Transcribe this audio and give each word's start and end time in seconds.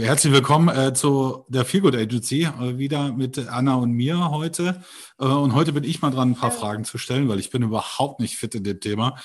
Herzlich 0.00 0.32
willkommen 0.32 0.68
äh, 0.68 0.92
zu 0.92 1.44
der 1.48 1.64
Feelgood 1.64 1.94
Agency, 1.94 2.42
äh, 2.42 2.78
wieder 2.78 3.12
mit 3.12 3.38
Anna 3.48 3.76
und 3.76 3.92
mir 3.92 4.30
heute. 4.30 4.82
Äh, 5.18 5.24
und 5.24 5.54
heute 5.54 5.72
bin 5.72 5.84
ich 5.84 6.02
mal 6.02 6.10
dran, 6.10 6.32
ein 6.32 6.34
paar 6.36 6.50
Fragen 6.50 6.84
zu 6.84 6.98
stellen, 6.98 7.28
weil 7.28 7.38
ich 7.38 7.50
bin 7.50 7.62
überhaupt 7.62 8.20
nicht 8.20 8.36
fit 8.36 8.54
in 8.54 8.64
dem 8.64 8.80
Thema. 8.80 9.16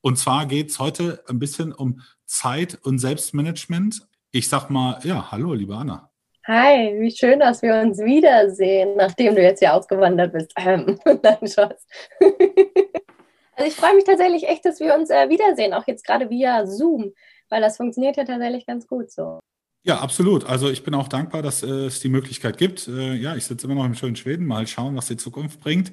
Und 0.00 0.18
zwar 0.18 0.46
geht 0.46 0.70
es 0.70 0.78
heute 0.78 1.22
ein 1.28 1.38
bisschen 1.38 1.72
um 1.72 2.00
Zeit 2.26 2.78
und 2.82 2.98
Selbstmanagement. 2.98 4.02
Ich 4.30 4.48
sag 4.48 4.70
mal, 4.70 5.00
ja, 5.02 5.30
hallo, 5.30 5.52
liebe 5.54 5.74
Anna. 5.74 6.10
Hi, 6.46 6.98
wie 6.98 7.10
schön, 7.10 7.40
dass 7.40 7.62
wir 7.62 7.74
uns 7.80 7.98
wiedersehen, 7.98 8.96
nachdem 8.96 9.34
du 9.34 9.42
jetzt 9.42 9.58
hier 9.58 9.74
ausgewandert 9.74 10.32
bist. 10.32 10.52
Ähm, 10.56 10.98
nein, 11.22 11.46
Schatz. 11.46 11.86
also 12.20 13.68
ich 13.68 13.74
freue 13.74 13.94
mich 13.94 14.04
tatsächlich 14.04 14.48
echt, 14.48 14.64
dass 14.64 14.80
wir 14.80 14.94
uns 14.94 15.10
äh, 15.10 15.28
wiedersehen, 15.28 15.74
auch 15.74 15.86
jetzt 15.86 16.04
gerade 16.04 16.30
via 16.30 16.66
Zoom, 16.66 17.12
weil 17.48 17.60
das 17.60 17.76
funktioniert 17.76 18.16
ja 18.16 18.24
tatsächlich 18.24 18.66
ganz 18.66 18.86
gut 18.86 19.10
so. 19.10 19.40
Ja, 19.82 20.00
absolut. 20.00 20.44
Also 20.44 20.68
ich 20.68 20.82
bin 20.82 20.94
auch 20.94 21.08
dankbar, 21.08 21.40
dass 21.40 21.62
äh, 21.62 21.86
es 21.86 22.00
die 22.00 22.10
Möglichkeit 22.10 22.58
gibt. 22.58 22.86
Äh, 22.86 23.14
ja, 23.14 23.34
ich 23.36 23.46
sitze 23.46 23.66
immer 23.66 23.76
noch 23.76 23.86
im 23.86 23.94
schönen 23.94 24.16
Schweden. 24.16 24.46
Mal 24.46 24.66
schauen, 24.66 24.94
was 24.94 25.06
die 25.06 25.16
Zukunft 25.16 25.60
bringt. 25.60 25.92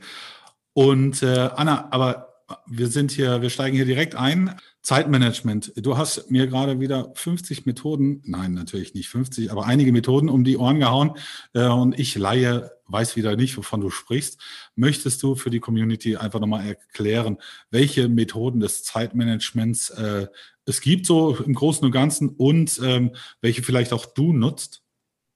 Und 0.73 1.23
äh, 1.23 1.49
Anna, 1.55 1.87
aber 1.91 2.33
wir 2.65 2.87
sind 2.87 3.11
hier, 3.11 3.41
wir 3.41 3.49
steigen 3.49 3.75
hier 3.75 3.85
direkt 3.85 4.15
ein. 4.15 4.55
Zeitmanagement. 4.81 5.73
Du 5.75 5.97
hast 5.97 6.31
mir 6.31 6.47
gerade 6.47 6.79
wieder 6.79 7.11
50 7.15 7.65
Methoden, 7.65 8.21
nein, 8.23 8.53
natürlich 8.53 8.93
nicht 8.93 9.09
50, 9.09 9.51
aber 9.51 9.65
einige 9.65 9.91
Methoden 9.91 10.29
um 10.29 10.45
die 10.45 10.55
Ohren 10.55 10.79
gehauen. 10.79 11.11
Und 11.51 11.99
ich 11.99 12.15
Laie 12.15 12.71
weiß 12.85 13.17
wieder 13.17 13.35
nicht, 13.35 13.57
wovon 13.57 13.81
du 13.81 13.89
sprichst. 13.89 14.39
Möchtest 14.75 15.21
du 15.23 15.35
für 15.35 15.49
die 15.49 15.59
Community 15.59 16.15
einfach 16.15 16.39
nochmal 16.39 16.65
erklären, 16.65 17.37
welche 17.69 18.07
Methoden 18.07 18.61
des 18.61 18.83
Zeitmanagements 18.83 19.93
es 20.67 20.81
gibt, 20.81 21.05
so 21.05 21.35
im 21.35 21.53
Großen 21.53 21.85
und 21.85 21.91
Ganzen, 21.91 22.29
und 22.29 22.79
ähm, 22.83 23.15
welche 23.41 23.63
vielleicht 23.63 23.93
auch 23.93 24.05
du 24.05 24.33
nutzt? 24.33 24.83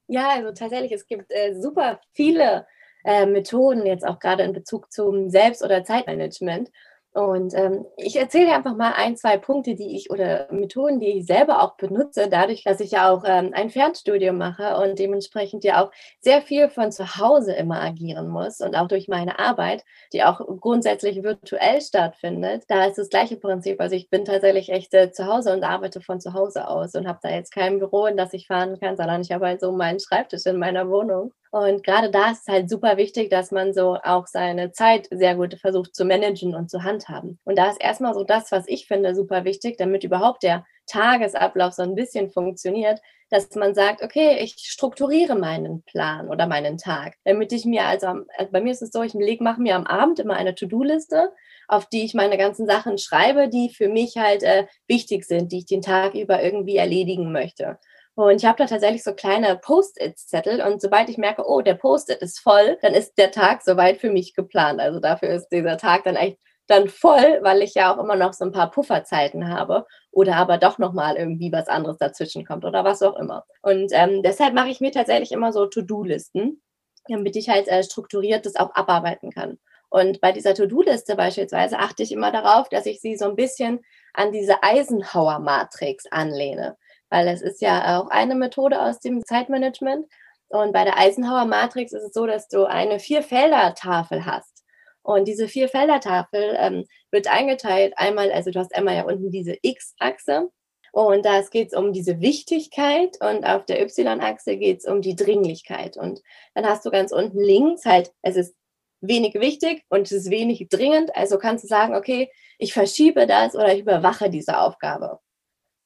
Ja, 0.07 0.29
also 0.31 0.51
tatsächlich, 0.51 0.91
es 0.91 1.07
gibt 1.07 1.31
äh, 1.31 1.55
super 1.59 2.01
viele 2.11 2.67
äh, 3.05 3.25
Methoden, 3.25 3.85
jetzt 3.85 4.05
auch 4.05 4.19
gerade 4.19 4.43
in 4.43 4.53
Bezug 4.53 4.91
zum 4.91 5.29
Selbst- 5.29 5.63
oder 5.63 5.83
Zeitmanagement. 5.83 6.69
Und 7.13 7.53
ähm, 7.55 7.85
ich 7.97 8.15
erzähle 8.15 8.53
einfach 8.53 8.77
mal 8.77 8.93
ein, 8.93 9.17
zwei 9.17 9.37
Punkte, 9.37 9.75
die 9.75 9.97
ich 9.97 10.09
oder 10.09 10.47
Methoden, 10.49 11.01
die 11.01 11.17
ich 11.17 11.25
selber 11.25 11.61
auch 11.61 11.75
benutze, 11.75 12.29
dadurch, 12.29 12.63
dass 12.63 12.79
ich 12.79 12.91
ja 12.91 13.11
auch 13.11 13.25
ähm, 13.27 13.51
ein 13.53 13.69
Fernstudium 13.69 14.37
mache 14.37 14.77
und 14.77 14.97
dementsprechend 14.97 15.65
ja 15.65 15.83
auch 15.83 15.91
sehr 16.21 16.41
viel 16.41 16.69
von 16.69 16.89
zu 16.93 17.17
Hause 17.17 17.51
immer 17.53 17.81
agieren 17.81 18.29
muss 18.29 18.61
und 18.61 18.75
auch 18.75 18.87
durch 18.87 19.09
meine 19.09 19.39
Arbeit, 19.39 19.83
die 20.13 20.23
auch 20.23 20.39
grundsätzlich 20.61 21.21
virtuell 21.21 21.81
stattfindet. 21.81 22.63
Da 22.69 22.85
ist 22.85 22.97
das 22.97 23.09
gleiche 23.09 23.35
Prinzip. 23.35 23.81
Also 23.81 23.95
ich 23.95 24.09
bin 24.09 24.23
tatsächlich 24.23 24.69
echt 24.69 24.93
äh, 24.93 25.11
zu 25.11 25.25
Hause 25.27 25.51
und 25.51 25.65
arbeite 25.65 25.99
von 25.99 26.21
zu 26.21 26.33
Hause 26.33 26.65
aus 26.69 26.95
und 26.95 27.09
habe 27.09 27.19
da 27.21 27.29
jetzt 27.29 27.51
kein 27.53 27.79
Büro, 27.79 28.05
in 28.05 28.15
das 28.15 28.33
ich 28.33 28.47
fahren 28.47 28.79
kann, 28.79 28.95
sondern 28.95 29.19
ich 29.21 29.33
habe 29.33 29.47
halt 29.47 29.59
so 29.59 29.73
meinen 29.73 29.99
Schreibtisch 29.99 30.45
in 30.45 30.57
meiner 30.57 30.89
Wohnung. 30.89 31.33
Und 31.51 31.83
gerade 31.83 32.09
da 32.09 32.31
ist 32.31 32.47
es 32.47 32.53
halt 32.53 32.69
super 32.69 32.95
wichtig, 32.95 33.29
dass 33.29 33.51
man 33.51 33.73
so 33.73 33.97
auch 34.03 34.25
seine 34.25 34.71
Zeit 34.71 35.07
sehr 35.11 35.35
gut 35.35 35.55
versucht 35.59 35.93
zu 35.93 36.05
managen 36.05 36.55
und 36.55 36.71
zu 36.71 36.83
handhaben. 36.83 37.39
Und 37.43 37.57
da 37.57 37.69
ist 37.69 37.81
erstmal 37.81 38.13
so 38.13 38.23
das, 38.23 38.53
was 38.53 38.67
ich 38.67 38.87
finde, 38.87 39.13
super 39.15 39.43
wichtig, 39.43 39.77
damit 39.77 40.05
überhaupt 40.05 40.43
der 40.43 40.65
Tagesablauf 40.87 41.73
so 41.73 41.83
ein 41.83 41.95
bisschen 41.95 42.29
funktioniert, 42.29 43.01
dass 43.29 43.53
man 43.55 43.75
sagt, 43.75 44.01
okay, 44.01 44.37
ich 44.41 44.55
strukturiere 44.57 45.35
meinen 45.35 45.83
Plan 45.83 46.29
oder 46.29 46.47
meinen 46.47 46.77
Tag, 46.77 47.15
damit 47.25 47.51
ich 47.51 47.65
mir 47.65 47.85
also, 47.85 48.07
also 48.07 48.51
bei 48.51 48.61
mir 48.61 48.71
ist 48.71 48.81
es 48.81 48.91
so, 48.91 49.03
ich 49.03 49.13
mache 49.39 49.61
mir 49.61 49.75
am 49.75 49.87
Abend 49.87 50.19
immer 50.19 50.35
eine 50.35 50.55
To-Do-Liste, 50.55 51.31
auf 51.67 51.85
die 51.87 52.03
ich 52.03 52.13
meine 52.13 52.37
ganzen 52.37 52.65
Sachen 52.65 52.97
schreibe, 52.97 53.49
die 53.49 53.69
für 53.69 53.87
mich 53.87 54.17
halt 54.17 54.43
äh, 54.43 54.67
wichtig 54.87 55.25
sind, 55.25 55.51
die 55.51 55.59
ich 55.59 55.65
den 55.65 55.81
Tag 55.81 56.13
über 56.13 56.43
irgendwie 56.43 56.75
erledigen 56.77 57.31
möchte. 57.31 57.77
Und 58.15 58.35
ich 58.35 58.45
habe 58.45 58.57
da 58.57 58.65
tatsächlich 58.65 59.03
so 59.03 59.13
kleine 59.13 59.57
Post-it-Zettel 59.57 60.61
und 60.61 60.81
sobald 60.81 61.09
ich 61.09 61.17
merke, 61.17 61.43
oh, 61.47 61.61
der 61.61 61.75
Post-it 61.75 62.21
ist 62.21 62.39
voll, 62.39 62.77
dann 62.81 62.93
ist 62.93 63.17
der 63.17 63.31
Tag 63.31 63.61
soweit 63.63 63.99
für 63.99 64.11
mich 64.11 64.33
geplant. 64.33 64.81
Also 64.81 64.99
dafür 64.99 65.29
ist 65.29 65.47
dieser 65.49 65.77
Tag 65.77 66.03
dann 66.03 66.15
echt 66.17 66.37
dann 66.67 66.87
voll, 66.87 67.39
weil 67.41 67.61
ich 67.61 67.73
ja 67.73 67.93
auch 67.93 68.01
immer 68.01 68.15
noch 68.15 68.33
so 68.33 68.45
ein 68.45 68.51
paar 68.51 68.71
Pufferzeiten 68.71 69.49
habe 69.49 69.85
oder 70.11 70.35
aber 70.37 70.57
doch 70.57 70.77
nochmal 70.77 71.17
irgendwie 71.17 71.51
was 71.51 71.67
anderes 71.67 71.97
dazwischen 71.97 72.45
kommt 72.45 72.65
oder 72.65 72.83
was 72.83 73.01
auch 73.01 73.17
immer. 73.17 73.45
Und 73.61 73.91
ähm, 73.93 74.23
deshalb 74.23 74.53
mache 74.53 74.69
ich 74.69 74.79
mir 74.79 74.91
tatsächlich 74.91 75.31
immer 75.31 75.51
so 75.51 75.65
To-Do-Listen, 75.65 76.61
damit 77.07 77.35
ich 77.35 77.49
halt 77.49 77.67
äh, 77.67 77.83
strukturiert 77.83 78.45
das 78.45 78.55
auch 78.55 78.73
abarbeiten 78.73 79.31
kann. 79.31 79.57
Und 79.89 80.21
bei 80.21 80.31
dieser 80.31 80.53
To-Do-Liste 80.53 81.15
beispielsweise 81.17 81.77
achte 81.77 82.03
ich 82.03 82.13
immer 82.13 82.31
darauf, 82.31 82.69
dass 82.69 82.85
ich 82.85 83.01
sie 83.01 83.17
so 83.17 83.25
ein 83.25 83.35
bisschen 83.35 83.81
an 84.13 84.31
diese 84.31 84.63
Eisenhower-Matrix 84.63 86.05
anlehne 86.11 86.77
weil 87.11 87.27
es 87.27 87.41
ist 87.41 87.61
ja 87.61 87.99
auch 87.99 88.09
eine 88.09 88.33
Methode 88.35 88.81
aus 88.81 88.99
dem 88.99 89.23
Zeitmanagement. 89.23 90.07
Und 90.47 90.73
bei 90.73 90.83
der 90.83 90.97
Eisenhower 90.97 91.45
Matrix 91.45 91.93
ist 91.93 92.03
es 92.03 92.13
so, 92.13 92.25
dass 92.25 92.47
du 92.47 92.65
eine 92.65 92.99
Vier-Felder-Tafel 92.99 94.25
hast. 94.25 94.63
Und 95.03 95.27
diese 95.27 95.47
Vier-Felder-Tafel 95.47 96.55
ähm, 96.57 96.85
wird 97.11 97.27
eingeteilt 97.27 97.93
einmal, 97.97 98.31
also 98.31 98.51
du 98.51 98.59
hast 98.59 98.75
einmal 98.75 98.95
ja 98.95 99.03
unten 99.03 99.31
diese 99.31 99.57
X-Achse 99.61 100.49
und 100.91 101.25
da 101.25 101.41
geht 101.41 101.69
es 101.69 101.73
um 101.73 101.93
diese 101.93 102.19
Wichtigkeit 102.19 103.17
und 103.21 103.45
auf 103.45 103.65
der 103.65 103.81
Y-Achse 103.81 104.57
geht 104.57 104.79
es 104.79 104.85
um 104.85 105.01
die 105.01 105.15
Dringlichkeit. 105.15 105.95
Und 105.95 106.21
dann 106.53 106.65
hast 106.65 106.85
du 106.85 106.91
ganz 106.91 107.11
unten 107.11 107.39
links 107.39 107.85
halt, 107.85 108.11
es 108.21 108.35
ist 108.35 108.55
wenig 108.99 109.33
wichtig 109.35 109.83
und 109.89 110.01
es 110.03 110.11
ist 110.11 110.29
wenig 110.29 110.67
dringend. 110.69 111.15
Also 111.15 111.37
kannst 111.37 111.63
du 111.63 111.67
sagen, 111.67 111.95
okay, 111.95 112.29
ich 112.57 112.73
verschiebe 112.73 113.25
das 113.25 113.55
oder 113.55 113.73
ich 113.73 113.81
überwache 113.81 114.29
diese 114.29 114.59
Aufgabe. 114.59 115.19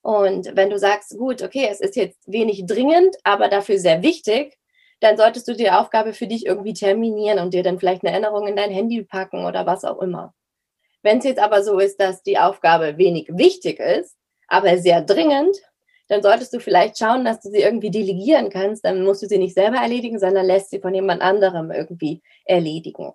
Und 0.06 0.56
wenn 0.56 0.70
du 0.70 0.78
sagst, 0.78 1.18
gut, 1.18 1.42
okay, 1.42 1.68
es 1.68 1.82
ist 1.82 1.96
jetzt 1.96 2.32
wenig 2.32 2.68
dringend, 2.68 3.16
aber 3.24 3.50
dafür 3.50 3.80
sehr 3.80 4.04
wichtig, 4.04 4.56
dann 5.00 5.18
solltest 5.18 5.48
du 5.48 5.56
die 5.56 5.72
Aufgabe 5.72 6.14
für 6.14 6.28
dich 6.28 6.46
irgendwie 6.46 6.74
terminieren 6.74 7.40
und 7.40 7.56
dir 7.56 7.64
dann 7.64 7.80
vielleicht 7.80 8.04
eine 8.04 8.12
Erinnerung 8.12 8.46
in 8.46 8.56
dein 8.56 8.70
Handy 8.70 9.02
packen 9.02 9.46
oder 9.46 9.66
was 9.66 9.84
auch 9.84 10.00
immer. 10.00 10.36
Wenn 11.02 11.18
es 11.18 11.24
jetzt 11.24 11.40
aber 11.40 11.64
so 11.64 11.80
ist, 11.80 12.00
dass 12.00 12.22
die 12.22 12.38
Aufgabe 12.38 13.00
wenig 13.00 13.30
wichtig 13.32 13.80
ist, 13.80 14.16
aber 14.48 14.78
sehr 14.78 15.02
dringend, 15.02 15.58
dann 16.08 16.22
solltest 16.22 16.54
du 16.54 16.60
vielleicht 16.60 17.00
schauen, 17.00 17.26
dass 17.26 17.42
du 17.42 17.50
sie 17.50 17.62
irgendwie 17.62 17.90
delegieren 17.90 18.52
kannst. 18.52 18.86
Dann 18.86 19.04
musst 19.04 19.24
du 19.24 19.28
sie 19.28 19.40
nicht 19.40 19.56
selber 19.56 19.78
erledigen, 19.78 20.20
sondern 20.20 20.46
lässt 20.46 20.70
sie 20.70 20.82
von 20.82 20.94
jemand 20.94 21.24
anderem 21.24 21.72
irgendwie 21.72 22.22
erledigen. 22.46 23.12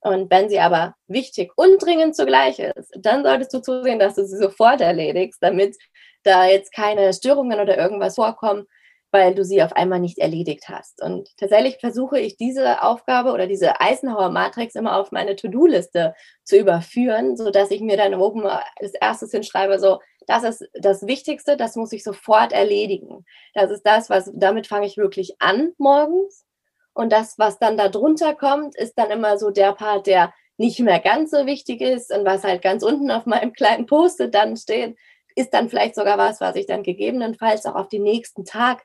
Und 0.00 0.28
wenn 0.32 0.48
sie 0.48 0.58
aber 0.58 0.96
wichtig 1.06 1.52
und 1.54 1.80
dringend 1.80 2.16
zugleich 2.16 2.58
ist, 2.58 2.90
dann 2.98 3.22
solltest 3.22 3.54
du 3.54 3.62
zusehen, 3.62 4.00
dass 4.00 4.16
du 4.16 4.26
sie 4.26 4.36
sofort 4.36 4.80
erledigst, 4.80 5.40
damit 5.40 5.76
da 6.22 6.46
jetzt 6.46 6.72
keine 6.74 7.12
Störungen 7.12 7.60
oder 7.60 7.76
irgendwas 7.76 8.16
vorkommen, 8.16 8.66
weil 9.12 9.34
du 9.34 9.44
sie 9.44 9.62
auf 9.62 9.74
einmal 9.74 10.00
nicht 10.00 10.18
erledigt 10.18 10.68
hast. 10.68 11.02
Und 11.02 11.28
tatsächlich 11.36 11.76
versuche 11.78 12.18
ich 12.18 12.38
diese 12.38 12.82
Aufgabe 12.82 13.32
oder 13.32 13.46
diese 13.46 13.80
Eisenhower 13.80 14.30
Matrix 14.30 14.74
immer 14.74 14.98
auf 14.98 15.12
meine 15.12 15.36
To-Do-Liste 15.36 16.14
zu 16.44 16.56
überführen, 16.56 17.36
so 17.36 17.50
dass 17.50 17.70
ich 17.70 17.82
mir 17.82 17.98
dann 17.98 18.14
oben 18.14 18.46
als 18.46 18.94
erstes 19.00 19.30
hinschreibe, 19.30 19.78
so, 19.78 20.00
das 20.26 20.44
ist 20.44 20.68
das 20.74 21.06
Wichtigste, 21.06 21.56
das 21.56 21.76
muss 21.76 21.92
ich 21.92 22.02
sofort 22.02 22.52
erledigen. 22.52 23.24
Das 23.54 23.70
ist 23.70 23.82
das, 23.82 24.08
was, 24.08 24.30
damit 24.34 24.66
fange 24.66 24.86
ich 24.86 24.96
wirklich 24.96 25.36
an 25.40 25.72
morgens. 25.76 26.46
Und 26.94 27.12
das, 27.12 27.38
was 27.38 27.58
dann 27.58 27.76
da 27.76 27.88
drunter 27.88 28.34
kommt, 28.34 28.76
ist 28.76 28.94
dann 28.98 29.10
immer 29.10 29.38
so 29.38 29.50
der 29.50 29.72
Part, 29.72 30.06
der 30.06 30.32
nicht 30.58 30.80
mehr 30.80 31.00
ganz 31.00 31.30
so 31.30 31.46
wichtig 31.46 31.80
ist 31.80 32.14
und 32.14 32.24
was 32.24 32.44
halt 32.44 32.62
ganz 32.62 32.82
unten 32.82 33.10
auf 33.10 33.26
meinem 33.26 33.52
kleinen 33.52 33.86
Post-it 33.86 34.34
dann 34.34 34.56
steht, 34.56 34.96
ist 35.36 35.54
dann 35.54 35.68
vielleicht 35.68 35.94
sogar 35.94 36.18
was, 36.18 36.40
was 36.40 36.56
ich 36.56 36.66
dann 36.66 36.82
gegebenenfalls 36.82 37.66
auch 37.66 37.74
auf 37.74 37.88
den 37.88 38.02
nächsten 38.02 38.44
Tag 38.44 38.82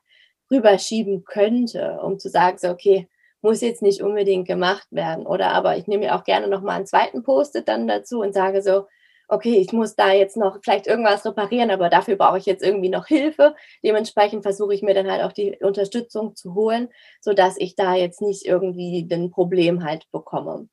rüberschieben 0.51 1.23
könnte, 1.25 1.99
um 2.01 2.19
zu 2.19 2.29
sagen, 2.29 2.57
so, 2.57 2.69
okay, 2.69 3.07
muss 3.41 3.61
jetzt 3.61 3.81
nicht 3.81 4.01
unbedingt 4.01 4.47
gemacht 4.47 4.87
werden. 4.91 5.25
Oder 5.25 5.51
aber 5.51 5.77
ich 5.77 5.87
nehme 5.87 6.05
mir 6.05 6.15
auch 6.15 6.23
gerne 6.23 6.47
nochmal 6.47 6.77
einen 6.77 6.85
zweiten 6.85 7.23
Post-it 7.23 7.67
dann 7.67 7.87
dazu 7.87 8.19
und 8.21 8.33
sage 8.33 8.61
so, 8.61 8.87
okay, 9.29 9.57
ich 9.57 9.73
muss 9.73 9.95
da 9.95 10.11
jetzt 10.13 10.37
noch 10.37 10.59
vielleicht 10.63 10.87
irgendwas 10.87 11.25
reparieren, 11.25 11.69
aber 11.69 11.89
dafür 11.89 12.15
brauche 12.15 12.37
ich 12.37 12.45
jetzt 12.45 12.63
irgendwie 12.63 12.89
noch 12.89 13.07
Hilfe. 13.07 13.55
Dementsprechend 13.83 14.43
versuche 14.43 14.73
ich 14.73 14.81
mir 14.81 14.93
dann 14.93 15.11
halt 15.11 15.23
auch 15.23 15.33
die 15.33 15.57
Unterstützung 15.61 16.35
zu 16.35 16.55
holen, 16.55 16.89
sodass 17.19 17.55
ich 17.57 17.75
da 17.75 17.95
jetzt 17.95 18.21
nicht 18.21 18.45
irgendwie 18.45 19.05
ein 19.11 19.29
Problem 19.31 19.83
halt 19.83 20.05
bekomme. 20.11 20.69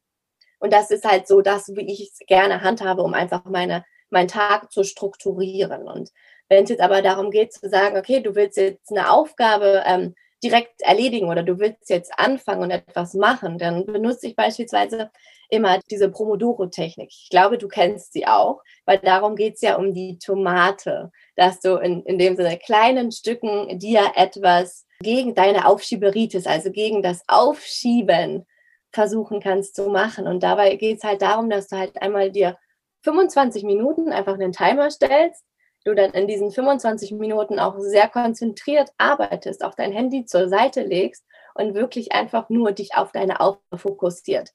Und 0.60 0.72
das 0.72 0.90
ist 0.90 1.04
halt 1.04 1.26
so 1.26 1.42
das, 1.42 1.68
wie 1.74 1.92
ich 1.92 2.12
es 2.12 2.18
gerne 2.26 2.62
handhabe, 2.62 3.02
um 3.02 3.12
einfach 3.12 3.44
meine 3.44 3.84
meinen 4.14 4.28
Tag 4.28 4.72
zu 4.72 4.82
strukturieren. 4.82 5.86
Und 5.86 6.10
wenn 6.48 6.64
es 6.64 6.70
jetzt 6.70 6.80
aber 6.80 7.02
darum 7.02 7.30
geht 7.30 7.52
zu 7.52 7.68
sagen, 7.68 7.98
okay, 7.98 8.20
du 8.20 8.34
willst 8.34 8.56
jetzt 8.56 8.90
eine 8.90 9.10
Aufgabe 9.10 9.82
ähm, 9.86 10.14
direkt 10.42 10.82
erledigen 10.82 11.28
oder 11.28 11.42
du 11.42 11.58
willst 11.58 11.88
jetzt 11.88 12.18
anfangen 12.18 12.62
und 12.62 12.70
etwas 12.70 13.14
machen, 13.14 13.58
dann 13.58 13.86
benutze 13.86 14.26
ich 14.26 14.36
beispielsweise 14.36 15.10
immer 15.48 15.80
diese 15.90 16.10
Pomodoro-Technik. 16.10 17.08
Ich 17.10 17.28
glaube, 17.30 17.56
du 17.56 17.68
kennst 17.68 18.12
sie 18.12 18.26
auch, 18.26 18.62
weil 18.84 18.98
darum 18.98 19.36
geht 19.36 19.54
es 19.54 19.62
ja 19.62 19.76
um 19.76 19.94
die 19.94 20.18
Tomate, 20.18 21.10
dass 21.36 21.60
du 21.60 21.76
in, 21.76 22.02
in 22.04 22.18
dem 22.18 22.36
Sinne 22.36 22.58
kleinen 22.58 23.10
Stücken 23.10 23.78
dir 23.78 24.12
etwas 24.16 24.86
gegen 25.00 25.34
deine 25.34 25.66
Aufschieberitis, 25.66 26.46
also 26.46 26.70
gegen 26.70 27.02
das 27.02 27.22
Aufschieben 27.26 28.46
versuchen 28.92 29.40
kannst 29.40 29.74
zu 29.74 29.88
machen. 29.88 30.26
Und 30.26 30.42
dabei 30.42 30.76
geht 30.76 30.98
es 30.98 31.04
halt 31.04 31.22
darum, 31.22 31.50
dass 31.50 31.68
du 31.68 31.76
halt 31.76 32.00
einmal 32.00 32.30
dir 32.30 32.56
25 33.04 33.64
Minuten 33.64 34.12
einfach 34.12 34.34
einen 34.34 34.52
Timer 34.52 34.90
stellst, 34.90 35.44
du 35.84 35.94
dann 35.94 36.12
in 36.12 36.26
diesen 36.26 36.50
25 36.50 37.12
Minuten 37.12 37.58
auch 37.58 37.78
sehr 37.78 38.08
konzentriert 38.08 38.90
arbeitest, 38.98 39.62
auch 39.62 39.74
dein 39.74 39.92
Handy 39.92 40.24
zur 40.24 40.48
Seite 40.48 40.82
legst 40.82 41.24
und 41.54 41.74
wirklich 41.74 42.12
einfach 42.12 42.48
nur 42.48 42.72
dich 42.72 42.96
auf 42.96 43.12
deine 43.12 43.40
Aufgabe 43.40 43.78
fokussiert. 43.78 44.50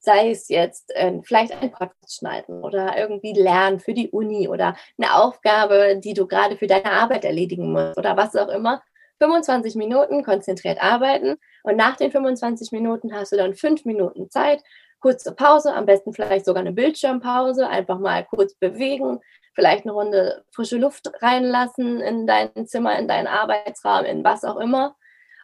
Sei 0.00 0.30
es 0.30 0.48
jetzt 0.48 0.90
äh, 0.96 1.20
vielleicht 1.22 1.52
ein 1.52 1.70
Podcast 1.70 2.18
schneiden 2.18 2.64
oder 2.64 2.96
irgendwie 2.96 3.34
lernen 3.34 3.78
für 3.78 3.92
die 3.92 4.10
Uni 4.10 4.48
oder 4.48 4.74
eine 4.98 5.14
Aufgabe, 5.14 6.00
die 6.02 6.14
du 6.14 6.26
gerade 6.26 6.56
für 6.56 6.66
deine 6.66 6.90
Arbeit 6.90 7.24
erledigen 7.24 7.72
musst 7.72 7.98
oder 7.98 8.16
was 8.16 8.34
auch 8.34 8.48
immer. 8.48 8.82
25 9.22 9.74
Minuten 9.74 10.24
konzentriert 10.24 10.82
arbeiten 10.82 11.36
und 11.62 11.76
nach 11.76 11.96
den 11.96 12.10
25 12.10 12.72
Minuten 12.72 13.14
hast 13.14 13.32
du 13.32 13.36
dann 13.36 13.54
fünf 13.54 13.84
Minuten 13.84 14.30
Zeit, 14.30 14.62
kurze 15.00 15.34
Pause, 15.34 15.74
am 15.74 15.86
besten 15.86 16.12
vielleicht 16.12 16.44
sogar 16.44 16.60
eine 16.60 16.72
Bildschirmpause, 16.72 17.68
einfach 17.68 17.98
mal 17.98 18.24
kurz 18.24 18.54
bewegen, 18.54 19.20
vielleicht 19.54 19.84
eine 19.84 19.92
Runde 19.92 20.44
frische 20.52 20.78
Luft 20.78 21.10
reinlassen 21.22 22.00
in 22.00 22.26
dein 22.26 22.66
Zimmer, 22.66 22.98
in 22.98 23.08
deinen 23.08 23.26
Arbeitsraum, 23.26 24.04
in 24.04 24.24
was 24.24 24.44
auch 24.44 24.56
immer. 24.56 24.96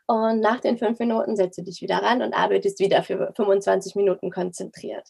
Und 0.07 0.41
nach 0.41 0.61
den 0.61 0.79
fünf 0.79 0.99
Minuten 1.01 1.37
setzt 1.37 1.59
du 1.59 1.63
dich 1.63 1.83
wieder 1.83 1.97
ran 1.97 2.23
und 2.23 2.33
arbeitest 2.33 2.79
wieder 2.79 3.03
für 3.03 3.33
25 3.35 3.97
Minuten 3.97 4.31
konzentriert. 4.31 5.09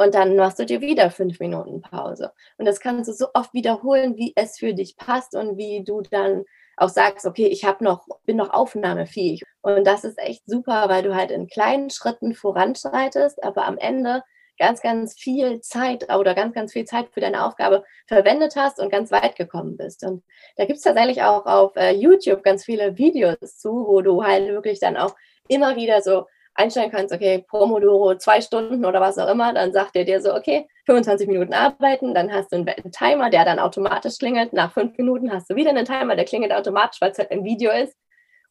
Und 0.00 0.14
dann 0.14 0.36
machst 0.36 0.60
du 0.60 0.64
dir 0.64 0.80
wieder 0.80 1.10
fünf 1.10 1.40
Minuten 1.40 1.80
Pause. 1.80 2.32
Und 2.56 2.66
das 2.66 2.78
kannst 2.78 3.08
du 3.08 3.12
so 3.12 3.28
oft 3.34 3.52
wiederholen, 3.52 4.16
wie 4.16 4.32
es 4.36 4.56
für 4.56 4.72
dich 4.72 4.96
passt 4.96 5.34
und 5.34 5.56
wie 5.56 5.82
du 5.82 6.02
dann 6.02 6.44
auch 6.76 6.88
sagst, 6.88 7.26
okay, 7.26 7.46
ich 7.46 7.64
habe 7.64 7.82
noch, 7.82 8.06
bin 8.24 8.36
noch 8.36 8.50
aufnahmefähig. 8.50 9.42
Und 9.76 9.86
das 9.86 10.04
ist 10.04 10.18
echt 10.18 10.42
super, 10.46 10.88
weil 10.88 11.02
du 11.02 11.14
halt 11.14 11.30
in 11.30 11.46
kleinen 11.46 11.90
Schritten 11.90 12.34
voranschreitest, 12.34 13.42
aber 13.44 13.66
am 13.66 13.76
Ende 13.76 14.22
ganz, 14.58 14.80
ganz 14.80 15.14
viel 15.14 15.60
Zeit 15.60 16.12
oder 16.12 16.34
ganz, 16.34 16.54
ganz 16.54 16.72
viel 16.72 16.84
Zeit 16.84 17.08
für 17.12 17.20
deine 17.20 17.44
Aufgabe 17.44 17.84
verwendet 18.06 18.56
hast 18.56 18.80
und 18.80 18.90
ganz 18.90 19.12
weit 19.12 19.36
gekommen 19.36 19.76
bist. 19.76 20.04
Und 20.04 20.24
da 20.56 20.64
gibt 20.64 20.78
es 20.78 20.84
tatsächlich 20.84 21.22
auch 21.22 21.44
auf 21.46 21.76
äh, 21.76 21.92
YouTube 21.92 22.42
ganz 22.42 22.64
viele 22.64 22.96
Videos 22.96 23.58
zu, 23.58 23.86
wo 23.86 24.00
du 24.00 24.24
halt 24.24 24.48
wirklich 24.48 24.80
dann 24.80 24.96
auch 24.96 25.14
immer 25.48 25.76
wieder 25.76 26.00
so 26.02 26.24
einstellen 26.54 26.90
kannst, 26.90 27.14
okay, 27.14 27.44
Pomodoro 27.46 28.16
zwei 28.16 28.40
Stunden 28.40 28.84
oder 28.84 29.00
was 29.00 29.18
auch 29.18 29.28
immer, 29.28 29.52
dann 29.52 29.72
sagt 29.72 29.94
er 29.94 30.04
dir 30.04 30.20
so, 30.20 30.34
okay, 30.34 30.66
25 30.86 31.28
Minuten 31.28 31.52
arbeiten, 31.52 32.14
dann 32.14 32.32
hast 32.32 32.52
du 32.52 32.56
einen 32.56 32.90
Timer, 32.90 33.30
der 33.30 33.44
dann 33.44 33.60
automatisch 33.60 34.18
klingelt. 34.18 34.54
Nach 34.54 34.72
fünf 34.72 34.96
Minuten 34.96 35.30
hast 35.30 35.50
du 35.50 35.54
wieder 35.54 35.70
einen 35.70 35.84
Timer, 35.84 36.16
der 36.16 36.24
klingelt 36.24 36.52
automatisch, 36.52 37.00
weil 37.00 37.12
es 37.12 37.18
halt 37.18 37.30
ein 37.30 37.44
Video 37.44 37.70
ist. 37.70 37.94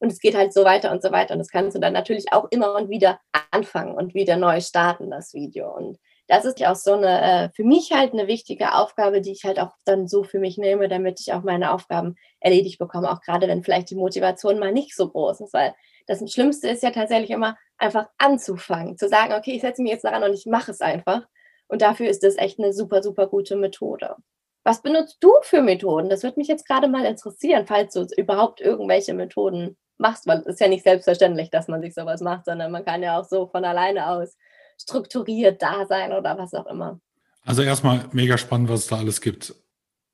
Und 0.00 0.12
es 0.12 0.20
geht 0.20 0.36
halt 0.36 0.52
so 0.52 0.64
weiter 0.64 0.92
und 0.92 1.02
so 1.02 1.10
weiter. 1.10 1.34
Und 1.34 1.40
das 1.40 1.50
kannst 1.50 1.76
du 1.76 1.80
dann 1.80 1.92
natürlich 1.92 2.32
auch 2.32 2.46
immer 2.50 2.74
und 2.74 2.88
wieder 2.88 3.20
anfangen 3.50 3.94
und 3.94 4.14
wieder 4.14 4.36
neu 4.36 4.60
starten, 4.60 5.10
das 5.10 5.34
Video. 5.34 5.74
Und 5.74 5.98
das 6.28 6.44
ist 6.44 6.60
ja 6.60 6.70
auch 6.70 6.76
so 6.76 6.92
eine, 6.92 7.20
äh, 7.22 7.48
für 7.54 7.64
mich 7.64 7.90
halt 7.92 8.12
eine 8.12 8.28
wichtige 8.28 8.74
Aufgabe, 8.74 9.20
die 9.20 9.32
ich 9.32 9.44
halt 9.44 9.58
auch 9.58 9.72
dann 9.84 10.06
so 10.06 10.24
für 10.24 10.38
mich 10.38 10.58
nehme, 10.58 10.88
damit 10.88 11.20
ich 11.20 11.32
auch 11.32 11.42
meine 11.42 11.72
Aufgaben 11.72 12.16
erledigt 12.38 12.78
bekomme. 12.78 13.10
Auch 13.10 13.22
gerade 13.22 13.48
wenn 13.48 13.64
vielleicht 13.64 13.90
die 13.90 13.96
Motivation 13.96 14.58
mal 14.58 14.72
nicht 14.72 14.94
so 14.94 15.08
groß 15.08 15.40
ist, 15.40 15.54
weil 15.54 15.74
das 16.06 16.20
Schlimmste 16.30 16.68
ist 16.68 16.82
ja 16.82 16.90
tatsächlich 16.90 17.30
immer 17.30 17.56
einfach 17.78 18.08
anzufangen, 18.18 18.98
zu 18.98 19.08
sagen, 19.08 19.32
okay, 19.32 19.52
ich 19.52 19.62
setze 19.62 19.82
mich 19.82 19.92
jetzt 19.92 20.04
daran 20.04 20.22
und 20.22 20.34
ich 20.34 20.46
mache 20.46 20.70
es 20.70 20.80
einfach. 20.80 21.26
Und 21.66 21.82
dafür 21.82 22.08
ist 22.08 22.22
das 22.22 22.36
echt 22.36 22.58
eine 22.58 22.72
super, 22.72 23.02
super 23.02 23.26
gute 23.26 23.56
Methode. 23.56 24.16
Was 24.68 24.82
benutzt 24.82 25.16
du 25.20 25.32
für 25.44 25.62
Methoden? 25.62 26.10
Das 26.10 26.22
würde 26.22 26.38
mich 26.38 26.46
jetzt 26.46 26.68
gerade 26.68 26.88
mal 26.88 27.06
interessieren, 27.06 27.64
falls 27.66 27.94
du 27.94 28.06
überhaupt 28.18 28.60
irgendwelche 28.60 29.14
Methoden 29.14 29.78
machst, 29.96 30.26
weil 30.26 30.40
es 30.40 30.46
ist 30.46 30.60
ja 30.60 30.68
nicht 30.68 30.84
selbstverständlich, 30.84 31.48
dass 31.48 31.68
man 31.68 31.80
sich 31.80 31.94
sowas 31.94 32.20
macht, 32.20 32.44
sondern 32.44 32.70
man 32.70 32.84
kann 32.84 33.02
ja 33.02 33.18
auch 33.18 33.24
so 33.24 33.46
von 33.46 33.64
alleine 33.64 34.10
aus 34.10 34.36
strukturiert 34.78 35.62
da 35.62 35.86
sein 35.86 36.12
oder 36.12 36.36
was 36.36 36.52
auch 36.52 36.66
immer. 36.66 37.00
Also 37.46 37.62
erstmal 37.62 38.04
mega 38.12 38.36
spannend, 38.36 38.68
was 38.68 38.80
es 38.80 38.86
da 38.88 38.98
alles 38.98 39.22
gibt. 39.22 39.54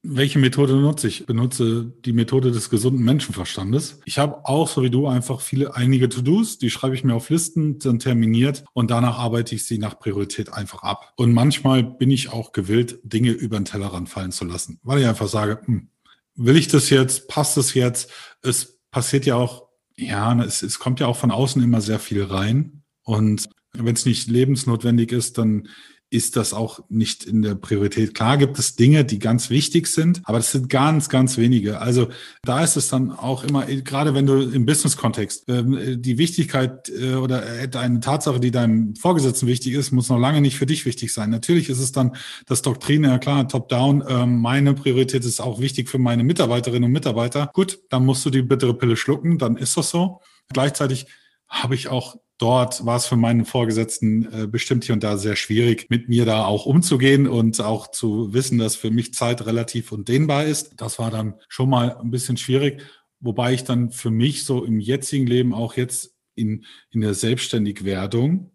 Welche 0.07 0.39
Methode 0.39 0.75
nutze 0.75 1.09
ich? 1.09 1.25
Benutze 1.25 1.91
die 2.05 2.13
Methode 2.13 2.53
des 2.53 2.69
gesunden 2.69 3.03
Menschenverstandes. 3.03 4.01
Ich 4.05 4.19
habe 4.19 4.45
auch, 4.45 4.69
so 4.69 4.83
wie 4.83 4.91
du, 4.91 5.07
einfach 5.07 5.41
viele, 5.41 5.75
einige 5.75 6.11
To-Dos, 6.11 6.59
die 6.59 6.69
schreibe 6.69 6.95
ich 6.95 7.05
mir 7.05 7.15
auf 7.15 7.31
Listen, 7.31 7.79
dann 7.79 7.99
terminiert 7.99 8.65
und 8.75 8.91
danach 8.91 9.19
arbeite 9.19 9.55
ich 9.55 9.65
sie 9.65 9.79
nach 9.79 9.99
Priorität 9.99 10.53
einfach 10.53 10.83
ab. 10.83 11.15
Und 11.17 11.33
manchmal 11.33 11.83
bin 11.83 12.11
ich 12.11 12.31
auch 12.31 12.53
gewillt, 12.53 12.99
Dinge 13.03 13.31
über 13.31 13.59
den 13.59 13.65
Tellerrand 13.65 14.11
fallen 14.11 14.31
zu 14.31 14.45
lassen, 14.45 14.79
weil 14.83 15.01
ich 15.01 15.07
einfach 15.07 15.27
sage, 15.29 15.63
hm, 15.65 15.89
will 16.35 16.57
ich 16.57 16.69
das 16.69 16.91
jetzt? 16.91 17.27
Passt 17.29 17.57
es 17.57 17.73
jetzt? 17.73 18.11
Es 18.43 18.79
passiert 18.91 19.25
ja 19.25 19.37
auch, 19.37 19.69
ja, 19.97 20.39
es, 20.45 20.63
es 20.63 20.79
kommt 20.79 21.01
ja 21.01 21.07
auch 21.07 21.17
von 21.17 21.31
außen 21.31 21.63
immer 21.63 21.81
sehr 21.81 21.99
viel 21.99 22.25
rein. 22.25 22.83
Und 23.05 23.49
wenn 23.73 23.95
es 23.95 24.05
nicht 24.05 24.29
lebensnotwendig 24.29 25.13
ist, 25.13 25.39
dann 25.39 25.69
ist 26.15 26.37
das 26.37 26.55
auch 26.55 26.79
nicht 26.89 27.25
in 27.25 27.43
der 27.43 27.57
Priorität. 27.57 28.15
Klar 28.15 28.39
gibt 28.39 28.57
es 28.61 28.77
Dinge, 28.77 29.05
die 29.05 29.19
ganz 29.19 29.51
wichtig 29.51 29.89
sind, 29.89 30.23
aber 30.23 30.39
das 30.39 30.53
sind 30.53 30.69
ganz, 30.69 31.09
ganz 31.09 31.37
wenige. 31.39 31.81
Also 31.81 32.07
da 32.45 32.63
ist 32.63 32.77
es 32.77 32.89
dann 32.89 33.11
auch 33.11 33.43
immer, 33.43 33.67
gerade 33.67 34.15
wenn 34.15 34.25
du 34.25 34.41
im 34.41 34.65
Business-Kontext, 34.65 35.49
ähm, 35.49 36.01
die 36.01 36.17
Wichtigkeit 36.17 36.89
äh, 36.89 37.15
oder 37.15 37.43
eine 37.75 37.99
Tatsache, 37.99 38.39
die 38.39 38.53
deinem 38.53 38.95
Vorgesetzten 38.95 39.49
wichtig 39.49 39.75
ist, 39.75 39.91
muss 39.91 40.09
noch 40.09 40.21
lange 40.21 40.41
nicht 40.41 40.57
für 40.57 40.67
dich 40.67 40.87
wichtig 40.87 41.13
sein. 41.13 41.31
Natürlich 41.31 41.69
ist 41.69 41.81
es 41.81 41.91
dann 41.91 42.15
das 42.47 42.63
Doktrin, 42.63 43.03
ja 43.03 43.19
klar, 43.19 43.49
top-down, 43.49 44.05
ähm, 44.09 44.41
meine 44.41 44.75
Priorität 44.75 45.25
ist 45.25 45.41
auch 45.41 45.59
wichtig 45.59 45.89
für 45.89 45.99
meine 45.99 46.23
Mitarbeiterinnen 46.23 46.85
und 46.85 46.93
Mitarbeiter. 46.93 47.51
Gut, 47.55 47.81
dann 47.91 48.07
musst 48.07 48.25
du 48.25 48.31
die 48.31 48.43
bittere 48.43 48.75
Pille 48.75 48.97
schlucken, 48.97 49.39
dann 49.39 49.57
ist 49.57 49.77
das 49.77 49.91
so. 49.91 50.21
Gleichzeitig 50.53 51.07
habe 51.49 51.75
ich 51.75 51.89
auch 51.89 52.17
dort 52.39 52.85
war 52.85 52.97
es 52.97 53.07
für 53.07 53.17
meinen 53.17 53.45
Vorgesetzten 53.45 54.33
äh, 54.33 54.47
bestimmt 54.47 54.85
hier 54.85 54.95
und 54.95 55.05
da 55.05 55.17
sehr 55.17 55.37
schwierig, 55.37 55.87
mit 55.91 56.09
mir 56.09 56.25
da 56.25 56.45
auch 56.45 56.67
umzugehen 56.67 57.27
und 57.27 57.61
auch 57.61 57.91
zu 57.91 58.33
wissen, 58.33 58.59
dass 58.59 58.77
für 58.77 58.91
mich 58.91 59.15
Zeit 59.15 59.47
relativ 59.47 59.93
undehnbar 59.93 60.45
ist. 60.45 60.75
Das 60.77 60.99
war 60.99 61.11
dann 61.11 61.35
schon 61.49 61.71
mal 61.71 61.97
ein 61.97 62.11
bisschen 62.11 62.37
schwierig, 62.37 62.83
wobei 63.21 63.55
ich 63.55 63.65
dann 63.65 63.91
für 63.91 64.11
mich 64.11 64.45
so 64.45 64.65
im 64.65 64.81
jetzigen 64.81 65.27
Leben 65.27 65.55
auch 65.55 65.75
jetzt 65.75 66.15
in, 66.35 66.65
in 66.91 67.01
der 67.01 67.15
Selbstständigwerdung 67.15 68.54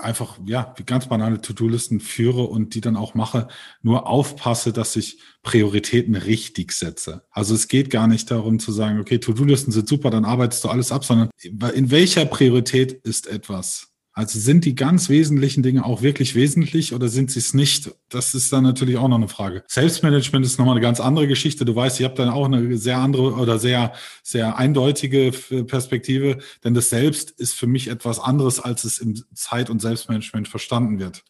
einfach, 0.00 0.38
ja, 0.46 0.74
ganz 0.86 1.08
banale 1.08 1.40
To-Do-Listen 1.40 2.00
führe 2.00 2.42
und 2.42 2.74
die 2.74 2.80
dann 2.80 2.96
auch 2.96 3.14
mache, 3.14 3.48
nur 3.82 4.06
aufpasse, 4.06 4.72
dass 4.72 4.96
ich 4.96 5.18
Prioritäten 5.42 6.16
richtig 6.16 6.72
setze. 6.72 7.24
Also 7.30 7.54
es 7.54 7.68
geht 7.68 7.90
gar 7.90 8.06
nicht 8.06 8.30
darum 8.30 8.58
zu 8.58 8.72
sagen, 8.72 9.00
okay, 9.00 9.18
To-Do-Listen 9.18 9.72
sind 9.72 9.88
super, 9.88 10.10
dann 10.10 10.24
arbeitest 10.24 10.64
du 10.64 10.68
alles 10.68 10.92
ab, 10.92 11.04
sondern 11.04 11.30
in 11.42 11.90
welcher 11.90 12.24
Priorität 12.24 12.92
ist 12.92 13.26
etwas? 13.26 13.88
Also 14.12 14.40
sind 14.40 14.64
die 14.64 14.74
ganz 14.74 15.08
wesentlichen 15.08 15.62
Dinge 15.62 15.84
auch 15.84 16.02
wirklich 16.02 16.34
wesentlich 16.34 16.92
oder 16.94 17.08
sind 17.08 17.30
sie 17.30 17.38
es 17.38 17.54
nicht? 17.54 17.94
Das 18.08 18.34
ist 18.34 18.52
dann 18.52 18.64
natürlich 18.64 18.96
auch 18.96 19.06
noch 19.06 19.16
eine 19.16 19.28
Frage. 19.28 19.62
Selbstmanagement 19.68 20.44
ist 20.44 20.58
nochmal 20.58 20.74
eine 20.74 20.82
ganz 20.82 20.98
andere 20.98 21.28
Geschichte. 21.28 21.64
Du 21.64 21.76
weißt, 21.76 22.00
ihr 22.00 22.06
habt 22.06 22.18
dann 22.18 22.28
auch 22.28 22.46
eine 22.46 22.76
sehr 22.76 22.98
andere 22.98 23.34
oder 23.34 23.58
sehr, 23.60 23.92
sehr 24.24 24.58
eindeutige 24.58 25.30
Perspektive, 25.66 26.38
denn 26.64 26.74
das 26.74 26.90
Selbst 26.90 27.30
ist 27.30 27.54
für 27.54 27.68
mich 27.68 27.88
etwas 27.88 28.18
anderes, 28.18 28.58
als 28.58 28.82
es 28.82 28.98
im 28.98 29.14
Zeit- 29.34 29.70
und 29.70 29.80
Selbstmanagement 29.80 30.48
verstanden 30.48 30.98
wird. 30.98 31.22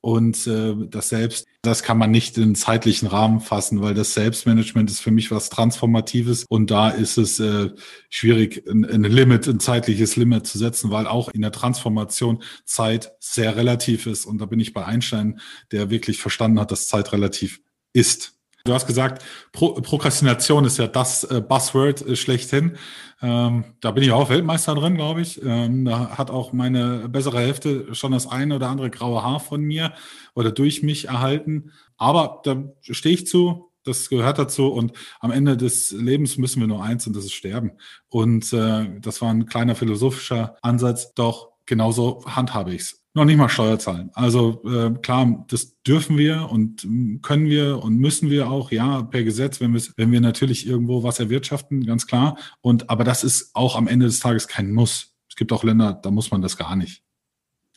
Und 0.00 0.46
äh, 0.46 0.74
das 0.88 1.10
Selbst, 1.10 1.46
das 1.62 1.84
kann 1.84 1.96
man 1.96 2.10
nicht 2.10 2.36
in 2.38 2.56
zeitlichen 2.56 3.06
Rahmen 3.06 3.40
fassen, 3.40 3.80
weil 3.82 3.94
das 3.94 4.14
Selbstmanagement 4.14 4.90
ist 4.90 5.00
für 5.00 5.12
mich 5.12 5.30
was 5.30 5.48
Transformatives 5.48 6.44
und 6.48 6.72
da 6.72 6.90
ist 6.90 7.18
es 7.18 7.38
äh, 7.38 7.70
schwierig, 8.10 8.68
ein, 8.68 8.84
ein 8.84 9.04
Limit, 9.04 9.46
ein 9.46 9.60
zeitliches 9.60 10.16
Limit 10.16 10.46
zu 10.46 10.58
setzen, 10.58 10.90
weil 10.90 11.06
auch 11.06 11.28
in 11.28 11.40
der 11.40 11.52
Transformation 11.52 12.42
Zeit 12.64 13.12
sehr 13.20 13.56
relativ 13.56 14.06
ist. 14.06 14.26
Und 14.26 14.38
da 14.38 14.46
bin 14.46 14.58
ich 14.58 14.72
bei 14.72 14.84
Einstein, 14.84 15.40
der 15.70 15.88
wirklich 15.88 16.18
verstanden 16.18 16.58
hat, 16.58 16.72
dass 16.72 16.88
Zeit 16.88 17.12
relativ 17.12 17.60
ist. 17.92 18.41
Du 18.64 18.72
hast 18.72 18.86
gesagt, 18.86 19.24
Pro 19.52 19.74
Prokrastination 19.74 20.64
ist 20.64 20.78
ja 20.78 20.86
das 20.86 21.24
äh, 21.24 21.40
Buzzword 21.40 22.06
äh, 22.06 22.16
schlechthin. 22.16 22.76
Ähm, 23.20 23.64
da 23.80 23.90
bin 23.90 24.04
ich 24.04 24.12
auch 24.12 24.28
Weltmeister 24.30 24.74
drin, 24.74 24.94
glaube 24.94 25.20
ich. 25.20 25.42
Ähm, 25.42 25.84
da 25.84 26.16
hat 26.16 26.30
auch 26.30 26.52
meine 26.52 27.08
bessere 27.08 27.40
Hälfte 27.40 27.94
schon 27.94 28.12
das 28.12 28.28
eine 28.28 28.56
oder 28.56 28.68
andere 28.68 28.90
graue 28.90 29.22
Haar 29.22 29.40
von 29.40 29.62
mir 29.62 29.92
oder 30.34 30.52
durch 30.52 30.82
mich 30.82 31.08
erhalten. 31.08 31.72
Aber 31.96 32.40
da 32.44 32.62
stehe 32.82 33.14
ich 33.14 33.26
zu, 33.26 33.70
das 33.84 34.08
gehört 34.08 34.38
dazu 34.38 34.68
und 34.72 34.92
am 35.20 35.32
Ende 35.32 35.56
des 35.56 35.90
Lebens 35.90 36.38
müssen 36.38 36.60
wir 36.60 36.68
nur 36.68 36.84
eins 36.84 37.06
und 37.06 37.16
das 37.16 37.24
ist 37.24 37.34
sterben. 37.34 37.72
Und 38.08 38.52
äh, 38.52 39.00
das 39.00 39.20
war 39.22 39.30
ein 39.30 39.46
kleiner 39.46 39.74
philosophischer 39.74 40.56
Ansatz, 40.62 41.14
doch 41.14 41.50
genauso 41.66 42.24
handhabe 42.26 42.74
ich 42.74 42.82
es. 42.82 43.01
Noch 43.14 43.24
nicht 43.24 43.36
mal 43.36 43.48
Steuer 43.48 43.78
zahlen. 43.78 44.10
Also 44.14 44.62
äh, 44.64 44.90
klar, 45.02 45.44
das 45.48 45.82
dürfen 45.82 46.16
wir 46.16 46.48
und 46.50 46.86
können 47.22 47.46
wir 47.46 47.82
und 47.82 47.98
müssen 47.98 48.30
wir 48.30 48.50
auch, 48.50 48.70
ja, 48.70 49.02
per 49.02 49.22
Gesetz, 49.22 49.60
wenn 49.60 49.74
wenn 49.96 50.12
wir 50.12 50.20
natürlich 50.20 50.66
irgendwo 50.66 51.02
was 51.02 51.20
erwirtschaften, 51.20 51.84
ganz 51.84 52.06
klar. 52.06 52.38
Und 52.60 52.88
aber 52.88 53.04
das 53.04 53.24
ist 53.24 53.54
auch 53.54 53.76
am 53.76 53.86
Ende 53.86 54.06
des 54.06 54.20
Tages 54.20 54.48
kein 54.48 54.72
Muss. 54.72 55.12
Es 55.28 55.36
gibt 55.36 55.52
auch 55.52 55.64
Länder, 55.64 55.92
da 55.92 56.10
muss 56.10 56.30
man 56.30 56.42
das 56.42 56.56
gar 56.56 56.76
nicht. 56.76 57.02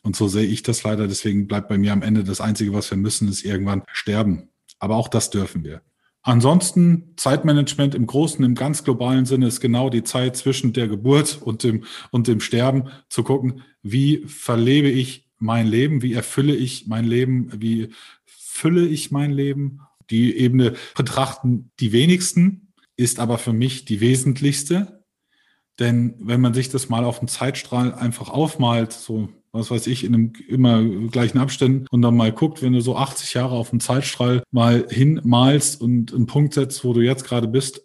Und 0.03 0.15
so 0.15 0.27
sehe 0.27 0.45
ich 0.45 0.61
das 0.63 0.83
leider. 0.83 1.07
Deswegen 1.07 1.47
bleibt 1.47 1.67
bei 1.67 1.77
mir 1.77 1.91
am 1.91 2.01
Ende 2.01 2.23
das 2.23 2.39
Einzige, 2.39 2.73
was 2.73 2.89
wir 2.91 2.97
müssen, 2.97 3.27
ist 3.27 3.43
irgendwann 3.43 3.83
sterben. 3.91 4.49
Aber 4.79 4.95
auch 4.95 5.07
das 5.07 5.31
dürfen 5.31 5.63
wir. 5.63 5.81
Ansonsten 6.21 7.13
Zeitmanagement 7.17 7.93
im 7.93 8.07
großen, 8.07 8.43
im 8.43 8.55
ganz 8.55 8.83
globalen 8.83 9.25
Sinne 9.25 9.47
ist 9.47 9.61
genau 9.61 9.89
die 9.89 10.03
Zeit 10.03 10.35
zwischen 10.35 10.73
der 10.73 10.87
Geburt 10.87 11.39
und 11.41 11.63
dem, 11.63 11.83
und 12.09 12.27
dem 12.27 12.39
Sterben 12.39 12.89
zu 13.09 13.23
gucken, 13.23 13.61
wie 13.83 14.23
verlebe 14.25 14.89
ich 14.89 15.24
mein 15.37 15.67
Leben, 15.67 16.01
wie 16.01 16.13
erfülle 16.13 16.55
ich 16.55 16.87
mein 16.87 17.05
Leben, 17.05 17.49
wie 17.55 17.89
fülle 18.25 18.85
ich 18.85 19.11
mein 19.11 19.31
Leben. 19.31 19.81
Die 20.09 20.37
Ebene 20.37 20.73
betrachten 20.95 21.71
die 21.79 21.91
wenigsten, 21.91 22.73
ist 22.95 23.19
aber 23.19 23.37
für 23.37 23.53
mich 23.53 23.85
die 23.85 24.01
wesentlichste. 24.01 25.03
Denn 25.79 26.15
wenn 26.19 26.41
man 26.41 26.53
sich 26.53 26.69
das 26.69 26.89
mal 26.89 27.03
auf 27.03 27.19
dem 27.19 27.27
Zeitstrahl 27.27 27.93
einfach 27.93 28.29
aufmalt, 28.29 28.93
so 28.93 29.29
was 29.55 29.71
weiß 29.71 29.87
ich, 29.87 30.03
in 30.03 30.13
einem 30.13 30.33
immer 30.47 30.83
gleichen 30.83 31.37
Abständen 31.37 31.87
und 31.89 32.01
dann 32.01 32.15
mal 32.15 32.31
guckt, 32.31 32.61
wenn 32.61 32.73
du 32.73 32.81
so 32.81 32.97
80 32.97 33.33
Jahre 33.33 33.55
auf 33.55 33.69
dem 33.69 33.79
Zeitstrahl 33.79 34.43
mal 34.51 34.85
hinmalst 34.89 35.79
und 35.81 36.13
einen 36.13 36.25
Punkt 36.27 36.53
setzt, 36.53 36.83
wo 36.83 36.93
du 36.93 36.99
jetzt 36.99 37.23
gerade 37.23 37.47
bist, 37.47 37.81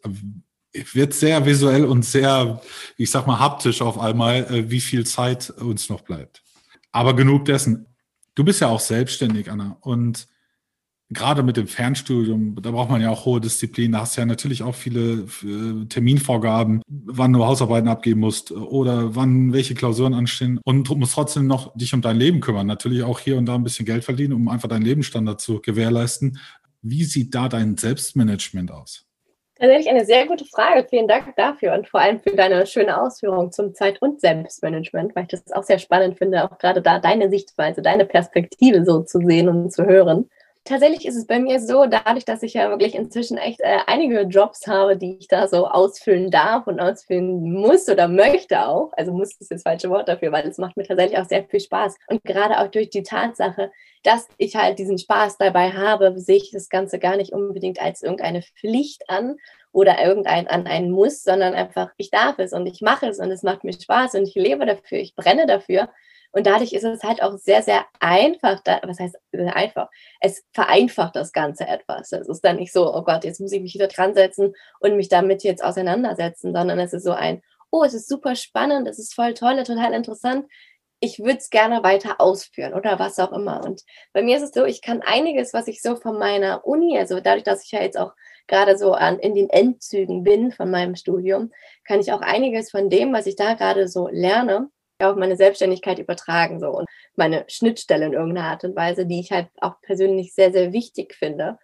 wird 0.72 1.14
sehr 1.14 1.46
visuell 1.46 1.84
und 1.84 2.04
sehr, 2.04 2.60
ich 2.96 3.10
sag 3.10 3.26
mal, 3.26 3.38
haptisch 3.38 3.82
auf 3.82 3.98
einmal, 3.98 4.44
äh, 4.52 4.70
wie 4.70 4.80
viel 4.80 5.06
Zeit 5.06 5.50
uns 5.50 5.88
noch 5.88 6.02
bleibt. 6.02 6.42
Aber 6.92 7.14
genug 7.14 7.44
dessen. 7.44 7.86
Du 8.34 8.44
bist 8.44 8.60
ja 8.60 8.68
auch 8.68 8.80
selbstständig, 8.80 9.50
Anna, 9.50 9.76
und 9.80 10.28
gerade 11.10 11.42
mit 11.42 11.56
dem 11.56 11.66
Fernstudium, 11.66 12.56
da 12.62 12.70
braucht 12.70 12.90
man 12.90 13.02
ja 13.02 13.10
auch 13.10 13.24
hohe 13.24 13.40
Disziplin. 13.40 13.92
Da 13.92 14.00
hast 14.00 14.16
du 14.16 14.20
ja 14.20 14.26
natürlich 14.26 14.62
auch 14.62 14.74
viele 14.74 15.26
äh, 15.42 15.86
Terminvorgaben, 15.86 16.82
wann 16.86 17.32
du 17.32 17.44
Hausarbeiten 17.44 17.88
abgeben 17.88 18.20
musst 18.20 18.52
oder 18.52 19.14
wann 19.16 19.52
welche 19.52 19.74
Klausuren 19.74 20.14
anstehen 20.14 20.60
und 20.64 20.88
musst 20.96 21.14
trotzdem 21.14 21.46
noch 21.46 21.76
dich 21.76 21.92
um 21.94 22.00
dein 22.00 22.16
Leben 22.16 22.40
kümmern. 22.40 22.66
Natürlich 22.66 23.02
auch 23.02 23.18
hier 23.18 23.36
und 23.36 23.46
da 23.46 23.56
ein 23.56 23.64
bisschen 23.64 23.86
Geld 23.86 24.04
verdienen, 24.04 24.34
um 24.34 24.48
einfach 24.48 24.68
deinen 24.68 24.84
Lebensstandard 24.84 25.40
zu 25.40 25.60
gewährleisten. 25.60 26.38
Wie 26.82 27.04
sieht 27.04 27.34
da 27.34 27.48
dein 27.48 27.76
Selbstmanagement 27.76 28.70
aus? 28.70 29.09
Tatsächlich 29.60 29.90
eine 29.90 30.06
sehr 30.06 30.26
gute 30.26 30.46
Frage. 30.46 30.86
Vielen 30.88 31.06
Dank 31.06 31.36
dafür 31.36 31.74
und 31.74 31.86
vor 31.86 32.00
allem 32.00 32.18
für 32.18 32.34
deine 32.34 32.66
schöne 32.66 32.98
Ausführung 32.98 33.52
zum 33.52 33.74
Zeit- 33.74 34.00
und 34.00 34.18
Selbstmanagement, 34.18 35.14
weil 35.14 35.24
ich 35.24 35.28
das 35.28 35.52
auch 35.52 35.64
sehr 35.64 35.78
spannend 35.78 36.16
finde, 36.16 36.44
auch 36.44 36.56
gerade 36.56 36.80
da 36.80 36.98
deine 36.98 37.28
Sichtweise, 37.28 37.82
deine 37.82 38.06
Perspektive 38.06 38.86
so 38.86 39.02
zu 39.02 39.18
sehen 39.18 39.50
und 39.50 39.70
zu 39.70 39.84
hören. 39.84 40.30
Tatsächlich 40.64 41.06
ist 41.06 41.16
es 41.16 41.26
bei 41.26 41.40
mir 41.40 41.58
so, 41.58 41.86
dadurch, 41.86 42.26
dass 42.26 42.42
ich 42.42 42.52
ja 42.54 42.68
wirklich 42.68 42.94
inzwischen 42.94 43.38
echt 43.38 43.60
äh, 43.60 43.78
einige 43.86 44.20
Jobs 44.22 44.66
habe, 44.66 44.96
die 44.96 45.16
ich 45.18 45.26
da 45.26 45.48
so 45.48 45.66
ausfüllen 45.66 46.30
darf 46.30 46.66
und 46.66 46.80
ausfüllen 46.80 47.50
muss 47.52 47.88
oder 47.88 48.08
möchte 48.08 48.66
auch. 48.68 48.92
Also 48.92 49.12
muss 49.12 49.34
ist 49.40 49.50
das 49.50 49.62
falsche 49.62 49.88
Wort 49.88 50.08
dafür, 50.08 50.32
weil 50.32 50.46
es 50.46 50.58
macht 50.58 50.76
mir 50.76 50.84
tatsächlich 50.84 51.18
auch 51.18 51.24
sehr 51.24 51.44
viel 51.44 51.60
Spaß. 51.60 51.96
Und 52.08 52.22
gerade 52.24 52.60
auch 52.60 52.68
durch 52.68 52.90
die 52.90 53.02
Tatsache, 53.02 53.72
dass 54.02 54.28
ich 54.36 54.54
halt 54.54 54.78
diesen 54.78 54.98
Spaß 54.98 55.38
dabei 55.38 55.72
habe, 55.72 56.18
sehe 56.20 56.36
ich 56.36 56.50
das 56.52 56.68
Ganze 56.68 56.98
gar 56.98 57.16
nicht 57.16 57.32
unbedingt 57.32 57.80
als 57.80 58.02
irgendeine 58.02 58.42
Pflicht 58.42 59.08
an 59.08 59.36
oder 59.72 60.02
irgendein 60.04 60.46
an 60.46 60.66
einen 60.66 60.90
Muss, 60.90 61.22
sondern 61.22 61.54
einfach, 61.54 61.90
ich 61.96 62.10
darf 62.10 62.38
es 62.38 62.52
und 62.52 62.66
ich 62.66 62.82
mache 62.82 63.06
es 63.08 63.18
und 63.18 63.30
es 63.30 63.42
macht 63.42 63.64
mir 63.64 63.72
Spaß 63.72 64.14
und 64.14 64.28
ich 64.28 64.34
lebe 64.34 64.66
dafür, 64.66 64.98
ich 64.98 65.14
brenne 65.14 65.46
dafür. 65.46 65.88
Und 66.32 66.46
dadurch 66.46 66.72
ist 66.72 66.84
es 66.84 67.02
halt 67.02 67.22
auch 67.22 67.36
sehr, 67.38 67.62
sehr 67.62 67.84
einfach, 67.98 68.60
da, 68.60 68.80
was 68.84 69.00
heißt 69.00 69.16
einfach? 69.52 69.88
Es 70.20 70.44
vereinfacht 70.52 71.16
das 71.16 71.32
Ganze 71.32 71.66
etwas. 71.66 72.12
Es 72.12 72.28
ist 72.28 72.44
dann 72.44 72.56
nicht 72.56 72.72
so, 72.72 72.94
oh 72.94 73.02
Gott, 73.02 73.24
jetzt 73.24 73.40
muss 73.40 73.52
ich 73.52 73.60
mich 73.60 73.74
wieder 73.74 73.88
dran 73.88 74.14
setzen 74.14 74.54
und 74.80 74.96
mich 74.96 75.08
damit 75.08 75.42
jetzt 75.42 75.64
auseinandersetzen, 75.64 76.54
sondern 76.54 76.78
es 76.78 76.92
ist 76.92 77.04
so 77.04 77.12
ein, 77.12 77.42
oh, 77.70 77.82
es 77.84 77.94
ist 77.94 78.08
super 78.08 78.36
spannend, 78.36 78.88
es 78.88 78.98
ist 78.98 79.14
voll 79.14 79.34
toll, 79.34 79.62
total 79.64 79.92
interessant. 79.92 80.46
Ich 81.00 81.18
würde 81.18 81.38
es 81.38 81.50
gerne 81.50 81.82
weiter 81.82 82.20
ausführen 82.20 82.74
oder 82.74 82.98
was 82.98 83.18
auch 83.18 83.32
immer. 83.32 83.64
Und 83.64 83.82
bei 84.12 84.22
mir 84.22 84.36
ist 84.36 84.42
es 84.42 84.50
so, 84.52 84.64
ich 84.66 84.82
kann 84.82 85.02
einiges, 85.02 85.54
was 85.54 85.66
ich 85.66 85.80
so 85.80 85.96
von 85.96 86.18
meiner 86.18 86.66
Uni, 86.66 86.98
also 86.98 87.20
dadurch, 87.20 87.44
dass 87.44 87.64
ich 87.64 87.70
ja 87.72 87.80
jetzt 87.80 87.98
auch 87.98 88.12
gerade 88.46 88.76
so 88.76 88.92
an, 88.92 89.18
in 89.18 89.34
den 89.34 89.48
Endzügen 89.48 90.24
bin 90.24 90.52
von 90.52 90.70
meinem 90.70 90.96
Studium, 90.96 91.52
kann 91.84 92.00
ich 92.00 92.12
auch 92.12 92.20
einiges 92.20 92.70
von 92.70 92.90
dem, 92.90 93.12
was 93.14 93.26
ich 93.26 93.36
da 93.36 93.54
gerade 93.54 93.88
so 93.88 94.08
lerne, 94.08 94.68
auf 95.02 95.16
meine 95.16 95.36
Selbstständigkeit 95.36 95.98
übertragen 95.98 96.60
so 96.60 96.70
und 96.70 96.86
meine 97.16 97.44
Schnittstelle 97.48 98.06
in 98.06 98.12
irgendeiner 98.12 98.48
Art 98.48 98.64
und 98.64 98.76
Weise, 98.76 99.06
die 99.06 99.20
ich 99.20 99.32
halt 99.32 99.48
auch 99.60 99.80
persönlich 99.82 100.34
sehr, 100.34 100.52
sehr 100.52 100.72
wichtig 100.72 101.14
finde. 101.14 101.58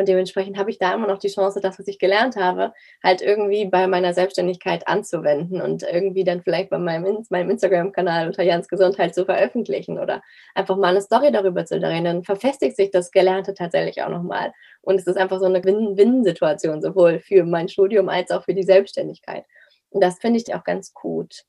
Und 0.00 0.08
dementsprechend 0.08 0.56
habe 0.56 0.70
ich 0.70 0.78
da 0.78 0.94
immer 0.94 1.08
noch 1.08 1.18
die 1.18 1.28
Chance, 1.28 1.60
das, 1.60 1.78
was 1.78 1.86
ich 1.86 1.98
gelernt 1.98 2.36
habe, 2.36 2.72
halt 3.04 3.20
irgendwie 3.20 3.66
bei 3.66 3.86
meiner 3.86 4.14
Selbstständigkeit 4.14 4.88
anzuwenden 4.88 5.60
und 5.60 5.82
irgendwie 5.82 6.24
dann 6.24 6.42
vielleicht 6.42 6.70
bei 6.70 6.78
meinem, 6.78 7.26
meinem 7.28 7.50
Instagram-Kanal 7.50 8.28
unter 8.28 8.42
Jans 8.42 8.68
Gesundheit 8.68 9.14
zu 9.14 9.26
veröffentlichen 9.26 9.98
oder 9.98 10.22
einfach 10.54 10.76
mal 10.76 10.88
eine 10.88 11.02
Story 11.02 11.32
darüber 11.32 11.66
zu 11.66 11.78
drehen. 11.78 12.04
Dann 12.04 12.24
verfestigt 12.24 12.76
sich 12.76 12.90
das 12.90 13.10
Gelernte 13.10 13.52
tatsächlich 13.52 14.02
auch 14.02 14.08
nochmal. 14.08 14.52
Und 14.80 14.98
es 14.98 15.06
ist 15.06 15.18
einfach 15.18 15.38
so 15.38 15.44
eine 15.46 15.62
Win-Win-Situation, 15.62 16.80
sowohl 16.80 17.20
für 17.20 17.44
mein 17.44 17.68
Studium 17.68 18.08
als 18.08 18.30
auch 18.30 18.44
für 18.44 18.54
die 18.54 18.62
Selbstständigkeit. 18.62 19.44
Und 19.90 20.02
das 20.02 20.18
finde 20.18 20.40
ich 20.40 20.54
auch 20.54 20.64
ganz 20.64 20.94
gut. 20.94 21.44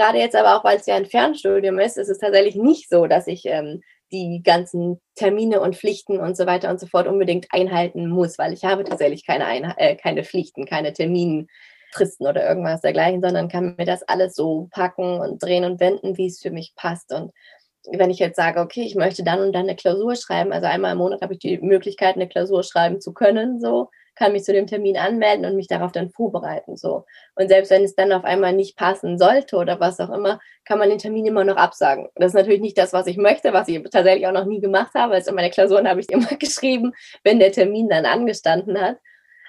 Gerade 0.00 0.16
jetzt 0.16 0.34
aber 0.34 0.56
auch, 0.56 0.64
weil 0.64 0.78
es 0.78 0.86
ja 0.86 0.94
ein 0.94 1.04
Fernstudium 1.04 1.78
ist, 1.78 1.98
ist 1.98 2.08
es 2.08 2.16
tatsächlich 2.16 2.54
nicht 2.54 2.88
so, 2.88 3.06
dass 3.06 3.26
ich 3.26 3.44
ähm, 3.44 3.82
die 4.10 4.40
ganzen 4.42 4.98
Termine 5.14 5.60
und 5.60 5.76
Pflichten 5.76 6.18
und 6.18 6.38
so 6.38 6.46
weiter 6.46 6.70
und 6.70 6.80
so 6.80 6.86
fort 6.86 7.06
unbedingt 7.06 7.48
einhalten 7.50 8.08
muss, 8.08 8.38
weil 8.38 8.54
ich 8.54 8.64
habe 8.64 8.84
tatsächlich 8.84 9.26
keine, 9.26 9.44
Ein 9.44 9.74
äh, 9.76 9.96
keine 9.96 10.24
Pflichten, 10.24 10.64
keine 10.64 10.94
Terminfristen 10.94 12.26
oder 12.26 12.48
irgendwas 12.48 12.80
dergleichen, 12.80 13.20
sondern 13.20 13.48
kann 13.48 13.74
mir 13.76 13.84
das 13.84 14.02
alles 14.04 14.34
so 14.34 14.68
packen 14.70 15.20
und 15.20 15.42
drehen 15.42 15.64
und 15.64 15.80
wenden, 15.80 16.16
wie 16.16 16.28
es 16.28 16.40
für 16.40 16.50
mich 16.50 16.72
passt. 16.76 17.12
Und 17.12 17.30
wenn 17.92 18.08
ich 18.08 18.20
jetzt 18.20 18.36
sage, 18.36 18.60
okay, 18.60 18.84
ich 18.84 18.94
möchte 18.94 19.22
dann 19.22 19.40
und 19.40 19.52
dann 19.52 19.64
eine 19.64 19.76
Klausur 19.76 20.16
schreiben, 20.16 20.50
also 20.54 20.66
einmal 20.66 20.92
im 20.92 20.98
Monat 20.98 21.20
habe 21.20 21.34
ich 21.34 21.40
die 21.40 21.58
Möglichkeit, 21.58 22.14
eine 22.14 22.26
Klausur 22.26 22.62
schreiben 22.62 23.02
zu 23.02 23.12
können, 23.12 23.60
so, 23.60 23.90
kann 24.20 24.32
mich 24.32 24.44
zu 24.44 24.52
dem 24.52 24.66
Termin 24.66 24.98
anmelden 24.98 25.46
und 25.46 25.56
mich 25.56 25.66
darauf 25.66 25.92
dann 25.92 26.10
vorbereiten. 26.10 26.76
So. 26.76 27.06
Und 27.36 27.48
selbst 27.48 27.70
wenn 27.70 27.82
es 27.82 27.94
dann 27.94 28.12
auf 28.12 28.22
einmal 28.22 28.52
nicht 28.52 28.76
passen 28.76 29.18
sollte 29.18 29.56
oder 29.56 29.80
was 29.80 29.98
auch 29.98 30.10
immer, 30.10 30.38
kann 30.66 30.78
man 30.78 30.90
den 30.90 30.98
Termin 30.98 31.24
immer 31.24 31.42
noch 31.42 31.56
absagen. 31.56 32.08
Das 32.16 32.28
ist 32.28 32.34
natürlich 32.34 32.60
nicht 32.60 32.76
das, 32.76 32.92
was 32.92 33.06
ich 33.06 33.16
möchte, 33.16 33.54
was 33.54 33.66
ich 33.68 33.82
tatsächlich 33.90 34.26
auch 34.26 34.32
noch 34.32 34.44
nie 34.44 34.60
gemacht 34.60 34.92
habe. 34.94 35.14
Also 35.14 35.30
in 35.30 35.36
meiner 35.36 35.48
Klausuren 35.48 35.88
habe 35.88 36.00
ich 36.00 36.08
immer 36.10 36.36
geschrieben, 36.36 36.92
wenn 37.24 37.38
der 37.38 37.50
Termin 37.50 37.88
dann 37.88 38.04
angestanden 38.04 38.78
hat. 38.78 38.98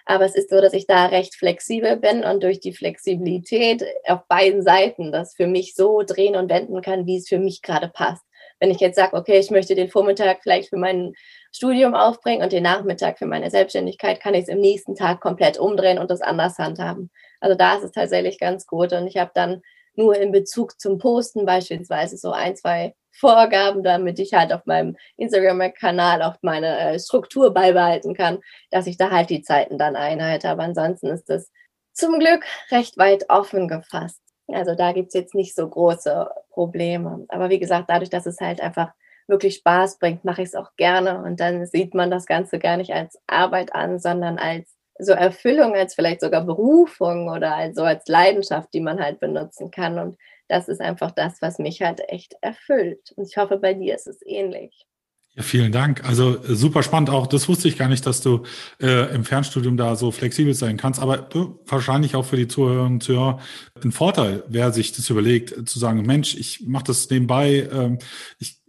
Aber 0.05 0.23
es 0.23 0.35
ist 0.35 0.49
so, 0.49 0.61
dass 0.61 0.71
ich 0.71 0.87
da 0.87 1.07
recht 1.07 1.35
flexibel 1.35 1.97
bin 1.97 2.23
und 2.23 2.41
durch 2.41 2.61
die 2.61 2.73
Flexibilität 2.73 3.83
auf 4.07 4.25
beiden 4.29 4.63
Seiten 4.63 5.11
das 5.11 5.35
für 5.35 5.47
mich 5.47 5.75
so 5.75 6.01
drehen 6.01 6.37
und 6.37 6.49
wenden 6.49 6.81
kann, 6.81 7.05
wie 7.05 7.17
es 7.17 7.27
für 7.27 7.39
mich 7.39 7.61
gerade 7.61 7.89
passt. 7.89 8.23
Wenn 8.61 8.71
ich 8.71 8.79
jetzt 8.79 8.95
sage, 8.95 9.17
okay, 9.17 9.37
ich 9.37 9.51
möchte 9.51 9.75
den 9.75 9.89
Vormittag 9.89 10.43
vielleicht 10.43 10.69
für 10.69 10.77
meinen 10.77 11.13
Studium 11.51 11.95
aufbringen 11.95 12.43
und 12.43 12.51
den 12.51 12.63
Nachmittag 12.63 13.17
für 13.17 13.25
meine 13.25 13.49
Selbstständigkeit 13.49 14.21
kann 14.21 14.33
ich 14.33 14.43
es 14.43 14.47
im 14.47 14.59
nächsten 14.59 14.95
Tag 14.95 15.19
komplett 15.19 15.57
umdrehen 15.57 15.99
und 15.99 16.09
das 16.09 16.21
anders 16.21 16.57
handhaben. 16.57 17.11
Also 17.39 17.55
da 17.55 17.75
ist 17.75 17.83
es 17.83 17.91
tatsächlich 17.91 18.39
ganz 18.39 18.65
gut 18.65 18.93
und 18.93 19.07
ich 19.07 19.17
habe 19.17 19.31
dann 19.33 19.61
nur 19.95 20.17
in 20.17 20.31
Bezug 20.31 20.79
zum 20.79 20.97
Posten 20.97 21.45
beispielsweise 21.45 22.17
so 22.17 22.31
ein, 22.31 22.55
zwei 22.55 22.95
Vorgaben, 23.11 23.83
damit 23.83 24.19
ich 24.19 24.33
halt 24.33 24.53
auf 24.53 24.65
meinem 24.65 24.95
Instagram-Kanal 25.17 26.23
auch 26.23 26.35
meine 26.41 26.79
äh, 26.79 26.99
Struktur 26.99 27.53
beibehalten 27.53 28.13
kann, 28.13 28.39
dass 28.69 28.87
ich 28.87 28.97
da 28.97 29.11
halt 29.11 29.29
die 29.29 29.41
Zeiten 29.41 29.77
dann 29.77 29.97
einhalte. 29.97 30.49
Aber 30.49 30.63
ansonsten 30.63 31.07
ist 31.07 31.29
das 31.29 31.51
zum 31.93 32.19
Glück 32.19 32.45
recht 32.71 32.97
weit 32.97 33.29
offen 33.29 33.67
gefasst. 33.67 34.21
Also 34.47 34.75
da 34.75 34.93
gibt 34.93 35.09
es 35.09 35.13
jetzt 35.13 35.35
nicht 35.35 35.55
so 35.55 35.67
große 35.67 36.29
Probleme. 36.51 37.25
Aber 37.27 37.49
wie 37.49 37.59
gesagt, 37.59 37.89
dadurch, 37.89 38.09
dass 38.09 38.25
es 38.25 38.39
halt 38.39 38.61
einfach 38.61 38.91
wirklich 39.27 39.55
Spaß 39.55 39.99
bringt, 39.99 40.25
mache 40.25 40.41
ich 40.41 40.49
es 40.49 40.55
auch 40.55 40.75
gerne. 40.77 41.23
Und 41.23 41.39
dann 41.39 41.65
sieht 41.65 41.93
man 41.93 42.11
das 42.11 42.25
Ganze 42.25 42.59
gar 42.59 42.77
nicht 42.77 42.91
als 42.93 43.17
Arbeit 43.27 43.73
an, 43.73 43.99
sondern 43.99 44.37
als 44.37 44.75
so 44.99 45.13
Erfüllung, 45.13 45.73
als 45.73 45.95
vielleicht 45.95 46.21
sogar 46.21 46.45
Berufung 46.45 47.29
oder 47.29 47.55
als 47.55 47.75
so 47.75 47.83
als 47.83 48.07
Leidenschaft, 48.07 48.73
die 48.73 48.81
man 48.81 48.99
halt 48.99 49.19
benutzen 49.19 49.71
kann. 49.71 49.97
Und 49.97 50.17
das 50.47 50.67
ist 50.67 50.81
einfach 50.81 51.11
das, 51.11 51.41
was 51.41 51.59
mich 51.59 51.81
halt 51.81 52.01
echt 52.07 52.35
erfüllt. 52.41 53.11
Und 53.15 53.27
ich 53.27 53.37
hoffe, 53.37 53.57
bei 53.57 53.73
dir 53.73 53.95
ist 53.95 54.07
es 54.07 54.19
ähnlich. 54.25 54.85
Ja, 55.33 55.43
vielen 55.43 55.71
Dank. 55.71 56.03
Also 56.03 56.43
äh, 56.43 56.55
super 56.55 56.83
spannend 56.83 57.09
auch. 57.09 57.25
Das 57.25 57.47
wusste 57.47 57.69
ich 57.69 57.77
gar 57.77 57.87
nicht, 57.87 58.05
dass 58.05 58.19
du 58.19 58.43
äh, 58.81 59.15
im 59.15 59.23
Fernstudium 59.23 59.77
da 59.77 59.95
so 59.95 60.11
flexibel 60.11 60.53
sein 60.53 60.75
kannst. 60.75 61.01
Aber 61.01 61.29
äh, 61.33 61.45
wahrscheinlich 61.67 62.15
auch 62.15 62.25
für 62.25 62.35
die 62.35 62.49
Zuhörerinnen 62.49 62.95
und 62.95 63.03
Zuhörer 63.03 63.39
ein 63.81 63.93
Vorteil, 63.93 64.43
wer 64.49 64.73
sich 64.73 64.91
das 64.91 65.09
überlegt, 65.09 65.57
äh, 65.57 65.63
zu 65.63 65.79
sagen, 65.79 66.01
Mensch, 66.01 66.35
ich 66.35 66.67
mache 66.67 66.83
das 66.83 67.09
nebenbei. 67.09 67.69
Ähm, 67.71 67.99
ich 68.39 68.60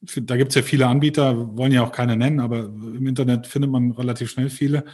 da 0.00 0.36
gibt 0.36 0.50
es 0.50 0.54
ja 0.54 0.62
viele 0.62 0.86
Anbieter, 0.86 1.56
wollen 1.56 1.72
ja 1.72 1.82
auch 1.84 1.92
keine 1.92 2.16
nennen, 2.16 2.40
aber 2.40 2.64
im 2.64 3.06
Internet 3.06 3.46
findet 3.46 3.70
man 3.70 3.90
relativ 3.92 4.30
schnell 4.30 4.50
viele, 4.50 4.84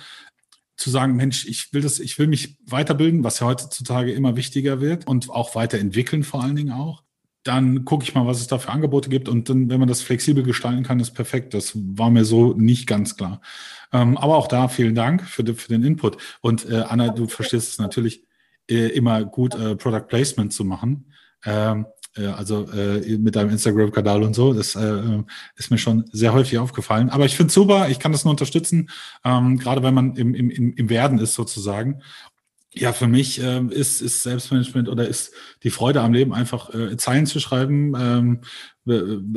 zu 0.77 0.91
sagen, 0.91 1.17
Mensch, 1.17 1.47
ich 1.47 1.73
will 1.73 1.81
das, 1.83 2.01
ich 2.01 2.19
will 2.19 2.27
mich 2.27 2.59
weiterbilden, 2.67 3.25
was 3.25 3.41
ja 3.41 3.47
heutzutage 3.47 4.13
immer 4.13 4.37
wichtiger 4.37 4.81
wird 4.81 5.07
und 5.07 5.31
auch 5.31 5.55
weiterentwickeln 5.55 6.23
vor 6.23 6.43
allen 6.43 6.57
Dingen 6.57 6.73
auch. 6.73 7.03
dann 7.47 7.85
gucke 7.85 8.05
ich 8.05 8.15
mal, 8.15 8.27
was 8.27 8.41
es 8.41 8.47
da 8.47 8.59
für 8.59 8.71
Angebote 8.71 9.09
gibt. 9.09 9.29
Und 9.29 9.49
dann, 9.49 9.71
wenn 9.71 9.79
man 9.79 9.89
das 9.89 10.03
flexibel 10.03 10.43
gestalten 10.43 10.83
kann, 10.83 11.01
ist 11.01 11.13
perfekt. 11.13 11.55
Das 11.55 11.73
war 11.75 12.11
mir 12.11 12.25
so 12.25 12.55
nicht 12.55 12.87
ganz 12.87 13.17
klar. 13.17 13.41
Ähm, 13.93 14.17
aber 14.17 14.37
auch 14.37 14.49
da 14.49 14.69
vielen 14.69 14.95
Dank 14.95 15.23
für, 15.23 15.45
für 15.55 15.69
den 15.69 15.85
Input. 15.85 16.17
Und 16.41 16.69
äh, 16.69 16.83
Anna, 16.89 17.09
du 17.09 17.29
verstehst 17.29 17.71
es 17.71 17.79
natürlich 17.79 18.25
äh, 18.69 18.89
immer 18.89 19.25
gut, 19.25 19.55
äh, 19.55 19.77
Product 19.77 20.09
Placement 20.09 20.53
zu 20.53 20.65
machen. 20.65 21.13
Ähm, 21.45 21.87
äh, 21.87 21.89
also 22.25 22.69
äh, 22.71 23.19
mit 23.19 23.37
deinem 23.37 23.51
Instagram-Kanal 23.51 24.23
und 24.23 24.35
so. 24.35 24.53
Das 24.53 24.75
äh, 24.75 25.23
ist 25.57 25.71
mir 25.71 25.79
schon 25.79 26.05
sehr 26.13 26.33
häufig 26.33 26.59
aufgefallen. 26.59 27.11
Aber 27.11 27.27
ich 27.27 27.37
finde 27.37 27.49
es 27.49 27.55
super, 27.55 27.89
ich 27.89 27.99
kann 27.99 28.13
das 28.13 28.25
nur 28.25 28.31
unterstützen, 28.31 28.89
ähm, 29.25 29.59
gerade 29.59 29.83
wenn 29.83 29.95
man 29.95 30.17
im, 30.17 30.35
im, 30.35 30.51
im 30.51 30.89
Werden 30.89 31.19
ist 31.19 31.35
sozusagen. 31.35 32.03
Ja, 32.79 32.93
für 32.93 33.09
mich 33.09 33.43
äh, 33.43 33.63
ist, 33.71 34.03
ist 34.03 34.23
Selbstmanagement 34.23 34.89
oder 34.91 35.09
ist 35.09 35.33
die 35.63 35.71
Freude 35.71 36.03
am 36.03 36.13
Leben 36.13 36.35
einfach 36.35 36.75
äh, 36.75 36.97
Zeilen 36.99 37.25
zu 37.25 37.41
schreiben, 37.41 37.95
ähm, 37.99 38.41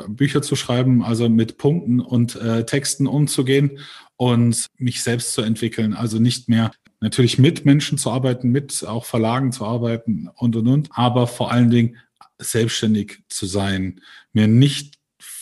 Bücher 0.09 0.41
zu 0.41 0.55
schreiben, 0.55 1.03
also 1.03 1.29
mit 1.29 1.57
Punkten 1.57 2.01
und 2.01 2.35
äh, 2.35 2.65
Texten 2.65 3.07
umzugehen 3.07 3.79
und 4.17 4.67
mich 4.77 5.01
selbst 5.01 5.33
zu 5.33 5.41
entwickeln. 5.41 5.93
Also 5.93 6.19
nicht 6.19 6.49
mehr 6.49 6.71
natürlich 6.99 7.39
mit 7.39 7.65
Menschen 7.65 7.97
zu 7.97 8.11
arbeiten, 8.11 8.49
mit 8.49 8.85
auch 8.85 9.05
Verlagen 9.05 9.53
zu 9.53 9.65
arbeiten 9.65 10.29
und 10.35 10.57
und 10.57 10.67
und, 10.67 10.89
aber 10.91 11.25
vor 11.25 11.51
allen 11.51 11.69
Dingen 11.69 11.95
selbstständig 12.39 13.23
zu 13.29 13.45
sein, 13.45 14.01
mir 14.33 14.47
nicht 14.47 14.99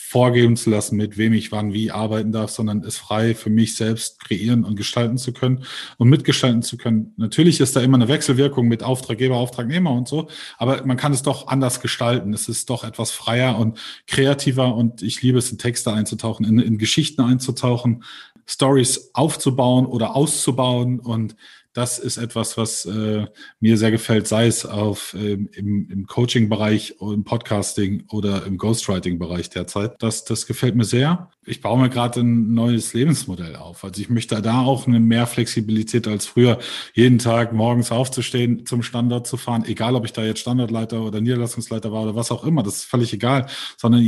vorgeben 0.08 0.56
zu 0.56 0.70
lassen, 0.70 0.96
mit 0.96 1.18
wem 1.18 1.34
ich 1.34 1.52
wann 1.52 1.74
wie 1.74 1.90
arbeiten 1.90 2.32
darf, 2.32 2.50
sondern 2.50 2.82
es 2.82 2.96
frei 2.96 3.34
für 3.34 3.50
mich 3.50 3.76
selbst 3.76 4.18
kreieren 4.20 4.64
und 4.64 4.74
gestalten 4.74 5.18
zu 5.18 5.34
können 5.34 5.64
und 5.98 6.08
mitgestalten 6.08 6.62
zu 6.62 6.78
können. 6.78 7.12
Natürlich 7.18 7.60
ist 7.60 7.76
da 7.76 7.82
immer 7.82 7.98
eine 7.98 8.08
Wechselwirkung 8.08 8.68
mit 8.68 8.82
Auftraggeber, 8.82 9.36
Auftragnehmer 9.36 9.92
und 9.92 10.08
so, 10.08 10.30
aber 10.56 10.86
man 10.86 10.96
kann 10.96 11.12
es 11.12 11.20
doch 11.20 11.48
anders 11.48 11.82
gestalten. 11.82 12.32
Es 12.32 12.48
ist 12.48 12.70
doch 12.70 12.84
etwas 12.84 13.10
freier 13.10 13.58
und 13.58 13.78
kreativer 14.06 14.74
und 14.74 15.02
ich 15.02 15.20
liebe 15.20 15.36
es, 15.36 15.52
in 15.52 15.58
Texte 15.58 15.92
einzutauchen, 15.92 16.46
in, 16.46 16.58
in 16.58 16.78
Geschichten 16.78 17.20
einzutauchen, 17.20 18.02
Stories 18.46 19.10
aufzubauen 19.12 19.84
oder 19.84 20.16
auszubauen 20.16 21.00
und 21.00 21.36
das 21.78 22.00
ist 22.00 22.16
etwas, 22.16 22.56
was 22.56 22.86
äh, 22.86 23.26
mir 23.60 23.78
sehr 23.78 23.92
gefällt, 23.92 24.26
sei 24.26 24.48
es 24.48 24.66
auf, 24.66 25.14
ähm, 25.16 25.48
im, 25.52 25.88
im 25.88 26.06
Coaching-Bereich, 26.08 26.96
im 27.00 27.22
Podcasting 27.22 28.02
oder 28.10 28.44
im 28.46 28.58
Ghostwriting-Bereich 28.58 29.50
derzeit. 29.50 29.94
Das, 30.00 30.24
das 30.24 30.48
gefällt 30.48 30.74
mir 30.74 30.84
sehr. 30.84 31.30
Ich 31.46 31.60
baue 31.60 31.78
mir 31.78 31.88
gerade 31.88 32.18
ein 32.18 32.52
neues 32.52 32.94
Lebensmodell 32.94 33.54
auf. 33.54 33.84
Also 33.84 34.02
ich 34.02 34.10
möchte 34.10 34.42
da 34.42 34.62
auch 34.62 34.88
eine 34.88 34.98
mehr 34.98 35.28
Flexibilität 35.28 36.08
als 36.08 36.26
früher, 36.26 36.58
jeden 36.94 37.20
Tag 37.20 37.52
morgens 37.52 37.92
aufzustehen, 37.92 38.66
zum 38.66 38.82
Standort 38.82 39.28
zu 39.28 39.36
fahren, 39.36 39.64
egal 39.64 39.94
ob 39.94 40.04
ich 40.04 40.12
da 40.12 40.24
jetzt 40.24 40.40
Standortleiter 40.40 41.00
oder 41.00 41.20
Niederlassungsleiter 41.20 41.92
war 41.92 42.02
oder 42.02 42.16
was 42.16 42.32
auch 42.32 42.42
immer, 42.42 42.64
das 42.64 42.78
ist 42.78 42.84
völlig 42.86 43.12
egal, 43.12 43.46
sondern 43.76 44.04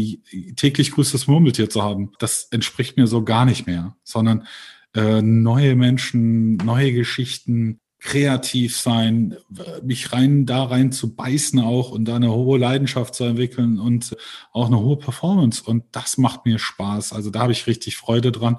täglich 0.57 0.91
grüßtes 0.91 1.29
Murmeltier 1.29 1.71
zu 1.71 1.85
haben, 1.85 2.11
das 2.19 2.49
entspricht 2.51 2.97
mir 2.97 3.07
so 3.07 3.23
gar 3.23 3.45
nicht 3.45 3.69
mehr, 3.69 3.95
sondern 4.03 4.49
äh, 4.95 5.23
neue 5.23 5.77
Menschen, 5.77 6.57
neue 6.57 6.93
Geschichten, 6.93 7.81
kreativ 8.01 8.79
sein, 8.79 9.37
mich 9.83 10.13
rein 10.13 10.47
da 10.47 10.65
rein 10.65 10.91
zu 10.91 11.15
beißen 11.15 11.61
auch 11.61 11.91
und 11.91 12.07
da 12.07 12.17
eine 12.17 12.33
hohe 12.33 12.59
Leidenschaft 12.59 13.15
zu 13.15 13.25
entwickeln 13.25 13.79
und 13.79 14.17
auch 14.53 14.67
eine 14.67 14.81
hohe 14.81 14.97
Performance. 14.97 15.63
Und 15.65 15.85
das 15.93 16.17
macht 16.17 16.47
mir 16.47 16.59
Spaß. 16.59 17.13
Also 17.13 17.31
da 17.31 17.41
habe 17.41 17.53
ich 17.53 17.67
richtig 17.67 17.99
Freude 17.99 18.33
dran. 18.33 18.57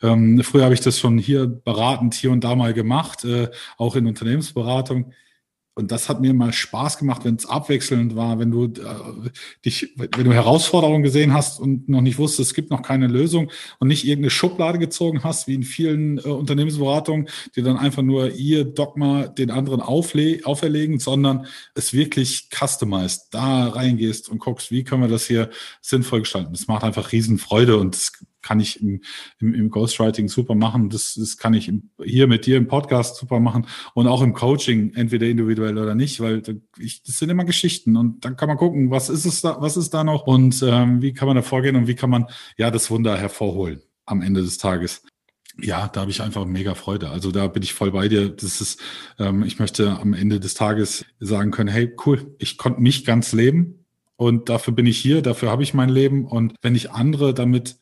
Ähm, 0.00 0.40
früher 0.44 0.64
habe 0.64 0.74
ich 0.74 0.80
das 0.80 1.00
schon 1.00 1.18
hier 1.18 1.46
beratend 1.46 2.14
hier 2.14 2.30
und 2.30 2.44
da 2.44 2.54
mal 2.54 2.72
gemacht, 2.72 3.24
äh, 3.24 3.50
auch 3.78 3.96
in 3.96 4.06
Unternehmensberatung 4.06 5.12
und 5.76 5.90
das 5.90 6.08
hat 6.08 6.20
mir 6.20 6.32
mal 6.34 6.52
Spaß 6.52 6.98
gemacht, 6.98 7.24
wenn 7.24 7.34
es 7.34 7.46
abwechselnd 7.46 8.14
war, 8.14 8.38
wenn 8.38 8.52
du 8.52 8.66
äh, 8.66 9.30
dich, 9.64 9.92
wenn 9.96 10.24
du 10.24 10.32
Herausforderungen 10.32 11.02
gesehen 11.02 11.34
hast 11.34 11.58
und 11.58 11.88
noch 11.88 12.00
nicht 12.00 12.16
wusstest, 12.18 12.50
es 12.50 12.54
gibt 12.54 12.70
noch 12.70 12.82
keine 12.82 13.08
Lösung 13.08 13.50
und 13.80 13.88
nicht 13.88 14.04
irgendeine 14.04 14.30
Schublade 14.30 14.78
gezogen 14.78 15.24
hast, 15.24 15.48
wie 15.48 15.54
in 15.54 15.64
vielen 15.64 16.18
äh, 16.18 16.22
Unternehmensberatungen, 16.22 17.28
die 17.56 17.62
dann 17.62 17.76
einfach 17.76 18.02
nur 18.02 18.30
ihr 18.30 18.64
Dogma 18.64 19.26
den 19.26 19.50
anderen 19.50 19.80
auferlegen, 19.80 21.00
sondern 21.00 21.46
es 21.74 21.92
wirklich 21.92 22.48
customized, 22.50 23.28
da 23.32 23.68
reingehst 23.68 24.28
und 24.28 24.38
guckst, 24.38 24.70
wie 24.70 24.84
können 24.84 25.02
wir 25.02 25.08
das 25.08 25.26
hier 25.26 25.50
sinnvoll 25.80 26.20
gestalten. 26.20 26.52
Das 26.52 26.68
macht 26.68 26.84
einfach 26.84 27.10
Riesenfreude 27.10 27.78
und 27.78 27.96
es 27.96 28.12
kann 28.44 28.60
ich 28.60 28.80
im, 28.80 29.00
im, 29.40 29.54
im 29.54 29.70
Ghostwriting 29.70 30.28
super 30.28 30.54
machen. 30.54 30.90
Das, 30.90 31.14
das 31.14 31.38
kann 31.38 31.54
ich 31.54 31.68
im, 31.68 31.90
hier 32.04 32.26
mit 32.26 32.46
dir 32.46 32.56
im 32.56 32.68
Podcast 32.68 33.16
super 33.16 33.40
machen 33.40 33.66
und 33.94 34.06
auch 34.06 34.22
im 34.22 34.34
Coaching, 34.34 34.92
entweder 34.94 35.26
individuell 35.26 35.78
oder 35.78 35.94
nicht, 35.94 36.20
weil 36.20 36.42
ich, 36.78 37.02
das 37.02 37.18
sind 37.18 37.30
immer 37.30 37.44
Geschichten 37.44 37.96
und 37.96 38.24
dann 38.24 38.36
kann 38.36 38.48
man 38.48 38.58
gucken, 38.58 38.90
was 38.90 39.08
ist 39.08 39.24
es 39.24 39.40
da, 39.40 39.56
was 39.60 39.76
ist 39.76 39.94
da 39.94 40.04
noch 40.04 40.26
und 40.26 40.62
ähm, 40.62 41.00
wie 41.00 41.14
kann 41.14 41.26
man 41.26 41.36
da 41.36 41.42
vorgehen 41.42 41.76
und 41.76 41.88
wie 41.88 41.94
kann 41.94 42.10
man 42.10 42.26
ja 42.56 42.70
das 42.70 42.90
Wunder 42.90 43.16
hervorholen 43.16 43.80
am 44.06 44.20
Ende 44.20 44.42
des 44.42 44.58
Tages. 44.58 45.02
Ja, 45.60 45.88
da 45.88 46.00
habe 46.00 46.10
ich 46.10 46.20
einfach 46.20 46.44
mega 46.44 46.74
Freude. 46.74 47.10
Also 47.10 47.30
da 47.30 47.46
bin 47.46 47.62
ich 47.62 47.74
voll 47.74 47.92
bei 47.92 48.08
dir. 48.08 48.28
Das 48.28 48.60
ist, 48.60 48.80
ähm, 49.18 49.44
ich 49.44 49.58
möchte 49.58 49.98
am 50.00 50.12
Ende 50.12 50.40
des 50.40 50.54
Tages 50.54 51.04
sagen 51.20 51.52
können, 51.52 51.68
hey, 51.68 51.94
cool, 52.04 52.34
ich 52.38 52.58
konnte 52.58 52.80
mich 52.80 53.04
ganz 53.04 53.32
leben 53.32 53.84
und 54.16 54.48
dafür 54.48 54.74
bin 54.74 54.86
ich 54.86 54.98
hier, 54.98 55.22
dafür 55.22 55.50
habe 55.50 55.62
ich 55.62 55.74
mein 55.74 55.88
Leben. 55.88 56.26
Und 56.26 56.54
wenn 56.62 56.74
ich 56.74 56.90
andere 56.90 57.34
damit 57.34 57.76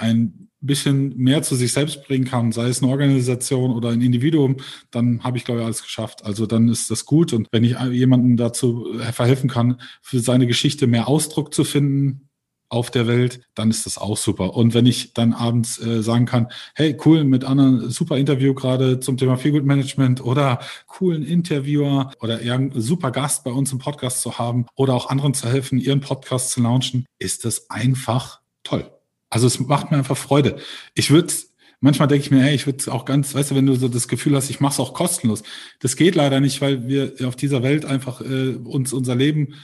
ein 0.00 0.48
bisschen 0.60 1.16
mehr 1.16 1.42
zu 1.42 1.56
sich 1.56 1.72
selbst 1.72 2.04
bringen 2.06 2.26
kann, 2.26 2.52
sei 2.52 2.68
es 2.68 2.82
eine 2.82 2.92
Organisation 2.92 3.70
oder 3.70 3.90
ein 3.90 4.02
Individuum, 4.02 4.56
dann 4.90 5.22
habe 5.24 5.38
ich, 5.38 5.44
glaube 5.44 5.60
ich, 5.60 5.66
alles 5.66 5.82
geschafft. 5.82 6.24
Also 6.24 6.46
dann 6.46 6.68
ist 6.68 6.90
das 6.90 7.06
gut. 7.06 7.32
Und 7.32 7.48
wenn 7.50 7.64
ich 7.64 7.76
jemandem 7.92 8.36
dazu 8.36 8.86
verhelfen 9.12 9.48
kann, 9.48 9.80
für 10.02 10.20
seine 10.20 10.46
Geschichte 10.46 10.86
mehr 10.86 11.08
Ausdruck 11.08 11.54
zu 11.54 11.64
finden 11.64 12.28
auf 12.68 12.90
der 12.90 13.08
Welt, 13.08 13.40
dann 13.54 13.70
ist 13.70 13.84
das 13.84 13.98
auch 13.98 14.16
super. 14.16 14.54
Und 14.54 14.74
wenn 14.74 14.86
ich 14.86 15.12
dann 15.12 15.32
abends 15.32 15.80
äh, 15.84 16.02
sagen 16.02 16.24
kann, 16.24 16.46
hey, 16.74 16.96
cool, 17.04 17.24
mit 17.24 17.42
anderen 17.42 17.90
super 17.90 18.16
Interview 18.16 18.54
gerade 18.54 19.00
zum 19.00 19.16
Thema 19.16 19.36
Feelgood 19.36 19.64
Management 19.64 20.24
oder 20.24 20.60
coolen 20.86 21.24
Interviewer 21.24 22.12
oder 22.20 22.42
irgendeinen 22.42 22.80
super 22.80 23.10
Gast 23.10 23.42
bei 23.42 23.50
uns 23.50 23.72
im 23.72 23.78
Podcast 23.78 24.20
zu 24.20 24.38
haben 24.38 24.66
oder 24.76 24.94
auch 24.94 25.10
anderen 25.10 25.34
zu 25.34 25.48
helfen, 25.48 25.78
ihren 25.78 26.00
Podcast 26.00 26.52
zu 26.52 26.62
launchen, 26.62 27.06
ist 27.18 27.44
das 27.44 27.70
einfach 27.70 28.40
toll. 28.62 28.88
Also 29.30 29.46
es 29.46 29.58
macht 29.60 29.90
mir 29.90 29.96
einfach 29.96 30.16
Freude. 30.16 30.56
Ich 30.94 31.10
würde, 31.10 31.32
manchmal 31.80 32.08
denke 32.08 32.24
ich 32.24 32.30
mir, 32.30 32.42
hey, 32.42 32.54
ich 32.54 32.66
würde 32.66 32.92
auch 32.92 33.04
ganz, 33.04 33.34
weißt 33.34 33.52
du, 33.52 33.54
wenn 33.54 33.66
du 33.66 33.76
so 33.76 33.88
das 33.88 34.08
Gefühl 34.08 34.36
hast, 34.36 34.50
ich 34.50 34.60
mache 34.60 34.74
es 34.74 34.80
auch 34.80 34.92
kostenlos. 34.92 35.42
Das 35.78 35.96
geht 35.96 36.16
leider 36.16 36.40
nicht, 36.40 36.60
weil 36.60 36.86
wir 36.88 37.14
auf 37.24 37.36
dieser 37.36 37.62
Welt 37.62 37.84
einfach 37.84 38.20
äh, 38.20 38.56
uns 38.56 38.92
unser 38.92 39.14
Leben 39.14 39.54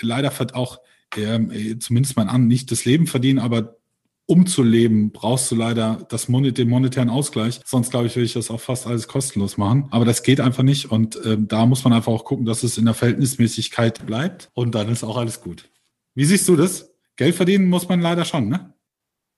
leider 0.00 0.32
auch, 0.52 0.78
äh, 1.16 1.78
zumindest 1.78 2.16
mal 2.16 2.28
an, 2.28 2.46
nicht 2.46 2.70
das 2.70 2.84
Leben 2.84 3.06
verdienen, 3.06 3.38
aber 3.38 3.78
um 4.26 4.46
zu 4.46 4.62
leben, 4.62 5.12
brauchst 5.12 5.50
du 5.50 5.54
leider 5.54 6.06
das 6.08 6.28
Monet, 6.28 6.56
den 6.56 6.68
monetären 6.68 7.10
Ausgleich. 7.10 7.60
Sonst, 7.64 7.90
glaube 7.90 8.06
ich, 8.06 8.16
würde 8.16 8.24
ich 8.24 8.32
das 8.32 8.50
auch 8.50 8.60
fast 8.60 8.86
alles 8.86 9.06
kostenlos 9.06 9.58
machen. 9.58 9.86
Aber 9.90 10.04
das 10.04 10.22
geht 10.22 10.40
einfach 10.40 10.62
nicht. 10.62 10.90
Und 10.90 11.16
äh, 11.16 11.36
da 11.38 11.66
muss 11.66 11.84
man 11.84 11.92
einfach 11.92 12.12
auch 12.12 12.24
gucken, 12.24 12.46
dass 12.46 12.62
es 12.62 12.78
in 12.78 12.86
der 12.86 12.94
Verhältnismäßigkeit 12.94 14.06
bleibt. 14.06 14.50
Und 14.54 14.74
dann 14.74 14.88
ist 14.88 15.04
auch 15.04 15.18
alles 15.18 15.42
gut. 15.42 15.68
Wie 16.14 16.24
siehst 16.24 16.48
du 16.48 16.56
das? 16.56 16.90
Geld 17.16 17.34
verdienen 17.34 17.68
muss 17.68 17.88
man 17.88 18.00
leider 18.00 18.24
schon, 18.24 18.48
ne? 18.48 18.73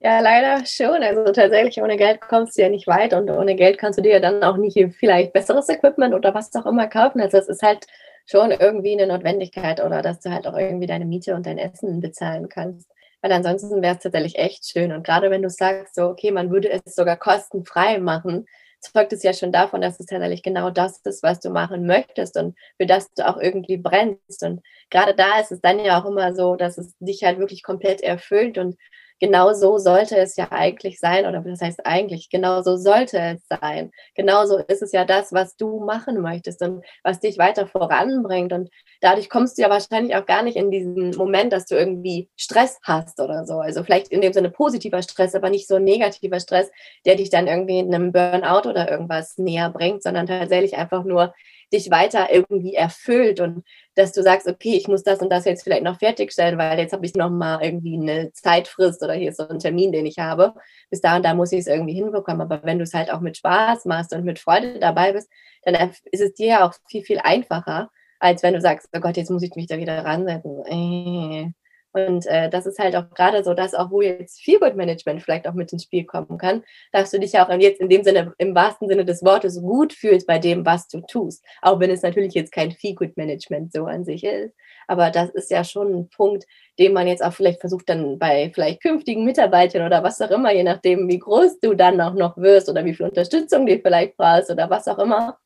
Ja, 0.01 0.21
leider 0.21 0.65
schon. 0.67 1.03
Also 1.03 1.25
tatsächlich, 1.33 1.81
ohne 1.83 1.97
Geld 1.97 2.21
kommst 2.21 2.57
du 2.59 2.63
ja 2.63 2.69
nicht 2.69 2.87
weit 2.87 3.15
und 3.15 3.31
ohne 3.31 3.57
Geld 3.57 3.79
kannst 3.79 3.99
du 3.99 4.03
dir 4.03 4.21
dann 4.21 4.43
auch 4.45 4.57
nicht 4.59 4.79
vielleicht 4.99 5.33
besseres 5.33 5.69
Equipment 5.71 6.15
oder 6.15 6.35
was 6.35 6.55
auch 6.55 6.67
immer 6.67 6.87
kaufen. 6.87 7.21
Also 7.21 7.39
es 7.39 7.49
ist 7.49 7.63
halt 7.63 7.87
schon 8.27 8.51
irgendwie 8.51 8.93
eine 8.93 9.07
Notwendigkeit 9.11 9.83
oder 9.83 10.03
dass 10.03 10.21
du 10.21 10.31
halt 10.31 10.47
auch 10.47 10.57
irgendwie 10.57 10.87
deine 10.87 11.07
Miete 11.07 11.35
und 11.35 11.47
dein 11.47 11.59
Essen 11.59 12.01
bezahlen 12.01 12.49
kannst. 12.51 12.91
Weil 13.23 13.33
ansonsten 13.33 13.81
wäre 13.83 13.97
es 13.97 14.03
tatsächlich 14.03 14.37
echt 14.39 14.67
schön. 14.69 14.93
Und 14.93 15.03
gerade 15.05 15.31
wenn 15.31 15.43
du 15.43 15.49
sagst, 15.49 15.95
so, 15.95 16.09
okay, 16.09 16.31
man 16.31 16.51
würde 16.51 16.71
es 16.71 16.95
sogar 16.95 17.17
kostenfrei 17.17 17.99
machen, 17.99 18.45
zeugt 18.81 19.13
es 19.15 19.23
ja 19.23 19.33
schon 19.33 19.51
davon, 19.51 19.81
dass 19.81 19.99
es 19.99 20.07
tatsächlich 20.07 20.43
genau 20.43 20.69
das 20.71 21.01
ist, 21.05 21.23
was 21.23 21.41
du 21.41 21.49
machen 21.51 21.87
möchtest 21.87 22.37
und 22.37 22.55
für 22.79 22.87
das 22.87 23.11
du 23.15 23.27
auch 23.27 23.39
irgendwie 23.39 23.79
brennst. 23.79 24.43
Und 24.45 24.61
gerade 24.91 25.15
da 25.15 25.41
ist 25.41 25.51
es 25.53 25.61
dann 25.63 25.79
ja 25.81 25.99
auch 26.01 26.05
immer 26.05 26.35
so, 26.35 26.55
dass 26.57 26.77
es 26.77 26.95
dich 26.99 27.25
halt 27.25 27.39
wirklich 27.39 27.63
komplett 27.63 28.03
erfüllt 28.03 28.59
und 28.59 28.77
genau 29.21 29.53
so 29.55 29.79
sollte 29.79 30.17
es 30.17 30.37
ja 30.37 30.49
eigentlich 30.51 31.01
sein, 31.01 31.27
oder 31.27 31.45
was 31.45 31.61
heißt 31.61 31.87
eigentlich, 31.87 32.29
genau 32.31 32.63
so 32.63 32.77
sollte 32.77 33.19
es 33.19 33.43
sein. 33.49 33.91
Genauso 34.15 34.59
ist 34.59 34.83
es 34.83 34.93
ja 34.93 35.05
das, 35.05 35.33
was 35.33 35.57
du 35.57 35.81
machen 35.81 36.21
möchtest 36.21 36.63
und 36.63 36.85
was 37.03 37.21
dich 37.21 37.39
weiter 37.39 37.67
voranbringt. 37.67 38.53
Und 38.53 38.71
dadurch 39.01 39.31
kommst 39.31 39.59
du 39.59 39.63
ja 39.63 39.71
wahrscheinlich 39.71 40.15
auch 40.17 40.27
gar 40.27 40.43
nicht 40.43 40.57
in 40.57 40.71
diesen 40.71 41.11
Moment, 41.17 41.53
dass 41.53 41.67
du 41.67 41.75
irgendwie 41.77 42.29
Stress 42.37 42.79
hast 42.83 43.21
oder 43.21 43.45
so. 43.47 43.55
Also 43.61 43.83
vielleicht 43.83 44.09
in 44.09 44.21
dem 44.21 44.33
Sinne 44.33 44.51
positiver 44.51 45.03
Stress, 45.03 45.35
aber 45.35 45.51
nicht 45.51 45.69
so 45.69 45.79
negativer 45.79 46.41
Stress, 46.41 46.71
der 47.05 47.17
dich 47.17 47.31
dann 47.31 47.47
irgendwie 47.47 47.79
in 47.79 47.95
einem 47.95 48.13
Burnout 48.13 48.69
oder 48.69 48.91
irgendwas 48.91 49.39
näher 49.39 49.71
bringt, 49.71 50.03
sondern 50.03 50.27
tatsächlich 50.27 50.77
einfach 50.77 51.05
nur 51.05 51.35
dich 51.73 51.91
weiter 51.91 52.33
irgendwie 52.33 52.75
erfüllt 52.75 53.41
und 53.41 53.65
dass 53.95 54.13
du 54.13 54.23
sagst, 54.23 54.47
okay, 54.47 54.77
ich 54.77 54.89
muss 54.89 55.03
das 55.03 55.21
und 55.21 55.31
das 55.31 55.45
jetzt 55.45 55.65
vielleicht 55.65 55.83
noch 55.83 55.99
fertigstellen, 55.99 56.59
weil 56.59 56.79
jetzt 56.79 56.93
habe 56.93 57.05
ich 57.07 57.15
noch 57.15 57.31
mal 57.31 57.63
irgendwie 57.63 57.95
eine 57.95 58.33
Zeitfrist 58.33 59.03
oder 59.03 59.15
hier 59.15 59.31
ist 59.31 59.39
so 59.39 59.49
ein 59.49 59.59
Termin, 59.59 59.93
den 59.93 60.07
ich 60.07 60.19
habe. 60.19 60.55
Bis 60.91 61.01
da 61.01 61.17
und 61.17 61.25
da 61.25 61.35
muss 61.35 61.53
ich 61.53 61.61
es 61.61 61.67
irgendwie 61.67 61.95
hinbekommen. 61.95 62.43
Aber 62.43 62.63
wenn 62.63 62.79
du 62.79 62.85
es 62.85 62.95
halt 62.95 63.13
auch 63.13 63.21
mit 63.21 63.37
Spaß 63.37 63.85
machst 63.87 64.15
und 64.15 64.25
mit 64.25 64.39
Freude 64.39 64.79
dabei 64.79 65.13
bist, 65.13 65.29
dann 65.65 65.91
ist 66.13 66.21
es 66.21 66.35
dir 66.35 66.47
ja 66.47 66.69
auch 66.69 66.75
viel, 66.89 67.03
viel 67.03 67.19
einfacher, 67.19 67.91
als 68.21 68.43
wenn 68.43 68.55
du 68.55 68.61
sagst, 68.61 68.89
oh 68.95 69.01
Gott, 69.01 69.17
jetzt 69.17 69.31
muss 69.31 69.43
ich 69.43 69.55
mich 69.57 69.67
da 69.67 69.79
wieder 69.79 70.05
ransetzen. 70.05 70.65
Äh. 70.67 71.53
Und 71.97 72.27
äh, 72.27 72.51
das 72.51 72.67
ist 72.67 72.79
halt 72.79 72.95
auch 72.95 73.09
gerade 73.15 73.43
so, 73.43 73.55
dass 73.55 73.73
auch 73.73 73.91
wo 73.91 74.03
jetzt 74.03 74.43
Feelgood-Management 74.43 75.23
vielleicht 75.23 75.49
auch 75.49 75.55
mit 75.55 75.73
ins 75.73 75.85
Spiel 75.85 76.05
kommen 76.05 76.37
kann, 76.37 76.63
dass 76.93 77.11
du 77.11 77.19
dich 77.19 77.33
ja 77.33 77.49
auch 77.49 77.51
jetzt 77.59 77.81
in 77.81 77.89
dem 77.89 78.05
Sinne, 78.05 78.35
im 78.37 78.55
wahrsten 78.55 78.87
Sinne 78.87 79.07
des 79.07 79.25
Wortes, 79.25 79.63
gut 79.63 79.95
fühlst 79.95 80.27
bei 80.27 80.39
dem, 80.39 80.67
was 80.67 80.89
du 80.89 81.01
tust. 81.01 81.43
Auch 81.63 81.81
wenn 81.81 81.91
es 81.91 82.03
natürlich 82.03 82.35
jetzt 82.35 82.53
kein 82.53 82.71
Feelgood-Management 82.71 83.73
so 83.73 83.87
an 83.87 84.05
sich 84.05 84.25
ist. 84.25 84.53
Aber 84.89 85.11
das 85.11 85.31
ist 85.31 85.51
ja 85.51 85.65
schon 85.65 85.95
ein 85.95 86.11
Punkt, 86.11 86.45
den 86.79 86.93
man 86.93 87.07
jetzt 87.07 87.25
auch 87.25 87.33
vielleicht 87.33 87.61
versucht, 87.61 87.89
dann 87.89 88.19
bei 88.19 88.51
vielleicht 88.55 88.83
künftigen 88.83 89.25
Mitarbeitern 89.25 89.87
oder 89.87 90.03
was 90.03 90.21
auch 90.21 90.31
immer, 90.31 90.53
je 90.53 90.65
nachdem, 90.65 91.09
wie 91.09 91.19
groß 91.19 91.61
du 91.61 91.73
dann 91.73 91.99
auch 92.03 92.13
noch 92.13 92.37
wirst 92.37 92.69
oder 92.69 92.85
wie 92.85 92.93
viel 92.93 93.07
Unterstützung 93.07 93.65
du 93.65 93.79
vielleicht 93.79 94.19
brauchst 94.19 94.51
oder 94.51 94.69
was 94.69 94.87
auch 94.87 94.99
immer, 94.99 95.39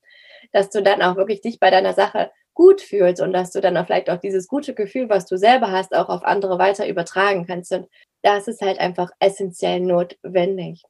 dass 0.50 0.68
du 0.70 0.82
dann 0.82 1.00
auch 1.00 1.14
wirklich 1.14 1.42
dich 1.42 1.60
bei 1.60 1.70
deiner 1.70 1.92
Sache 1.92 2.32
gut 2.54 2.80
fühlst 2.80 3.22
und 3.22 3.32
dass 3.32 3.52
du 3.52 3.60
dann 3.60 3.76
auch 3.76 3.86
vielleicht 3.86 4.10
auch 4.10 4.20
dieses 4.20 4.48
gute 4.48 4.74
Gefühl, 4.74 5.08
was 5.08 5.26
du 5.26 5.36
selber 5.36 5.70
hast, 5.70 5.94
auch 5.94 6.08
auf 6.08 6.24
andere 6.24 6.58
weiter 6.58 6.88
übertragen 6.88 7.46
kannst. 7.46 7.72
Und 7.72 7.88
das 8.22 8.48
ist 8.48 8.60
halt 8.60 8.78
einfach 8.78 9.10
essentiell 9.18 9.80
notwendig. 9.80 10.82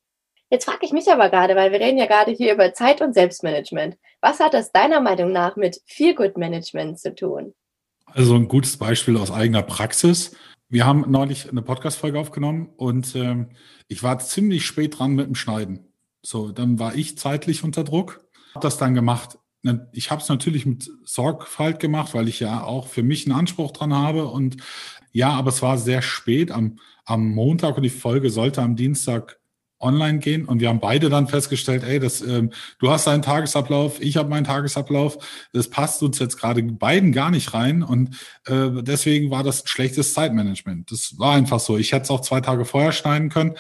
Jetzt 0.50 0.64
frage 0.64 0.84
ich 0.84 0.92
mich 0.92 1.10
aber 1.10 1.30
gerade, 1.30 1.54
weil 1.54 1.70
wir 1.70 1.78
reden 1.78 1.98
ja 1.98 2.06
gerade 2.06 2.32
hier 2.32 2.52
über 2.52 2.72
Zeit- 2.74 3.00
und 3.00 3.14
Selbstmanagement. 3.14 3.96
Was 4.20 4.40
hat 4.40 4.52
das 4.52 4.72
deiner 4.72 5.00
Meinung 5.00 5.30
nach 5.30 5.54
mit 5.54 5.80
Feel-Good-Management 5.86 6.98
zu 6.98 7.14
tun? 7.14 7.54
Also 8.06 8.34
ein 8.34 8.48
gutes 8.48 8.76
Beispiel 8.76 9.16
aus 9.16 9.30
eigener 9.30 9.62
Praxis. 9.62 10.36
Wir 10.68 10.86
haben 10.86 11.04
neulich 11.08 11.48
eine 11.48 11.62
Podcast-Folge 11.62 12.18
aufgenommen 12.18 12.70
und 12.76 13.14
ähm, 13.14 13.50
ich 13.86 14.02
war 14.02 14.18
ziemlich 14.18 14.66
spät 14.66 14.98
dran 14.98 15.12
mit 15.12 15.26
dem 15.26 15.36
Schneiden. 15.36 15.92
So, 16.22 16.50
dann 16.50 16.80
war 16.80 16.96
ich 16.96 17.16
zeitlich 17.16 17.62
unter 17.62 17.84
Druck, 17.84 18.20
habe 18.54 18.62
das 18.62 18.76
dann 18.76 18.94
gemacht. 18.94 19.38
Ich 19.92 20.10
habe 20.10 20.22
es 20.22 20.28
natürlich 20.28 20.64
mit 20.66 20.90
Sorgfalt 21.04 21.80
gemacht, 21.80 22.14
weil 22.14 22.28
ich 22.28 22.40
ja 22.40 22.62
auch 22.62 22.86
für 22.86 23.02
mich 23.02 23.26
einen 23.26 23.38
Anspruch 23.38 23.72
dran 23.72 23.94
habe. 23.94 24.26
Und 24.26 24.56
ja, 25.12 25.30
aber 25.30 25.50
es 25.50 25.62
war 25.62 25.76
sehr 25.78 26.02
spät 26.02 26.50
am, 26.50 26.78
am 27.04 27.30
Montag 27.30 27.76
und 27.76 27.82
die 27.82 27.90
Folge 27.90 28.30
sollte 28.30 28.62
am 28.62 28.76
Dienstag 28.76 29.40
online 29.80 30.18
gehen 30.18 30.44
und 30.44 30.60
wir 30.60 30.68
haben 30.68 30.80
beide 30.80 31.08
dann 31.08 31.26
festgestellt, 31.26 31.82
ey, 31.84 31.98
das, 31.98 32.20
ähm, 32.20 32.50
du 32.78 32.90
hast 32.90 33.06
deinen 33.06 33.22
Tagesablauf, 33.22 34.00
ich 34.00 34.16
habe 34.18 34.28
meinen 34.28 34.44
Tagesablauf, 34.44 35.18
das 35.52 35.68
passt 35.68 36.02
uns 36.02 36.18
jetzt 36.18 36.36
gerade 36.36 36.62
beiden 36.62 37.12
gar 37.12 37.30
nicht 37.30 37.54
rein 37.54 37.82
und 37.82 38.14
äh, 38.46 38.68
deswegen 38.82 39.30
war 39.30 39.42
das 39.42 39.64
ein 39.64 39.68
schlechtes 39.68 40.12
Zeitmanagement. 40.12 40.90
Das 40.92 41.18
war 41.18 41.34
einfach 41.34 41.60
so. 41.60 41.78
Ich 41.78 41.92
hätte 41.92 42.04
es 42.04 42.10
auch 42.10 42.20
zwei 42.20 42.42
Tage 42.42 42.66
vorher 42.66 42.92
schneiden 42.92 43.30
können. 43.30 43.54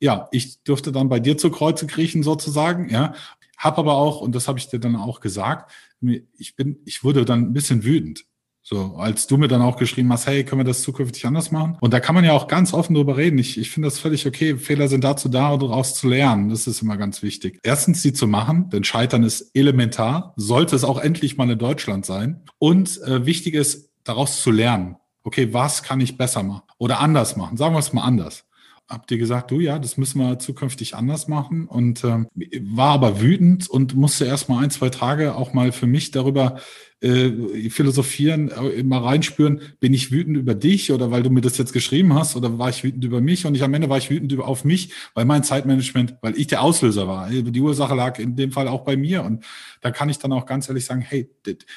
Ja, 0.00 0.28
ich 0.32 0.62
dürfte 0.64 0.90
dann 0.90 1.08
bei 1.08 1.20
dir 1.20 1.38
zu 1.38 1.50
Kreuze 1.50 1.86
kriechen 1.86 2.24
sozusagen, 2.24 2.90
ja, 2.90 3.14
habe 3.58 3.78
aber 3.78 3.94
auch, 3.94 4.20
und 4.20 4.34
das 4.34 4.48
habe 4.48 4.58
ich 4.58 4.68
dir 4.68 4.78
dann 4.78 4.96
auch 4.96 5.20
gesagt, 5.20 5.72
ich 6.00 6.56
bin, 6.56 6.78
ich 6.84 7.04
wurde 7.04 7.24
dann 7.24 7.40
ein 7.42 7.52
bisschen 7.52 7.84
wütend. 7.84 8.26
So, 8.66 8.96
als 8.96 9.26
du 9.26 9.36
mir 9.36 9.48
dann 9.48 9.60
auch 9.60 9.76
geschrieben 9.76 10.10
hast, 10.10 10.26
hey, 10.26 10.42
können 10.42 10.60
wir 10.60 10.64
das 10.64 10.80
zukünftig 10.80 11.26
anders 11.26 11.50
machen? 11.50 11.76
Und 11.82 11.92
da 11.92 12.00
kann 12.00 12.14
man 12.14 12.24
ja 12.24 12.32
auch 12.32 12.48
ganz 12.48 12.72
offen 12.72 12.94
drüber 12.94 13.18
reden. 13.18 13.36
Ich, 13.36 13.58
ich 13.58 13.70
finde 13.70 13.88
das 13.88 13.98
völlig 13.98 14.26
okay. 14.26 14.56
Fehler 14.56 14.88
sind 14.88 15.04
dazu 15.04 15.28
da, 15.28 15.54
daraus 15.58 15.94
zu 15.94 16.08
lernen. 16.08 16.48
Das 16.48 16.66
ist 16.66 16.80
immer 16.80 16.96
ganz 16.96 17.22
wichtig. 17.22 17.60
Erstens, 17.62 18.00
sie 18.00 18.14
zu 18.14 18.26
machen, 18.26 18.70
denn 18.70 18.82
Scheitern 18.82 19.22
ist 19.22 19.50
elementar. 19.52 20.32
Sollte 20.36 20.76
es 20.76 20.84
auch 20.84 20.98
endlich 20.98 21.36
mal 21.36 21.50
in 21.50 21.58
Deutschland 21.58 22.06
sein. 22.06 22.40
Und 22.58 23.02
äh, 23.02 23.26
wichtig 23.26 23.52
ist, 23.52 23.90
daraus 24.02 24.40
zu 24.40 24.50
lernen. 24.50 24.96
Okay, 25.24 25.52
was 25.52 25.82
kann 25.82 26.00
ich 26.00 26.16
besser 26.16 26.42
machen? 26.42 26.62
Oder 26.78 27.00
anders 27.00 27.36
machen? 27.36 27.58
Sagen 27.58 27.74
wir 27.74 27.80
es 27.80 27.92
mal 27.92 28.04
anders 28.04 28.46
habt 28.94 29.10
ihr 29.10 29.18
gesagt, 29.18 29.50
du 29.50 29.60
ja, 29.60 29.78
das 29.78 29.96
müssen 29.96 30.20
wir 30.20 30.38
zukünftig 30.38 30.94
anders 30.94 31.28
machen. 31.28 31.66
Und 31.66 32.04
ähm, 32.04 32.28
war 32.60 32.92
aber 32.92 33.20
wütend 33.20 33.68
und 33.68 33.94
musste 33.94 34.24
erst 34.24 34.48
mal 34.48 34.62
ein, 34.62 34.70
zwei 34.70 34.88
Tage 34.88 35.34
auch 35.34 35.52
mal 35.52 35.72
für 35.72 35.86
mich 35.86 36.10
darüber 36.10 36.58
äh, 37.00 37.70
philosophieren, 37.70 38.50
äh, 38.50 38.82
mal 38.82 39.00
reinspüren, 39.00 39.60
bin 39.80 39.92
ich 39.92 40.10
wütend 40.10 40.36
über 40.36 40.54
dich 40.54 40.92
oder 40.92 41.10
weil 41.10 41.22
du 41.22 41.30
mir 41.30 41.40
das 41.40 41.58
jetzt 41.58 41.72
geschrieben 41.72 42.14
hast 42.14 42.36
oder 42.36 42.58
war 42.58 42.70
ich 42.70 42.82
wütend 42.82 43.04
über 43.04 43.20
mich 43.20 43.46
und 43.46 43.54
ich 43.54 43.62
am 43.62 43.74
Ende 43.74 43.88
war 43.88 43.98
ich 43.98 44.10
wütend 44.10 44.32
über, 44.32 44.46
auf 44.48 44.64
mich, 44.64 44.90
weil 45.14 45.24
mein 45.24 45.44
Zeitmanagement, 45.44 46.16
weil 46.22 46.38
ich 46.38 46.46
der 46.46 46.62
Auslöser 46.62 47.06
war. 47.06 47.28
Die 47.28 47.60
Ursache 47.60 47.94
lag 47.94 48.18
in 48.18 48.36
dem 48.36 48.52
Fall 48.52 48.68
auch 48.68 48.84
bei 48.84 48.96
mir 48.96 49.22
und 49.22 49.44
da 49.80 49.90
kann 49.90 50.08
ich 50.08 50.18
dann 50.18 50.32
auch 50.32 50.46
ganz 50.46 50.68
ehrlich 50.68 50.86
sagen, 50.86 51.02
hey, 51.02 51.28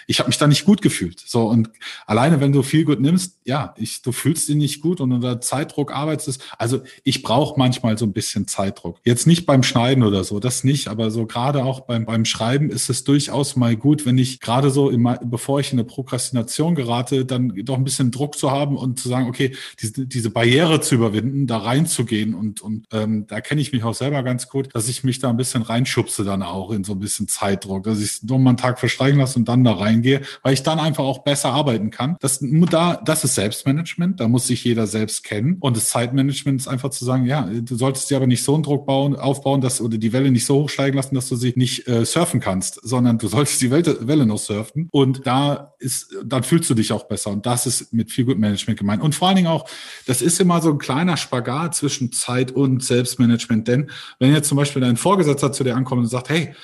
ich 0.08 0.20
habe 0.20 0.28
mich 0.28 0.38
da 0.38 0.48
nicht 0.48 0.66
gut 0.66 0.82
gefühlt. 0.82 1.20
So 1.20 1.48
und 1.48 1.70
alleine 2.06 2.40
wenn 2.40 2.54
du 2.54 2.64
viel 2.64 2.86
gut 2.86 3.02
nimmst, 3.02 3.40
ja, 3.44 3.74
ich, 3.78 4.02
du 4.02 4.12
fühlst 4.12 4.48
dich 4.48 4.56
nicht 4.56 4.82
gut 4.82 5.02
und 5.02 5.12
unter 5.12 5.42
Zeitdruck 5.42 5.94
arbeitest. 5.94 6.44
Also 6.58 6.82
ich 7.04 7.22
brauche 7.22 7.58
manchmal 7.58 7.98
so 7.98 8.06
ein 8.06 8.14
bisschen 8.14 8.48
Zeitdruck. 8.48 9.00
Jetzt 9.04 9.28
nicht 9.28 9.46
beim 9.46 9.64
Schneiden 9.64 10.04
oder 10.04 10.24
so, 10.24 10.40
das 10.40 10.64
nicht, 10.64 10.88
aber 10.88 11.12
so 11.12 11.26
gerade 11.26 11.64
auch 11.64 11.82
beim 11.82 12.06
beim 12.06 12.24
Schreiben 12.24 12.70
ist 12.70 12.90
es 12.90 13.04
durchaus 13.04 13.56
mal 13.56 13.76
gut, 13.76 14.06
wenn 14.06 14.18
ich 14.18 14.40
gerade 14.40 14.70
so 14.70 14.90
in 14.90 15.02
bevor 15.24 15.60
ich 15.60 15.72
in 15.72 15.80
eine 15.80 15.88
Prokrastination 15.88 16.76
gerate, 16.76 17.26
dann 17.26 17.54
doch 17.64 17.76
ein 17.76 17.84
bisschen 17.84 18.12
Druck 18.12 18.38
zu 18.38 18.52
haben 18.52 18.78
und 18.78 19.00
zu 19.00 19.10
sagen, 19.10 19.28
okay, 19.28 19.56
diese, 19.82 20.06
diese 20.06 20.30
Barriere 20.30 20.82
zu 20.82 20.96
überwinden, 20.96 21.48
da 21.48 21.58
reinzugehen 21.58 22.34
und, 22.34 22.62
und 22.62 22.86
ähm, 22.92 23.26
da 23.28 23.42
kenne 23.42 23.62
ich 23.62 23.72
mich 23.72 23.84
auch 23.84 23.94
selber 23.94 24.24
ganz 24.24 24.50
gut, 24.50 24.70
dass 24.74 24.88
ich 24.88 25.04
mich 25.04 25.20
da 25.20 25.30
ein 25.30 25.38
bisschen 25.38 25.62
reinschubse 25.62 26.24
dann 26.24 26.44
auch 26.44 26.72
in 26.72 26.84
so 26.84 26.94
ein 26.94 27.00
bisschen 27.00 27.28
Zeitdruck, 27.28 27.84
dass 27.84 28.00
ich 28.00 28.24
nur 28.24 28.40
mal 28.40 28.52
einen 28.52 28.58
Tag 28.58 28.80
verstreichen 28.80 29.20
lasse 29.20 29.40
und 29.40 29.48
dann 29.48 29.64
da 29.64 29.74
reingehe, 29.74 30.22
weil 30.44 30.54
ich 30.54 30.64
dann 30.64 30.80
einfach 30.80 31.04
auch 31.04 31.20
besser 31.20 31.52
arbeiten 31.52 31.92
kann. 31.92 32.18
Das, 32.20 32.40
da, 32.42 32.96
das 32.96 33.24
ist 33.24 33.36
Selbstmanagement, 33.36 34.20
da 34.20 34.28
muss 34.28 34.48
sich 34.48 34.64
jeder 34.64 34.88
selbst 34.88 35.24
kennen 35.24 35.58
und 35.60 35.78
das 35.78 35.90
Zeitmanagement 35.90 36.62
ist 36.62 36.68
einfach 36.68 36.90
zu 36.90 37.06
sagen, 37.06 37.26
ja, 37.26 37.44
du 37.44 37.76
solltest 37.76 38.10
dir 38.10 38.18
aber 38.18 38.28
nicht 38.28 38.44
so 38.44 38.54
einen 38.54 38.64
Druck 38.64 38.86
bauen, 38.86 39.16
aufbauen, 39.16 39.62
dass 39.62 39.82
oder 39.82 39.98
die 39.98 40.14
Welle 40.14 40.32
nicht 40.32 40.46
so 40.46 40.64
hochsteigen 40.64 40.96
lassen, 40.96 41.16
dass 41.16 41.30
du 41.30 41.36
sie 41.36 41.54
nicht 41.56 41.88
äh, 41.88 42.06
surfen 42.06 42.40
kannst, 42.40 42.80
sondern 42.84 43.18
du 43.18 43.28
solltest 43.28 43.62
die 43.62 43.72
Welle, 43.72 44.08
Welle 44.08 44.26
noch 44.26 44.38
surfen 44.38 44.90
und 44.98 45.28
da 45.28 45.76
ist, 45.78 46.08
dann 46.24 46.42
fühlst 46.42 46.72
du 46.72 46.74
dich 46.74 46.92
auch 46.92 47.04
besser. 47.04 47.30
Und 47.30 47.46
das 47.46 47.68
ist 47.68 47.94
mit 47.94 48.12
viel 48.12 48.26
Good 48.26 48.40
Management 48.40 48.80
gemeint. 48.80 49.04
Und 49.04 49.14
vor 49.14 49.28
allen 49.28 49.38
Dingen 49.38 49.48
auch, 49.48 49.70
das 50.08 50.24
ist 50.24 50.42
immer 50.42 50.60
so 50.60 50.72
ein 50.72 50.80
kleiner 50.80 51.18
Spagat 51.18 51.76
zwischen 51.76 52.12
Zeit 52.12 52.50
und 52.50 52.84
Selbstmanagement. 52.84 53.68
Denn 53.68 53.92
wenn 54.18 54.34
jetzt 54.34 54.48
zum 54.48 54.58
Beispiel 54.58 54.82
dein 54.82 54.98
Vorgesetzter 54.98 55.52
zu 55.52 55.64
dir 55.64 55.76
ankommt 55.76 56.02
und 56.02 56.08
sagt, 56.08 56.30
hey, 56.30 56.56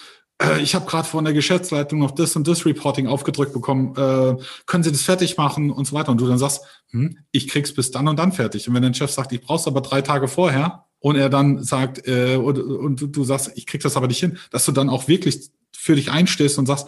äh, 0.41 0.59
ich 0.63 0.73
habe 0.73 0.87
gerade 0.87 1.07
von 1.07 1.23
der 1.25 1.35
Geschäftsleitung 1.35 1.99
noch 1.99 2.09
das 2.09 2.35
und 2.35 2.47
das 2.47 2.65
Reporting 2.65 3.05
aufgedrückt 3.05 3.53
bekommen, 3.53 3.95
äh, 3.97 4.43
können 4.65 4.83
Sie 4.83 4.91
das 4.91 5.03
fertig 5.03 5.37
machen 5.37 5.69
und 5.69 5.85
so 5.85 5.95
weiter. 5.95 6.11
Und 6.11 6.19
du 6.19 6.27
dann 6.27 6.39
sagst, 6.39 6.61
hm, 6.89 7.19
ich 7.31 7.47
krieg's 7.47 7.71
bis 7.71 7.91
dann 7.91 8.07
und 8.07 8.17
dann 8.17 8.31
fertig. 8.31 8.67
Und 8.67 8.73
wenn 8.73 8.81
dein 8.81 8.95
Chef 8.95 9.11
sagt, 9.11 9.31
ich 9.31 9.41
brauch's 9.41 9.67
aber 9.67 9.81
drei 9.81 10.01
Tage 10.01 10.27
vorher, 10.27 10.85
und 10.97 11.17
er 11.17 11.29
dann 11.29 11.61
sagt, 11.61 12.07
äh, 12.07 12.37
und, 12.37 12.57
und 12.57 13.15
du 13.15 13.23
sagst, 13.25 13.51
ich 13.55 13.65
krieg 13.67 13.81
das 13.81 13.97
aber 13.97 14.07
nicht 14.07 14.21
hin, 14.21 14.39
dass 14.51 14.65
du 14.65 14.71
dann 14.71 14.89
auch 14.89 15.09
wirklich 15.09 15.51
für 15.75 15.95
dich 15.95 16.09
einstehst 16.09 16.57
und 16.57 16.65
sagst, 16.65 16.87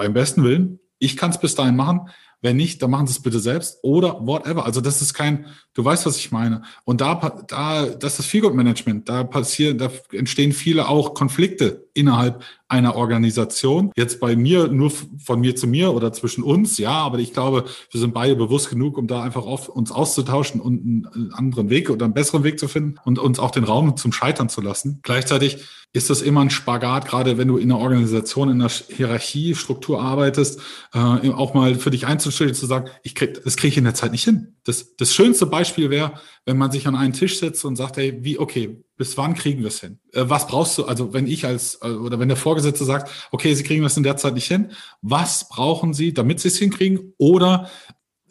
beim 0.00 0.14
besten 0.14 0.42
Willen, 0.44 0.80
ich 0.98 1.14
kann 1.18 1.30
es 1.30 1.38
bis 1.38 1.54
dahin 1.54 1.76
machen. 1.76 2.08
Wenn 2.40 2.56
nicht, 2.56 2.80
dann 2.80 2.90
machen 2.90 3.06
Sie 3.06 3.10
es 3.10 3.20
bitte 3.20 3.38
selbst 3.38 3.80
oder 3.82 4.26
whatever. 4.26 4.64
Also 4.64 4.80
das 4.80 5.02
ist 5.02 5.12
kein, 5.12 5.44
du 5.74 5.84
weißt, 5.84 6.06
was 6.06 6.16
ich 6.16 6.32
meine. 6.32 6.62
Und 6.84 7.02
da, 7.02 7.14
da, 7.46 7.84
das 7.84 8.18
ist 8.18 8.24
Feelgood 8.24 8.54
Management. 8.54 9.10
Da 9.10 9.24
passieren, 9.24 9.76
da 9.76 9.90
entstehen 10.10 10.52
viele 10.52 10.88
auch 10.88 11.12
Konflikte 11.12 11.86
innerhalb 11.92 12.42
einer 12.66 12.96
Organisation. 12.96 13.92
Jetzt 13.94 14.20
bei 14.20 14.36
mir 14.36 14.68
nur 14.68 14.90
von 14.90 15.40
mir 15.40 15.54
zu 15.54 15.66
mir 15.66 15.92
oder 15.92 16.14
zwischen 16.14 16.42
uns, 16.42 16.78
ja, 16.78 16.92
aber 16.92 17.18
ich 17.18 17.34
glaube, 17.34 17.66
wir 17.90 18.00
sind 18.00 18.14
beide 18.14 18.36
bewusst 18.36 18.70
genug, 18.70 18.96
um 18.96 19.06
da 19.06 19.22
einfach 19.22 19.44
auf 19.44 19.68
uns 19.68 19.92
auszutauschen 19.92 20.62
und 20.62 20.80
einen 20.80 21.32
anderen 21.34 21.68
Weg 21.68 21.90
oder 21.90 22.06
einen 22.06 22.14
besseren 22.14 22.42
Weg 22.42 22.58
zu 22.58 22.68
finden 22.68 22.94
und 23.04 23.18
uns 23.18 23.38
auch 23.38 23.50
den 23.50 23.64
Raum 23.64 23.98
zum 23.98 24.12
Scheitern 24.14 24.48
zu 24.48 24.62
lassen. 24.62 25.00
Gleichzeitig 25.02 25.58
ist 25.92 26.08
das 26.08 26.22
immer 26.22 26.40
ein 26.42 26.50
Spagat, 26.50 27.08
gerade 27.08 27.36
wenn 27.36 27.48
du 27.48 27.56
in 27.56 27.70
einer 27.70 27.80
Organisation, 27.80 28.48
in 28.48 28.60
einer 28.60 28.70
Hierarchiestruktur 28.70 30.00
arbeitest, 30.00 30.60
äh, 30.94 31.30
auch 31.30 31.52
mal 31.52 31.74
für 31.74 31.90
dich 31.90 32.06
einzustellen, 32.06 32.54
zu 32.54 32.66
sagen, 32.66 32.88
ich 33.02 33.16
krieg, 33.16 33.42
das 33.42 33.56
kriege 33.56 33.72
ich 33.72 33.78
in 33.78 33.84
der 33.84 33.94
Zeit 33.94 34.12
nicht 34.12 34.24
hin. 34.24 34.54
Das, 34.62 34.94
das 34.96 35.12
schönste 35.12 35.46
Beispiel 35.46 35.90
wäre, 35.90 36.12
wenn 36.44 36.56
man 36.56 36.70
sich 36.70 36.86
an 36.86 36.94
einen 36.94 37.12
Tisch 37.12 37.40
setzt 37.40 37.64
und 37.64 37.74
sagt, 37.74 37.96
hey, 37.96 38.18
wie, 38.20 38.38
okay, 38.38 38.84
bis 38.96 39.16
wann 39.16 39.34
kriegen 39.34 39.60
wir 39.60 39.68
es 39.68 39.80
hin? 39.80 39.98
Äh, 40.12 40.24
was 40.26 40.46
brauchst 40.46 40.78
du, 40.78 40.84
also 40.84 41.12
wenn 41.12 41.26
ich 41.26 41.44
als, 41.44 41.80
äh, 41.82 41.88
oder 41.88 42.20
wenn 42.20 42.28
der 42.28 42.36
Vorgesetzte 42.36 42.84
sagt, 42.84 43.10
okay, 43.32 43.52
Sie 43.54 43.64
kriegen 43.64 43.82
das 43.82 43.96
in 43.96 44.04
der 44.04 44.16
Zeit 44.16 44.34
nicht 44.34 44.46
hin, 44.46 44.70
was 45.02 45.48
brauchen 45.48 45.92
Sie, 45.92 46.14
damit 46.14 46.38
Sie 46.38 46.48
es 46.48 46.58
hinkriegen? 46.58 47.14
Oder 47.18 47.68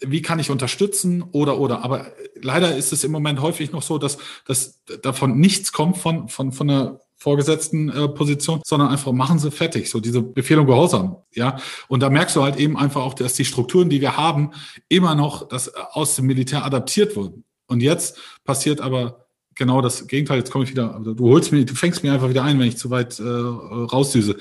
wie 0.02 0.22
kann 0.22 0.40
ich 0.40 0.50
unterstützen 0.50 1.24
oder 1.34 1.60
oder 1.60 1.84
aber 1.84 2.14
leider 2.42 2.78
ist 2.78 2.94
es 2.94 3.04
im 3.04 3.12
Moment 3.12 3.42
häufig 3.42 3.74
noch 3.74 3.82
so, 3.82 3.98
dass, 3.98 4.18
dass 4.46 4.82
davon 5.02 5.38
nichts 5.38 5.74
kommt 5.74 5.98
von 5.98 6.30
von 6.30 6.54
von 6.54 6.68
der 6.70 7.02
vorgesetzten 7.20 7.90
äh, 7.90 8.08
Position, 8.08 8.62
sondern 8.66 8.90
einfach 8.90 9.12
machen 9.12 9.40
sie 9.40 9.52
fertig, 9.52 9.90
so 9.90 10.00
diese 10.00 10.22
Befehlung 10.22 10.66
Gehorsam, 10.66 11.18
ja. 11.34 11.58
Und 11.88 12.02
da 12.02 12.10
merkst 12.10 12.36
du 12.36 12.44
halt 12.44 12.58
eben 12.58 12.78
einfach 12.78 13.02
auch, 13.02 13.14
dass 13.14 13.34
die 13.34 13.46
Strukturen, 13.46 13.90
die 13.90 14.02
wir 14.02 14.18
haben, 14.18 14.52
immer 14.88 15.16
noch 15.16 15.48
das 15.48 15.74
aus 15.76 16.16
dem 16.16 16.26
Militär 16.26 16.64
adaptiert 16.66 17.16
wurden. 17.16 17.44
Und 17.68 17.82
jetzt 17.82 18.18
passiert 18.46 18.82
aber 18.82 19.28
genau 19.56 19.82
das 19.82 20.08
Gegenteil. 20.08 20.40
Jetzt 20.40 20.52
komme 20.52 20.64
ich 20.64 20.72
wieder, 20.72 20.96
also 20.96 21.14
du 21.14 21.30
holst 21.30 21.52
mir, 21.52 21.64
du 21.66 21.76
fängst 21.76 22.04
mir 22.04 22.14
einfach 22.14 22.30
wieder 22.30 22.44
ein, 22.44 22.58
wenn 22.60 22.68
ich 22.68 22.78
zu 22.78 22.90
weit 22.90 23.20
äh, 23.20 23.24
rausdüse. 23.24 24.38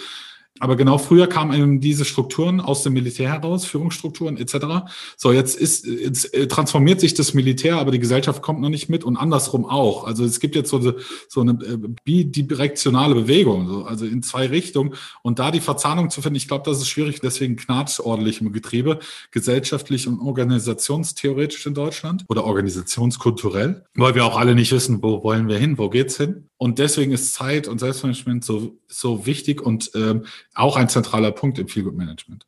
Aber 0.60 0.76
genau 0.76 0.98
früher 0.98 1.26
kamen 1.26 1.58
eben 1.58 1.80
diese 1.80 2.04
Strukturen 2.04 2.60
aus 2.60 2.82
dem 2.82 2.92
Militär 2.92 3.30
heraus, 3.32 3.64
Führungsstrukturen 3.64 4.36
etc. 4.36 4.90
So, 5.16 5.32
jetzt 5.32 5.56
ist, 5.56 5.86
jetzt 5.86 6.34
äh, 6.34 6.48
transformiert 6.48 7.00
sich 7.00 7.14
das 7.14 7.34
Militär, 7.34 7.78
aber 7.78 7.90
die 7.90 7.98
Gesellschaft 7.98 8.42
kommt 8.42 8.60
noch 8.60 8.68
nicht 8.68 8.88
mit 8.88 9.04
und 9.04 9.16
andersrum 9.16 9.64
auch. 9.64 10.04
Also 10.04 10.24
es 10.24 10.40
gibt 10.40 10.54
jetzt 10.56 10.70
so, 10.70 10.78
eine, 10.78 10.96
so 11.28 11.40
eine 11.40 11.52
äh, 11.52 11.78
bidirektionale 12.04 13.14
Bewegung, 13.14 13.86
also 13.86 14.04
in 14.06 14.22
zwei 14.22 14.46
Richtungen. 14.46 14.94
Und 15.22 15.38
da 15.38 15.50
die 15.50 15.60
Verzahnung 15.60 16.10
zu 16.10 16.22
finden, 16.22 16.36
ich 16.36 16.48
glaube, 16.48 16.64
das 16.68 16.78
ist 16.78 16.88
schwierig, 16.88 17.20
deswegen 17.20 17.56
knarrt 17.56 17.98
ordentlich 18.00 18.40
im 18.40 18.52
Getriebe, 18.52 18.98
gesellschaftlich 19.30 20.06
und 20.06 20.20
organisationstheoretisch 20.20 21.66
in 21.66 21.74
Deutschland 21.74 22.24
oder 22.28 22.44
organisationskulturell, 22.44 23.84
weil 23.94 24.14
wir 24.14 24.24
auch 24.24 24.38
alle 24.38 24.54
nicht 24.54 24.72
wissen, 24.72 25.02
wo 25.02 25.22
wollen 25.22 25.48
wir 25.48 25.58
hin, 25.58 25.78
wo 25.78 25.88
geht's 25.88 26.16
hin. 26.16 26.48
Und 26.56 26.80
deswegen 26.80 27.12
ist 27.12 27.34
Zeit 27.34 27.68
und 27.68 27.78
Selbstmanagement 27.78 28.44
so, 28.44 28.76
so 28.88 29.26
wichtig 29.26 29.62
und 29.62 29.92
ähm, 29.94 30.24
auch 30.54 30.76
ein 30.76 30.88
zentraler 30.88 31.32
Punkt 31.32 31.58
im 31.58 31.68
Feelgood 31.68 31.94
Management. 31.94 32.46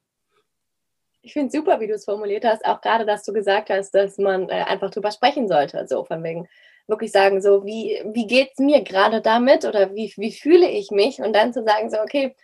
Ich 1.22 1.34
finde 1.34 1.50
super, 1.50 1.80
wie 1.80 1.86
du 1.86 1.94
es 1.94 2.06
formuliert 2.06 2.44
hast, 2.44 2.64
auch 2.64 2.80
gerade, 2.80 3.04
dass 3.04 3.24
du 3.24 3.32
gesagt 3.32 3.68
hast, 3.70 3.90
dass 3.92 4.16
man 4.18 4.48
äh, 4.48 4.64
einfach 4.64 4.90
drüber 4.90 5.10
sprechen 5.10 5.48
sollte, 5.48 5.86
so 5.86 6.04
von 6.04 6.22
wegen 6.22 6.48
wirklich 6.88 7.12
sagen, 7.12 7.40
so 7.40 7.64
wie, 7.64 8.02
wie 8.12 8.26
geht 8.26 8.50
es 8.52 8.58
mir 8.58 8.82
gerade 8.82 9.20
damit 9.20 9.64
oder 9.64 9.94
wie, 9.94 10.12
wie 10.16 10.32
fühle 10.32 10.68
ich 10.68 10.90
mich? 10.90 11.20
Und 11.20 11.34
dann 11.34 11.52
zu 11.52 11.62
sagen, 11.62 11.90
so 11.90 11.98
okay, 12.00 12.34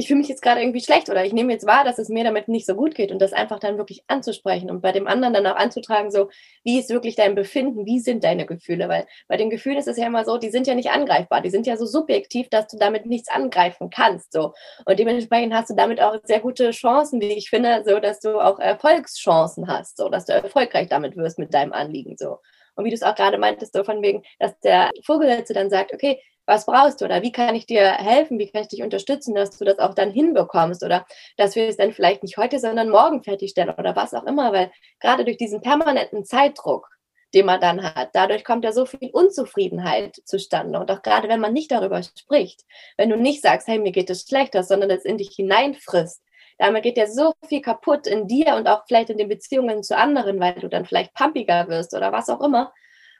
ich 0.00 0.06
fühle 0.08 0.20
mich 0.20 0.28
jetzt 0.28 0.40
gerade 0.40 0.62
irgendwie 0.62 0.80
schlecht 0.80 1.10
oder 1.10 1.26
ich 1.26 1.34
nehme 1.34 1.52
jetzt 1.52 1.66
wahr, 1.66 1.84
dass 1.84 1.98
es 1.98 2.08
mir 2.08 2.24
damit 2.24 2.48
nicht 2.48 2.64
so 2.64 2.74
gut 2.74 2.94
geht 2.94 3.12
und 3.12 3.20
das 3.20 3.34
einfach 3.34 3.58
dann 3.58 3.76
wirklich 3.76 4.02
anzusprechen 4.08 4.70
und 4.70 4.80
bei 4.80 4.92
dem 4.92 5.06
anderen 5.06 5.34
dann 5.34 5.46
auch 5.46 5.56
anzutragen, 5.56 6.10
so, 6.10 6.30
wie 6.64 6.78
ist 6.78 6.88
wirklich 6.88 7.16
dein 7.16 7.34
Befinden, 7.34 7.84
wie 7.84 8.00
sind 8.00 8.24
deine 8.24 8.46
Gefühle, 8.46 8.88
weil 8.88 9.06
bei 9.28 9.36
den 9.36 9.50
Gefühlen 9.50 9.76
ist 9.76 9.88
es 9.88 9.98
ja 9.98 10.06
immer 10.06 10.24
so, 10.24 10.38
die 10.38 10.48
sind 10.48 10.66
ja 10.66 10.74
nicht 10.74 10.90
angreifbar, 10.90 11.42
die 11.42 11.50
sind 11.50 11.66
ja 11.66 11.76
so 11.76 11.84
subjektiv, 11.84 12.48
dass 12.48 12.66
du 12.68 12.78
damit 12.78 13.04
nichts 13.04 13.28
angreifen 13.28 13.90
kannst, 13.90 14.32
so. 14.32 14.54
Und 14.86 14.98
dementsprechend 14.98 15.52
hast 15.52 15.68
du 15.68 15.74
damit 15.74 16.00
auch 16.00 16.16
sehr 16.24 16.40
gute 16.40 16.70
Chancen, 16.70 17.20
wie 17.20 17.32
ich 17.32 17.50
finde, 17.50 17.82
so, 17.84 18.00
dass 18.00 18.20
du 18.20 18.40
auch 18.40 18.58
Erfolgschancen 18.58 19.68
hast, 19.68 19.98
so, 19.98 20.08
dass 20.08 20.24
du 20.24 20.32
erfolgreich 20.32 20.88
damit 20.88 21.14
wirst 21.18 21.38
mit 21.38 21.52
deinem 21.52 21.74
Anliegen, 21.74 22.16
so. 22.16 22.38
Und 22.74 22.86
wie 22.86 22.90
du 22.90 22.94
es 22.94 23.02
auch 23.02 23.14
gerade 23.14 23.36
meintest, 23.36 23.74
so 23.74 23.84
von 23.84 24.00
wegen, 24.00 24.22
dass 24.38 24.58
der 24.60 24.90
Vorgesetzte 25.04 25.52
dann 25.52 25.68
sagt, 25.68 25.92
okay, 25.92 26.22
was 26.46 26.66
brauchst 26.66 27.00
du? 27.00 27.04
Oder 27.04 27.22
wie 27.22 27.32
kann 27.32 27.54
ich 27.54 27.66
dir 27.66 27.92
helfen, 27.92 28.38
wie 28.38 28.50
kann 28.50 28.62
ich 28.62 28.68
dich 28.68 28.82
unterstützen, 28.82 29.34
dass 29.34 29.50
du 29.50 29.64
das 29.64 29.78
auch 29.78 29.94
dann 29.94 30.10
hinbekommst? 30.10 30.82
Oder 30.82 31.06
dass 31.36 31.54
wir 31.54 31.68
es 31.68 31.76
dann 31.76 31.92
vielleicht 31.92 32.22
nicht 32.22 32.36
heute, 32.36 32.58
sondern 32.58 32.88
morgen 32.90 33.22
fertigstellen 33.22 33.74
oder 33.76 33.94
was 33.96 34.14
auch 34.14 34.24
immer, 34.24 34.52
weil 34.52 34.70
gerade 35.00 35.24
durch 35.24 35.36
diesen 35.36 35.60
permanenten 35.60 36.24
Zeitdruck, 36.24 36.88
den 37.34 37.46
man 37.46 37.60
dann 37.60 37.82
hat, 37.82 38.10
dadurch 38.14 38.44
kommt 38.44 38.64
ja 38.64 38.72
so 38.72 38.86
viel 38.86 39.10
Unzufriedenheit 39.12 40.16
zustande. 40.24 40.80
Und 40.80 40.90
auch 40.90 41.02
gerade 41.02 41.28
wenn 41.28 41.40
man 41.40 41.52
nicht 41.52 41.70
darüber 41.70 42.02
spricht, 42.02 42.64
wenn 42.96 43.10
du 43.10 43.16
nicht 43.16 43.42
sagst, 43.42 43.68
hey, 43.68 43.78
mir 43.78 43.92
geht 43.92 44.10
es 44.10 44.22
schlechter, 44.22 44.64
sondern 44.64 44.90
es 44.90 45.04
in 45.04 45.18
dich 45.18 45.30
hineinfrisst, 45.36 46.22
damit 46.58 46.82
geht 46.82 46.98
ja 46.98 47.06
so 47.06 47.32
viel 47.48 47.62
kaputt 47.62 48.06
in 48.06 48.26
dir 48.26 48.54
und 48.54 48.68
auch 48.68 48.82
vielleicht 48.86 49.08
in 49.08 49.16
den 49.16 49.28
Beziehungen 49.28 49.82
zu 49.82 49.96
anderen, 49.96 50.38
weil 50.40 50.54
du 50.54 50.68
dann 50.68 50.84
vielleicht 50.84 51.14
pumpiger 51.14 51.68
wirst 51.68 51.94
oder 51.94 52.12
was 52.12 52.28
auch 52.28 52.42
immer. 52.42 52.72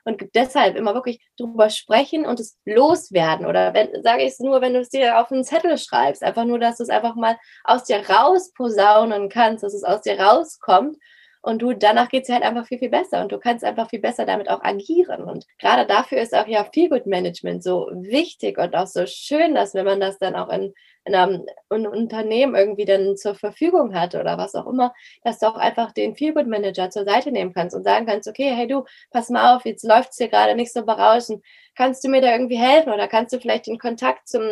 Und 0.03 0.23
deshalb 0.33 0.75
immer 0.75 0.93
wirklich 0.93 1.21
drüber 1.37 1.69
sprechen 1.69 2.25
und 2.25 2.39
es 2.39 2.57
loswerden. 2.65 3.45
Oder 3.45 3.73
wenn, 3.73 4.01
sage 4.03 4.23
ich 4.23 4.33
es 4.33 4.39
nur, 4.39 4.61
wenn 4.61 4.73
du 4.73 4.79
es 4.79 4.89
dir 4.89 5.19
auf 5.19 5.31
einen 5.31 5.43
Zettel 5.43 5.77
schreibst, 5.77 6.23
einfach 6.23 6.45
nur, 6.45 6.59
dass 6.59 6.77
du 6.77 6.83
es 6.83 6.89
einfach 6.89 7.15
mal 7.15 7.37
aus 7.63 7.83
dir 7.83 8.03
rausposaunen 8.09 9.29
kannst, 9.29 9.63
dass 9.63 9.73
es 9.73 9.83
aus 9.83 10.01
dir 10.01 10.19
rauskommt. 10.19 10.97
Und 11.43 11.63
du, 11.63 11.73
danach 11.73 12.09
geht 12.09 12.23
es 12.23 12.29
halt 12.29 12.43
einfach 12.43 12.67
viel, 12.67 12.77
viel 12.77 12.89
besser 12.89 13.21
und 13.21 13.31
du 13.31 13.39
kannst 13.39 13.65
einfach 13.65 13.89
viel 13.89 13.99
besser 13.99 14.25
damit 14.27 14.47
auch 14.47 14.61
agieren. 14.61 15.23
Und 15.23 15.47
gerade 15.57 15.87
dafür 15.87 16.19
ist 16.19 16.35
auch 16.35 16.47
ja 16.47 16.67
Feelgood 16.71 17.07
Management 17.07 17.63
so 17.63 17.89
wichtig 17.93 18.59
und 18.59 18.75
auch 18.75 18.85
so 18.85 19.07
schön, 19.07 19.55
dass 19.55 19.73
wenn 19.73 19.85
man 19.85 19.99
das 19.99 20.19
dann 20.19 20.35
auch 20.35 20.49
in 20.49 20.71
in 21.05 21.15
einem, 21.15 21.45
ein 21.69 21.87
Unternehmen 21.87 22.55
irgendwie 22.55 22.85
dann 22.85 23.17
zur 23.17 23.35
Verfügung 23.35 23.95
hat 23.95 24.15
oder 24.15 24.37
was 24.37 24.55
auch 24.55 24.67
immer, 24.67 24.93
dass 25.23 25.39
du 25.39 25.47
auch 25.47 25.55
einfach 25.55 25.91
den 25.91 26.15
Feelgood 26.15 26.47
Manager 26.47 26.89
zur 26.89 27.05
Seite 27.05 27.31
nehmen 27.31 27.53
kannst 27.53 27.75
und 27.75 27.83
sagen 27.83 28.05
kannst, 28.05 28.27
okay, 28.27 28.53
hey 28.55 28.67
du, 28.67 28.85
pass 29.11 29.29
mal 29.29 29.55
auf, 29.55 29.65
jetzt 29.65 29.83
läuft 29.83 30.11
es 30.11 30.17
hier 30.17 30.29
gerade 30.29 30.55
nicht 30.55 30.73
so 30.73 30.85
berauschend. 30.85 31.43
Kannst 31.75 32.03
du 32.03 32.09
mir 32.09 32.21
da 32.21 32.31
irgendwie 32.31 32.57
helfen 32.57 32.91
oder 32.93 33.07
kannst 33.07 33.33
du 33.33 33.39
vielleicht 33.39 33.67
den 33.67 33.79
Kontakt 33.79 34.27
zum 34.27 34.43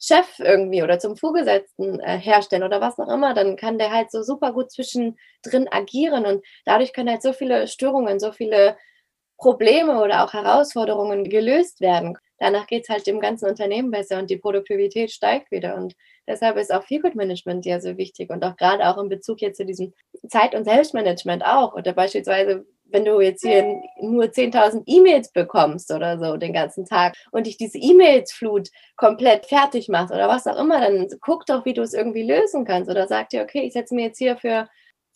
Chef 0.00 0.38
irgendwie 0.38 0.82
oder 0.82 0.98
zum 0.98 1.16
Vorgesetzten 1.16 1.98
äh, 2.00 2.18
herstellen 2.18 2.62
oder 2.62 2.80
was 2.80 2.98
auch 2.98 3.08
immer? 3.08 3.34
Dann 3.34 3.56
kann 3.56 3.78
der 3.78 3.90
halt 3.90 4.10
so 4.10 4.22
super 4.22 4.52
gut 4.52 4.70
zwischendrin 4.70 5.68
agieren 5.70 6.26
und 6.26 6.44
dadurch 6.64 6.92
können 6.92 7.10
halt 7.10 7.22
so 7.22 7.32
viele 7.32 7.66
Störungen, 7.66 8.20
so 8.20 8.30
viele 8.30 8.76
Probleme 9.38 10.02
oder 10.02 10.24
auch 10.24 10.32
Herausforderungen 10.32 11.24
gelöst 11.24 11.80
werden 11.80 12.16
danach 12.38 12.66
geht 12.66 12.84
es 12.84 12.88
halt 12.88 13.06
dem 13.06 13.20
ganzen 13.20 13.48
Unternehmen 13.48 13.90
besser 13.90 14.18
und 14.18 14.30
die 14.30 14.36
Produktivität 14.36 15.10
steigt 15.10 15.50
wieder. 15.50 15.76
Und 15.76 15.94
deshalb 16.26 16.56
ist 16.56 16.72
auch 16.72 16.84
Feelgood-Management 16.84 17.66
ja 17.66 17.80
so 17.80 17.96
wichtig 17.96 18.30
und 18.30 18.44
auch 18.44 18.56
gerade 18.56 18.88
auch 18.88 18.98
in 18.98 19.08
Bezug 19.08 19.40
jetzt 19.40 19.56
zu 19.58 19.64
diesem 19.64 19.92
Zeit- 20.28 20.54
und 20.54 20.64
Selbstmanagement 20.64 21.44
auch. 21.44 21.74
Oder 21.74 21.92
beispielsweise, 21.92 22.66
wenn 22.84 23.04
du 23.04 23.20
jetzt 23.20 23.42
hier 23.42 23.80
nur 24.00 24.26
10.000 24.26 24.82
E-Mails 24.86 25.32
bekommst 25.32 25.90
oder 25.92 26.18
so 26.18 26.36
den 26.36 26.52
ganzen 26.52 26.84
Tag 26.84 27.14
und 27.32 27.46
dich 27.46 27.56
diese 27.56 27.78
E-Mails-Flut 27.78 28.68
komplett 28.96 29.46
fertig 29.46 29.88
machst 29.88 30.14
oder 30.14 30.28
was 30.28 30.46
auch 30.46 30.58
immer, 30.58 30.80
dann 30.80 31.08
guck 31.20 31.46
doch, 31.46 31.64
wie 31.64 31.74
du 31.74 31.82
es 31.82 31.94
irgendwie 31.94 32.22
lösen 32.22 32.64
kannst. 32.64 32.90
Oder 32.90 33.08
sag 33.08 33.30
dir, 33.30 33.42
okay, 33.42 33.62
ich 33.62 33.72
setze 33.72 33.94
mir 33.94 34.06
jetzt 34.06 34.18
hier 34.18 34.36
für 34.36 34.68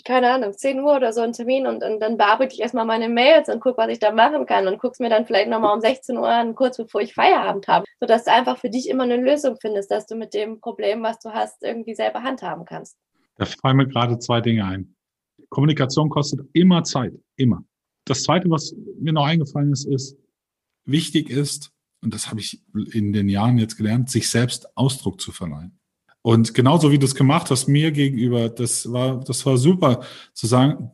keine 0.05 0.31
Ahnung, 0.31 0.53
10 0.53 0.81
Uhr 0.81 0.97
oder 0.97 1.13
so 1.13 1.21
einen 1.21 1.33
Termin 1.33 1.67
und, 1.67 1.83
und 1.83 2.01
dann 2.01 2.17
bearbeite 2.17 2.55
ich 2.55 2.61
erstmal 2.61 2.85
meine 2.85 3.09
Mails 3.09 3.49
und 3.49 3.61
gucke, 3.61 3.79
was 3.79 3.91
ich 3.91 3.99
da 3.99 4.13
machen 4.13 4.47
kann 4.47 4.69
und 4.69 4.79
guck's 4.79 4.99
mir 4.99 5.11
dann 5.11 5.27
vielleicht 5.27 5.49
nochmal 5.49 5.75
um 5.75 5.81
16 5.81 6.17
Uhr 6.17 6.29
an, 6.29 6.55
kurz 6.55 6.77
bevor 6.77 7.01
ich 7.01 7.15
Feierabend 7.15 7.69
habe, 7.69 7.85
sodass 8.01 8.25
du 8.25 8.33
einfach 8.33 8.59
für 8.59 8.71
dich 8.71 8.89
immer 8.89 9.05
eine 9.05 9.17
Lösung 9.17 9.57
findest, 9.61 9.91
dass 9.91 10.07
du 10.07 10.17
mit 10.17 10.35
dem 10.35 10.61
Problem, 10.61 11.03
was 11.03 11.19
du 11.19 11.31
hast, 11.31 11.63
irgendwie 11.63 11.95
selber 11.95 12.23
handhaben 12.23 12.65
kannst. 12.65 12.97
Da 13.37 13.47
fallen 13.47 13.77
mir 13.77 13.89
gerade 13.89 14.19
zwei 14.19 14.41
Dinge 14.41 14.65
ein. 14.65 14.95
Kommunikation 15.49 16.11
kostet 16.11 16.41
immer 16.53 16.85
Zeit, 16.85 17.15
immer. 17.37 17.65
Das 18.05 18.23
Zweite, 18.23 18.51
was 18.51 18.75
mir 18.99 19.13
noch 19.13 19.25
eingefallen 19.25 19.73
ist, 19.73 19.87
ist, 19.87 20.17
wichtig 20.85 21.31
ist, 21.31 21.71
und 22.03 22.15
das 22.15 22.31
habe 22.31 22.41
ich 22.41 22.63
in 22.93 23.13
den 23.13 23.29
Jahren 23.29 23.59
jetzt 23.59 23.77
gelernt, 23.77 24.11
sich 24.11 24.31
selbst 24.31 24.77
Ausdruck 24.77 25.21
zu 25.21 25.33
verleihen. 25.33 25.80
Und 26.23 26.55
genauso 26.55 26.93
wie 26.93 26.99
du 26.99 27.07
es 27.07 27.15
gemacht 27.15 27.51
hast, 27.51 27.69
mir 27.69 27.93
gegenüber, 27.93 28.49
das 28.49 28.93
war, 28.93 29.21
das 29.21 29.45
war 29.47 29.57
super 29.57 30.03
zu 30.35 30.47
sagen, 30.47 30.91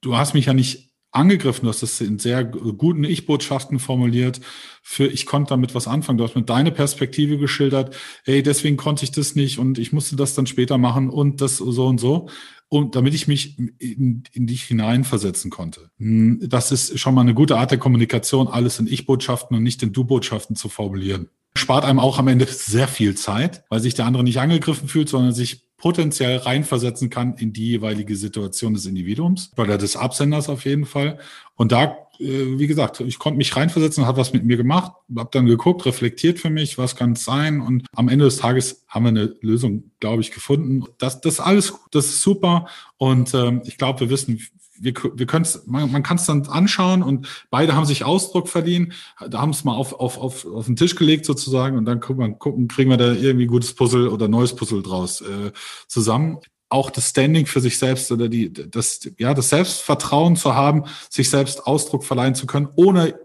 du 0.00 0.16
hast 0.16 0.34
mich 0.34 0.46
ja 0.46 0.54
nicht 0.54 0.86
angegriffen, 1.12 1.64
du 1.64 1.70
hast 1.70 1.82
das 1.82 2.00
in 2.00 2.18
sehr 2.18 2.44
guten 2.44 3.04
Ich-Botschaften 3.04 3.78
formuliert. 3.78 4.40
Für 4.82 5.06
ich 5.06 5.24
konnte 5.24 5.50
damit 5.50 5.74
was 5.74 5.88
anfangen. 5.88 6.18
Du 6.18 6.24
hast 6.24 6.36
mit 6.36 6.48
deine 6.50 6.70
Perspektive 6.72 7.38
geschildert. 7.38 7.96
Hey, 8.24 8.42
deswegen 8.42 8.76
konnte 8.76 9.04
ich 9.04 9.12
das 9.12 9.34
nicht 9.34 9.58
und 9.58 9.78
ich 9.78 9.92
musste 9.92 10.16
das 10.16 10.34
dann 10.34 10.46
später 10.46 10.78
machen 10.78 11.08
und 11.08 11.40
das 11.40 11.56
so 11.56 11.86
und 11.86 11.98
so. 11.98 12.28
Und 12.68 12.96
damit 12.96 13.14
ich 13.14 13.28
mich 13.28 13.58
in, 13.58 14.24
in 14.32 14.46
dich 14.46 14.64
hineinversetzen 14.64 15.50
konnte. 15.50 15.90
Hm, 15.98 16.40
das 16.42 16.72
ist 16.72 16.98
schon 16.98 17.14
mal 17.14 17.22
eine 17.22 17.34
gute 17.34 17.56
Art 17.56 17.70
der 17.70 17.78
Kommunikation, 17.78 18.48
alles 18.48 18.78
in 18.78 18.88
Ich-Botschaften 18.88 19.56
und 19.56 19.62
nicht 19.62 19.82
in 19.82 19.92
Du-Botschaften 19.92 20.56
zu 20.56 20.68
formulieren 20.68 21.30
spart 21.56 21.84
einem 21.84 21.98
auch 21.98 22.18
am 22.18 22.28
Ende 22.28 22.46
sehr 22.46 22.88
viel 22.88 23.14
Zeit, 23.14 23.64
weil 23.68 23.80
sich 23.80 23.94
der 23.94 24.06
andere 24.06 24.24
nicht 24.24 24.38
angegriffen 24.38 24.88
fühlt, 24.88 25.08
sondern 25.08 25.32
sich 25.32 25.66
potenziell 25.76 26.38
reinversetzen 26.38 27.10
kann 27.10 27.34
in 27.36 27.52
die 27.52 27.68
jeweilige 27.68 28.16
Situation 28.16 28.74
des 28.74 28.86
Individuums 28.86 29.52
oder 29.56 29.76
des 29.76 29.96
Absenders 29.96 30.48
auf 30.48 30.64
jeden 30.64 30.86
Fall. 30.86 31.18
Und 31.54 31.72
da, 31.72 32.05
wie 32.18 32.66
gesagt, 32.66 33.00
ich 33.00 33.18
konnte 33.18 33.38
mich 33.38 33.54
reinversetzen, 33.56 34.06
hat 34.06 34.16
was 34.16 34.32
mit 34.32 34.44
mir 34.44 34.56
gemacht, 34.56 34.92
habe 35.16 35.28
dann 35.32 35.46
geguckt, 35.46 35.86
reflektiert 35.86 36.38
für 36.38 36.50
mich, 36.50 36.78
was 36.78 36.96
kann 36.96 37.12
es 37.12 37.24
sein 37.24 37.60
und 37.60 37.86
am 37.94 38.08
Ende 38.08 38.24
des 38.24 38.38
Tages 38.38 38.84
haben 38.88 39.04
wir 39.04 39.08
eine 39.08 39.36
Lösung, 39.40 39.90
glaube 40.00 40.22
ich, 40.22 40.32
gefunden. 40.32 40.84
Das, 40.98 41.20
das 41.20 41.40
alles, 41.40 41.74
das 41.90 42.06
ist 42.06 42.22
super 42.22 42.66
und 42.96 43.34
ähm, 43.34 43.62
ich 43.64 43.78
glaube, 43.78 44.00
wir 44.00 44.10
wissen, 44.10 44.40
wir, 44.78 44.94
wir 45.14 45.26
können 45.26 45.46
man, 45.66 45.90
man 45.90 46.02
kann 46.02 46.16
es 46.16 46.26
dann 46.26 46.46
anschauen 46.46 47.02
und 47.02 47.46
beide 47.50 47.74
haben 47.74 47.86
sich 47.86 48.04
Ausdruck 48.04 48.48
verliehen, 48.48 48.92
da 49.28 49.40
haben 49.40 49.50
es 49.50 49.64
mal 49.64 49.74
auf, 49.74 49.92
auf, 49.94 50.18
auf, 50.18 50.46
auf 50.46 50.66
den 50.66 50.76
Tisch 50.76 50.96
gelegt 50.96 51.24
sozusagen 51.24 51.76
und 51.76 51.84
dann 51.84 52.00
gucken, 52.00 52.38
gucken, 52.38 52.68
kriegen 52.68 52.90
wir 52.90 52.96
da 52.96 53.12
irgendwie 53.12 53.46
gutes 53.46 53.74
Puzzle 53.74 54.08
oder 54.08 54.28
neues 54.28 54.54
Puzzle 54.54 54.82
draus 54.82 55.20
äh, 55.20 55.52
zusammen. 55.88 56.38
Auch 56.68 56.90
das 56.90 57.10
Standing 57.10 57.46
für 57.46 57.60
sich 57.60 57.78
selbst 57.78 58.10
oder 58.10 58.28
die, 58.28 58.52
das, 58.52 59.08
ja, 59.18 59.34
das 59.34 59.50
Selbstvertrauen 59.50 60.36
zu 60.36 60.54
haben, 60.54 60.84
sich 61.10 61.30
selbst 61.30 61.66
Ausdruck 61.66 62.04
verleihen 62.04 62.34
zu 62.34 62.46
können, 62.46 62.68
ohne 62.76 63.18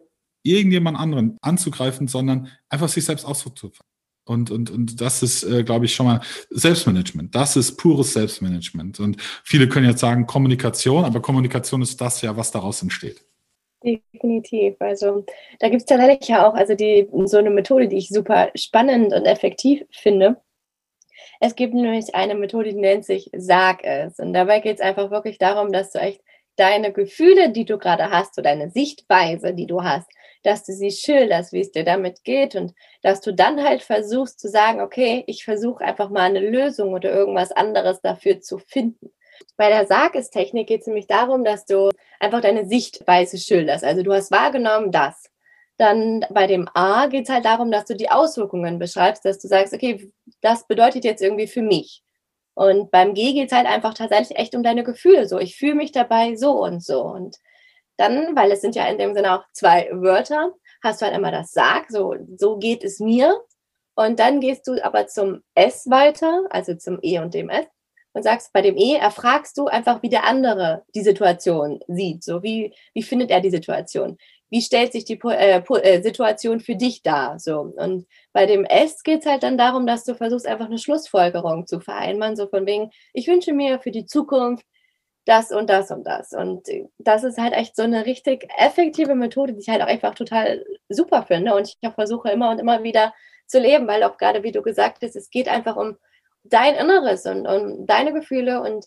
irgendjemand 0.44 0.98
anderen 0.98 1.38
anzugreifen, 1.42 2.08
sondern 2.08 2.50
einfach 2.70 2.90
sich 2.90 3.06
selbst 3.06 3.26
Ausdruck 3.26 3.58
zu 3.58 3.70
verleihen. 3.70 3.92
Und, 4.26 4.52
und, 4.52 4.70
und 4.70 5.02
das 5.02 5.24
ist, 5.24 5.44
äh, 5.44 5.64
glaube 5.64 5.86
ich, 5.86 5.96
schon 5.96 6.06
mal 6.06 6.22
Selbstmanagement. 6.52 7.34
Das 7.34 7.56
ist 7.56 7.76
pures 7.78 8.14
Selbstmanagement. 8.14 9.00
Und 9.00 9.18
viele 9.44 9.68
können 9.68 9.88
jetzt 9.88 10.00
sagen 10.00 10.28
Kommunikation, 10.28 11.06
aber 11.06 11.22
Kommunikation 11.22 11.82
ist 11.82 12.00
das 12.00 12.22
ja, 12.22 12.38
was 12.38 12.52
daraus 12.52 12.82
entsteht. 12.82 13.26
Definitiv. 13.84 14.76
Also 14.80 15.26
da 15.60 15.70
gibt 15.70 15.82
es 15.82 15.86
tatsächlich 15.86 16.30
ja 16.30 16.48
auch 16.48 16.54
also 16.54 16.76
die, 16.76 17.08
so 17.26 17.38
eine 17.38 17.50
Methode, 17.50 17.88
die 17.88 17.98
ich 17.98 18.10
super 18.10 18.52
spannend 18.54 19.12
und 19.12 19.26
effektiv 19.26 19.84
finde. 19.92 20.38
Es 21.44 21.56
gibt 21.56 21.74
nämlich 21.74 22.14
eine 22.14 22.36
Methode, 22.36 22.70
die 22.70 22.80
nennt 22.80 23.04
sich 23.04 23.32
Sag 23.36 23.84
es. 23.84 24.20
Und 24.20 24.32
dabei 24.34 24.60
geht 24.60 24.76
es 24.76 24.82
einfach 24.82 25.10
wirklich 25.10 25.40
darum, 25.40 25.72
dass 25.72 25.92
du 25.92 25.98
echt 25.98 26.22
deine 26.56 26.94
Gefühle, 26.94 27.50
die 27.50 27.66
du 27.66 27.80
gerade 27.80 28.12
hast, 28.12 28.36
so 28.36 28.44
deine 28.44 28.70
Sichtweise, 28.70 29.56
die 29.56 29.66
du 29.66 29.82
hast, 29.82 30.08
dass 30.44 30.64
du 30.64 30.72
sie 30.72 30.92
schilderst, 30.92 31.52
wie 31.52 31.62
es 31.62 31.72
dir 31.72 31.84
damit 31.84 32.24
geht 32.24 32.54
und 32.56 32.76
dass 33.02 33.22
du 33.22 33.34
dann 33.34 33.64
halt 33.64 33.82
versuchst 33.82 34.40
zu 34.40 34.50
sagen, 34.50 34.82
okay, 34.82 35.24
ich 35.26 35.44
versuche 35.44 35.84
einfach 35.84 36.12
mal 36.12 36.30
eine 36.30 36.42
Lösung 36.42 36.94
oder 36.94 37.12
irgendwas 37.12 37.52
anderes 37.52 38.02
dafür 38.02 38.40
zu 38.42 38.60
finden. 38.60 39.12
Bei 39.58 39.70
der 39.70 39.88
Sargestechnik 39.88 40.68
geht 40.68 40.82
es 40.82 40.88
nämlich 40.88 41.08
darum, 41.08 41.44
dass 41.44 41.66
du 41.66 41.90
einfach 42.20 42.42
deine 42.42 42.68
Sichtweise 42.68 43.40
schilderst. 43.40 43.84
Also 43.84 44.04
du 44.04 44.14
hast 44.14 44.30
wahrgenommen, 44.30 44.92
das. 44.92 45.31
Dann 45.82 46.24
bei 46.30 46.46
dem 46.46 46.70
A 46.76 47.08
geht 47.08 47.24
es 47.24 47.34
halt 47.34 47.44
darum, 47.44 47.72
dass 47.72 47.86
du 47.86 47.96
die 47.96 48.12
Auswirkungen 48.12 48.78
beschreibst, 48.78 49.26
dass 49.26 49.40
du 49.40 49.48
sagst, 49.48 49.74
okay, 49.74 50.14
das 50.40 50.68
bedeutet 50.68 51.04
jetzt 51.04 51.24
irgendwie 51.24 51.48
für 51.48 51.64
mich. 51.64 52.04
Und 52.54 52.92
beim 52.92 53.16
G 53.16 53.34
geht 53.34 53.52
es 53.52 53.58
halt 53.58 53.66
einfach 53.66 53.96
tatsächlich 53.96 54.38
echt 54.38 54.54
um 54.54 54.62
deine 54.62 54.84
Gefühle. 54.84 55.28
So, 55.28 55.40
ich 55.40 55.58
fühle 55.58 55.74
mich 55.74 55.92
dabei 55.92 56.36
so 56.36 56.52
und 56.64 56.84
so. 56.84 57.02
Und 57.02 57.38
dann, 57.98 58.36
weil 58.36 58.52
es 58.52 58.62
sind 58.62 58.76
ja 58.76 58.86
in 58.86 59.00
dem 59.00 59.16
Sinne 59.16 59.34
auch 59.34 59.44
zwei 59.54 59.90
Wörter, 59.92 60.54
hast 60.84 61.02
du 61.02 61.06
halt 61.06 61.16
einmal 61.16 61.32
das 61.32 61.52
Sag, 61.52 61.90
so, 61.90 62.14
so 62.38 62.60
geht 62.60 62.84
es 62.84 63.00
mir. 63.00 63.42
Und 63.96 64.20
dann 64.20 64.40
gehst 64.40 64.68
du 64.68 64.86
aber 64.86 65.08
zum 65.08 65.42
S 65.56 65.90
weiter, 65.90 66.44
also 66.52 66.76
zum 66.76 67.00
E 67.02 67.18
und 67.18 67.34
dem 67.34 67.50
S 67.50 67.66
und 68.14 68.22
sagst, 68.22 68.54
bei 68.54 68.62
dem 68.62 68.78
E 68.78 68.98
erfragst 68.98 69.58
du 69.58 69.66
einfach, 69.66 70.04
wie 70.04 70.10
der 70.10 70.26
andere 70.26 70.84
die 70.94 71.02
Situation 71.02 71.80
sieht. 71.88 72.24
So, 72.24 72.44
wie, 72.44 72.76
wie 72.94 73.02
findet 73.02 73.32
er 73.32 73.42
die 73.42 73.50
Situation? 73.50 74.20
Wie 74.52 74.62
stellt 74.62 74.92
sich 74.92 75.06
die 75.06 75.20
äh, 75.24 75.62
äh, 75.62 76.02
Situation 76.04 76.60
für 76.60 76.76
dich 76.76 77.02
dar? 77.02 77.40
So. 77.40 77.62
Und 77.62 78.06
bei 78.34 78.46
dem 78.46 78.66
S 78.66 79.02
geht 79.02 79.22
es 79.22 79.26
halt 79.26 79.44
dann 79.44 79.58
darum, 79.58 79.88
dass 79.88 80.04
du 80.04 80.14
versuchst, 80.14 80.46
einfach 80.46 80.68
eine 80.68 80.78
Schlussfolgerung 80.78 81.66
zu 81.66 81.80
vereinbaren, 81.80 82.36
so 82.36 82.48
von 82.48 82.68
wegen, 82.68 82.92
ich 83.14 83.28
wünsche 83.28 83.54
mir 83.54 83.80
für 83.80 83.92
die 83.92 84.06
Zukunft 84.06 84.66
das 85.26 85.52
und 85.52 85.70
das 85.70 85.92
und 85.92 86.06
das. 86.06 86.34
Und 86.34 86.68
das 86.98 87.24
ist 87.24 87.38
halt 87.38 87.54
echt 87.54 87.76
so 87.76 87.84
eine 87.84 88.06
richtig 88.06 88.48
effektive 88.58 89.16
Methode, 89.16 89.54
die 89.54 89.60
ich 89.60 89.70
halt 89.70 89.82
auch 89.82 89.88
einfach 89.88 90.16
total 90.16 90.66
super 90.90 91.24
finde. 91.24 91.56
Und 91.56 91.68
ich 91.68 91.78
versuche 91.94 92.30
immer 92.30 92.52
und 92.52 92.60
immer 92.60 92.84
wieder 92.84 93.14
zu 93.48 93.60
leben, 93.60 93.88
weil 93.88 94.04
auch 94.04 94.18
gerade, 94.18 94.44
wie 94.44 94.52
du 94.52 94.62
gesagt 94.62 95.02
hast, 95.04 95.16
es 95.16 95.30
geht 95.30 95.48
einfach 95.48 95.76
um 95.76 95.98
dein 96.44 96.76
Inneres 96.76 97.26
und 97.26 97.48
um 97.48 97.86
deine 97.86 98.14
Gefühle 98.14 98.62
und 98.62 98.86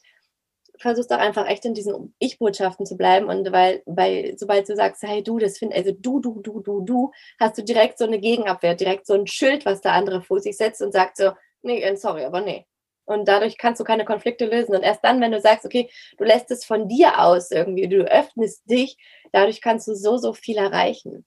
versuchst 0.78 1.12
auch 1.12 1.18
einfach 1.18 1.48
echt 1.48 1.64
in 1.64 1.74
diesen 1.74 2.14
Ich-Botschaften 2.18 2.86
zu 2.86 2.96
bleiben 2.96 3.28
und 3.28 3.50
weil, 3.52 3.82
weil 3.86 4.34
sobald 4.38 4.68
du 4.68 4.76
sagst, 4.76 5.02
hey 5.02 5.22
du, 5.22 5.38
das 5.38 5.58
finde, 5.58 5.76
also 5.76 5.92
du, 5.92 6.20
du, 6.20 6.40
du, 6.40 6.60
du, 6.60 6.80
du, 6.80 7.12
hast 7.38 7.58
du 7.58 7.62
direkt 7.62 7.98
so 7.98 8.04
eine 8.04 8.18
Gegenabwehr, 8.18 8.74
direkt 8.74 9.06
so 9.06 9.14
ein 9.14 9.26
Schild, 9.26 9.64
was 9.66 9.80
der 9.80 9.92
andere 9.92 10.22
vor 10.22 10.40
sich 10.40 10.56
setzt 10.56 10.82
und 10.82 10.92
sagt 10.92 11.16
so, 11.16 11.32
nee, 11.62 11.80
äh, 11.80 11.96
sorry, 11.96 12.24
aber 12.24 12.40
nee. 12.40 12.66
Und 13.06 13.28
dadurch 13.28 13.58
kannst 13.58 13.80
du 13.80 13.84
keine 13.84 14.04
Konflikte 14.04 14.46
lösen. 14.46 14.74
Und 14.74 14.82
erst 14.82 15.04
dann, 15.04 15.20
wenn 15.20 15.32
du 15.32 15.40
sagst, 15.40 15.66
okay, 15.66 15.90
du 16.16 16.24
lässt 16.24 16.50
es 16.50 16.64
von 16.64 16.88
dir 16.88 17.20
aus 17.20 17.50
irgendwie, 17.50 17.86
du 17.88 18.10
öffnest 18.10 18.62
dich, 18.68 18.96
dadurch 19.32 19.60
kannst 19.60 19.88
du 19.88 19.94
so, 19.94 20.16
so 20.16 20.32
viel 20.32 20.56
erreichen. 20.56 21.26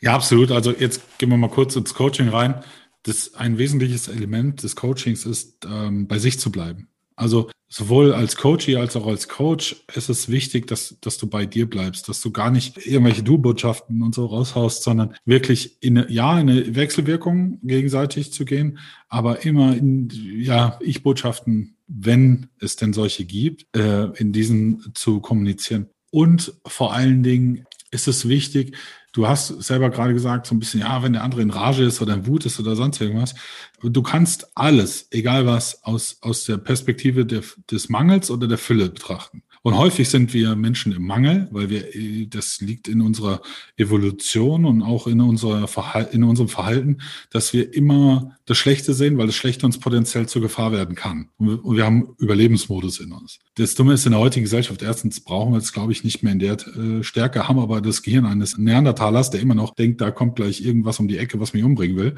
Ja, 0.00 0.14
absolut. 0.14 0.50
Also 0.50 0.72
jetzt 0.72 1.18
gehen 1.18 1.30
wir 1.30 1.36
mal 1.36 1.50
kurz 1.50 1.76
ins 1.76 1.94
Coaching 1.94 2.28
rein. 2.28 2.64
Das 3.04 3.34
ein 3.34 3.58
wesentliches 3.58 4.08
Element 4.08 4.62
des 4.62 4.76
Coachings 4.76 5.24
ist, 5.24 5.64
ähm, 5.64 6.08
bei 6.08 6.18
sich 6.18 6.40
zu 6.40 6.50
bleiben. 6.50 6.88
Also 7.16 7.50
sowohl 7.68 8.12
als 8.12 8.36
Coachie 8.36 8.76
als 8.76 8.96
auch 8.96 9.06
als 9.06 9.28
Coach 9.28 9.84
ist 9.94 10.08
es 10.08 10.28
wichtig, 10.28 10.66
dass, 10.66 10.96
dass 11.00 11.18
du 11.18 11.26
bei 11.26 11.44
dir 11.44 11.68
bleibst, 11.68 12.08
dass 12.08 12.20
du 12.20 12.30
gar 12.30 12.50
nicht 12.50 12.86
irgendwelche 12.86 13.22
Du-Botschaften 13.22 14.02
und 14.02 14.14
so 14.14 14.26
raushaust, 14.26 14.82
sondern 14.82 15.16
wirklich 15.24 15.82
in 15.82 15.98
eine, 15.98 16.10
ja, 16.10 16.38
in 16.38 16.50
eine 16.50 16.76
Wechselwirkung 16.76 17.58
gegenseitig 17.62 18.32
zu 18.32 18.44
gehen, 18.44 18.78
aber 19.08 19.44
immer 19.44 19.76
in 19.76 20.08
ja, 20.38 20.78
Ich-Botschaften, 20.82 21.76
wenn 21.86 22.46
es 22.60 22.76
denn 22.76 22.92
solche 22.92 23.24
gibt, 23.24 23.66
äh, 23.76 24.06
in 24.18 24.32
diesen 24.32 24.92
zu 24.94 25.20
kommunizieren. 25.20 25.88
Und 26.10 26.54
vor 26.66 26.94
allen 26.94 27.24
Dingen 27.24 27.64
ist 27.90 28.06
es 28.06 28.28
wichtig, 28.28 28.76
Du 29.14 29.28
hast 29.28 29.46
selber 29.62 29.90
gerade 29.90 30.12
gesagt, 30.12 30.44
so 30.44 30.56
ein 30.56 30.58
bisschen, 30.58 30.80
ja, 30.80 31.00
wenn 31.04 31.12
der 31.12 31.22
andere 31.22 31.40
in 31.40 31.50
Rage 31.50 31.84
ist 31.84 32.02
oder 32.02 32.14
in 32.14 32.26
Wut 32.26 32.46
ist 32.46 32.58
oder 32.58 32.74
sonst 32.74 33.00
irgendwas. 33.00 33.36
Du 33.80 34.02
kannst 34.02 34.48
alles, 34.56 35.06
egal 35.12 35.46
was, 35.46 35.84
aus, 35.84 36.18
aus 36.20 36.44
der 36.46 36.56
Perspektive 36.56 37.24
der, 37.24 37.42
des 37.70 37.88
Mangels 37.88 38.28
oder 38.28 38.48
der 38.48 38.58
Fülle 38.58 38.90
betrachten. 38.90 39.44
Und 39.64 39.78
häufig 39.78 40.10
sind 40.10 40.34
wir 40.34 40.56
Menschen 40.56 40.92
im 40.92 41.06
Mangel, 41.06 41.48
weil 41.50 41.70
wir, 41.70 42.28
das 42.28 42.60
liegt 42.60 42.86
in 42.86 43.00
unserer 43.00 43.40
Evolution 43.78 44.66
und 44.66 44.82
auch 44.82 45.06
in, 45.06 45.22
unserer 45.22 45.68
Verhalten, 45.68 46.16
in 46.16 46.24
unserem 46.24 46.50
Verhalten, 46.50 46.98
dass 47.30 47.54
wir 47.54 47.72
immer 47.72 48.36
das 48.44 48.58
Schlechte 48.58 48.92
sehen, 48.92 49.16
weil 49.16 49.26
das 49.26 49.36
Schlechte 49.36 49.64
uns 49.64 49.78
potenziell 49.78 50.28
zur 50.28 50.42
Gefahr 50.42 50.70
werden 50.70 50.94
kann. 50.94 51.30
Und 51.38 51.48
wir, 51.48 51.64
und 51.64 51.76
wir 51.78 51.86
haben 51.86 52.14
Überlebensmodus 52.18 53.00
in 53.00 53.12
uns. 53.12 53.38
Das 53.54 53.74
Dumme 53.74 53.94
ist 53.94 54.04
in 54.04 54.12
der 54.12 54.20
heutigen 54.20 54.44
Gesellschaft, 54.44 54.82
erstens 54.82 55.20
brauchen 55.20 55.54
wir 55.54 55.58
es, 55.58 55.72
glaube 55.72 55.92
ich, 55.92 56.04
nicht 56.04 56.22
mehr 56.22 56.34
in 56.34 56.40
der 56.40 56.58
äh, 56.58 57.02
Stärke, 57.02 57.48
haben 57.48 57.58
aber 57.58 57.80
das 57.80 58.02
Gehirn 58.02 58.26
eines 58.26 58.58
Neandertalers, 58.58 59.30
der 59.30 59.40
immer 59.40 59.54
noch 59.54 59.74
denkt, 59.74 60.02
da 60.02 60.10
kommt 60.10 60.36
gleich 60.36 60.60
irgendwas 60.60 61.00
um 61.00 61.08
die 61.08 61.16
Ecke, 61.16 61.40
was 61.40 61.54
mich 61.54 61.64
umbringen 61.64 61.96
will. 61.96 62.16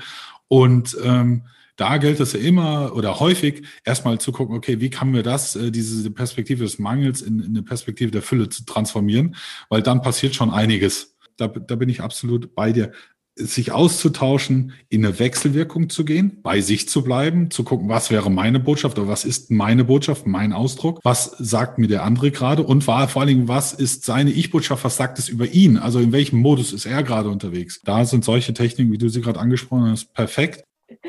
Und 0.48 0.96
ähm, 1.00 1.42
da 1.76 1.98
gilt 1.98 2.20
es 2.20 2.32
ja 2.32 2.40
immer 2.40 2.94
oder 2.94 3.20
häufig 3.20 3.62
erstmal 3.84 4.18
zu 4.18 4.32
gucken, 4.32 4.56
okay, 4.56 4.80
wie 4.80 4.90
kann 4.90 5.12
wir 5.12 5.22
das, 5.22 5.56
äh, 5.56 5.70
diese 5.70 6.10
Perspektive 6.10 6.64
des 6.64 6.78
Mangels 6.78 7.22
in, 7.22 7.40
in 7.40 7.48
eine 7.48 7.62
Perspektive 7.62 8.10
der 8.10 8.22
Fülle 8.22 8.48
zu 8.48 8.64
transformieren, 8.64 9.36
weil 9.68 9.82
dann 9.82 10.02
passiert 10.02 10.34
schon 10.34 10.50
einiges. 10.50 11.16
Da, 11.36 11.48
da 11.48 11.74
bin 11.74 11.88
ich 11.88 12.00
absolut 12.00 12.54
bei 12.54 12.72
dir 12.72 12.92
sich 13.38 13.70
auszutauschen, 13.70 14.72
in 14.88 15.04
eine 15.04 15.18
Wechselwirkung 15.18 15.90
zu 15.90 16.06
gehen, 16.06 16.38
bei 16.42 16.62
sich 16.62 16.88
zu 16.88 17.04
bleiben, 17.04 17.50
zu 17.50 17.64
gucken, 17.64 17.86
was 17.90 18.10
wäre 18.10 18.30
meine 18.30 18.58
Botschaft 18.58 18.98
oder 18.98 19.08
was 19.08 19.26
ist 19.26 19.50
meine 19.50 19.84
Botschaft, 19.84 20.26
mein 20.26 20.54
Ausdruck, 20.54 21.00
was 21.02 21.36
sagt 21.38 21.76
mir 21.76 21.86
der 21.86 22.02
andere 22.02 22.30
gerade 22.30 22.62
und 22.62 22.82
vor 22.82 22.96
allen 22.96 23.28
Dingen, 23.28 23.48
was 23.48 23.74
ist 23.74 24.06
seine 24.06 24.30
Ich-Botschaft, 24.30 24.84
was 24.84 24.96
sagt 24.96 25.18
es 25.18 25.28
über 25.28 25.46
ihn, 25.46 25.76
also 25.76 25.98
in 25.98 26.12
welchem 26.12 26.40
Modus 26.40 26.72
ist 26.72 26.86
er 26.86 27.02
gerade 27.02 27.28
unterwegs. 27.28 27.80
Da 27.84 28.06
sind 28.06 28.24
solche 28.24 28.54
Techniken, 28.54 28.90
wie 28.90 28.98
du 28.98 29.10
sie 29.10 29.20
gerade 29.20 29.38
angesprochen 29.38 29.90
hast, 29.90 30.14
perfekt. 30.14 30.64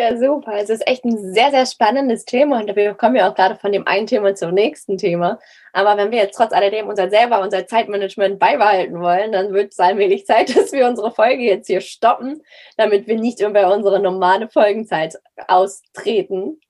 Ja, 0.00 0.16
super. 0.16 0.54
Es 0.54 0.70
ist 0.70 0.86
echt 0.86 1.04
ein 1.04 1.18
sehr, 1.34 1.50
sehr 1.50 1.66
spannendes 1.66 2.24
Thema 2.24 2.58
und 2.58 2.74
wir 2.74 2.94
kommen 2.94 3.16
ja 3.16 3.30
auch 3.30 3.34
gerade 3.34 3.56
von 3.56 3.70
dem 3.70 3.86
einen 3.86 4.06
Thema 4.06 4.34
zum 4.34 4.54
nächsten 4.54 4.96
Thema. 4.96 5.38
Aber 5.74 5.94
wenn 5.98 6.10
wir 6.10 6.16
jetzt 6.20 6.38
trotz 6.38 6.54
alledem 6.54 6.88
unser 6.88 7.10
selber, 7.10 7.42
unser 7.42 7.66
Zeitmanagement 7.66 8.38
beibehalten 8.38 8.98
wollen, 8.98 9.30
dann 9.32 9.52
wird 9.52 9.72
es 9.72 9.78
allmählich 9.78 10.24
Zeit, 10.24 10.56
dass 10.56 10.72
wir 10.72 10.86
unsere 10.86 11.12
Folge 11.12 11.42
jetzt 11.42 11.66
hier 11.66 11.82
stoppen, 11.82 12.40
damit 12.78 13.08
wir 13.08 13.16
nicht 13.16 13.40
über 13.42 13.74
unsere 13.74 14.00
normale 14.00 14.48
Folgenzeit 14.48 15.18
austreten. 15.48 16.62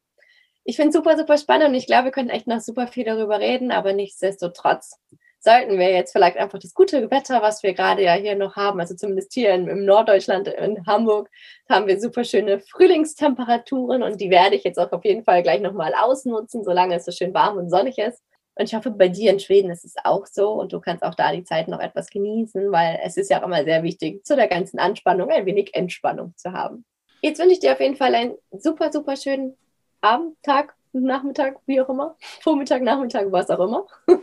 Ich 0.64 0.74
finde 0.74 0.88
es 0.88 0.96
super, 0.96 1.16
super 1.16 1.38
spannend 1.38 1.68
und 1.68 1.74
ich 1.76 1.86
glaube, 1.86 2.06
wir 2.06 2.10
können 2.10 2.30
echt 2.30 2.48
noch 2.48 2.60
super 2.60 2.88
viel 2.88 3.04
darüber 3.04 3.38
reden, 3.38 3.70
aber 3.70 3.92
nichtsdestotrotz 3.92 4.98
sollten 5.40 5.78
wir 5.78 5.90
jetzt 5.90 6.12
vielleicht 6.12 6.36
einfach 6.36 6.58
das 6.58 6.74
gute 6.74 7.10
Wetter, 7.10 7.40
was 7.40 7.62
wir 7.62 7.72
gerade 7.72 8.02
ja 8.02 8.12
hier 8.12 8.36
noch 8.36 8.56
haben, 8.56 8.78
also 8.78 8.94
zumindest 8.94 9.32
hier 9.32 9.54
in, 9.54 9.68
im 9.68 9.84
Norddeutschland, 9.84 10.48
in 10.48 10.86
Hamburg, 10.86 11.30
haben 11.68 11.86
wir 11.86 11.98
super 11.98 12.24
schöne 12.24 12.60
Frühlingstemperaturen 12.60 14.02
und 14.02 14.20
die 14.20 14.30
werde 14.30 14.56
ich 14.56 14.64
jetzt 14.64 14.78
auch 14.78 14.92
auf 14.92 15.04
jeden 15.04 15.24
Fall 15.24 15.42
gleich 15.42 15.60
nochmal 15.60 15.94
ausnutzen, 15.94 16.62
solange 16.62 16.96
es 16.96 17.06
so 17.06 17.12
schön 17.12 17.32
warm 17.32 17.56
und 17.56 17.70
sonnig 17.70 17.98
ist. 17.98 18.22
Und 18.56 18.66
ich 18.66 18.74
hoffe, 18.74 18.90
bei 18.90 19.08
dir 19.08 19.30
in 19.30 19.40
Schweden 19.40 19.70
ist 19.70 19.86
es 19.86 19.94
auch 20.04 20.26
so 20.26 20.50
und 20.52 20.72
du 20.72 20.80
kannst 20.80 21.02
auch 21.02 21.14
da 21.14 21.32
die 21.32 21.44
Zeit 21.44 21.68
noch 21.68 21.80
etwas 21.80 22.10
genießen, 22.10 22.70
weil 22.70 23.00
es 23.02 23.16
ist 23.16 23.30
ja 23.30 23.40
auch 23.40 23.46
immer 23.46 23.64
sehr 23.64 23.82
wichtig, 23.82 24.24
zu 24.26 24.36
der 24.36 24.48
ganzen 24.48 24.78
Anspannung 24.78 25.30
ein 25.30 25.46
wenig 25.46 25.74
Entspannung 25.74 26.34
zu 26.36 26.52
haben. 26.52 26.84
Jetzt 27.22 27.38
wünsche 27.38 27.54
ich 27.54 27.60
dir 27.60 27.72
auf 27.72 27.80
jeden 27.80 27.96
Fall 27.96 28.14
einen 28.14 28.34
super, 28.52 28.92
super 28.92 29.16
schönen 29.16 29.56
Abend, 30.02 30.36
Tag, 30.42 30.74
Nachmittag, 30.92 31.56
wie 31.66 31.80
auch 31.80 31.88
immer, 31.88 32.16
Vormittag, 32.40 32.82
Nachmittag, 32.82 33.30
was 33.30 33.50
auch 33.50 33.60
immer. 33.60 33.86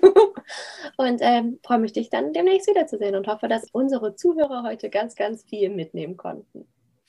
und 0.98 1.20
ähm, 1.22 1.60
freue 1.66 1.80
mich, 1.80 1.94
dich 1.94 2.10
dann 2.10 2.34
demnächst 2.34 2.68
wiederzusehen 2.68 3.16
und 3.16 3.28
hoffe, 3.28 3.48
dass 3.48 3.70
unsere 3.72 4.16
Zuhörer 4.16 4.64
heute 4.64 4.90
ganz, 4.90 5.16
ganz 5.16 5.44
viel 5.44 5.70
mitnehmen 5.70 6.18
konnten. 6.18 6.66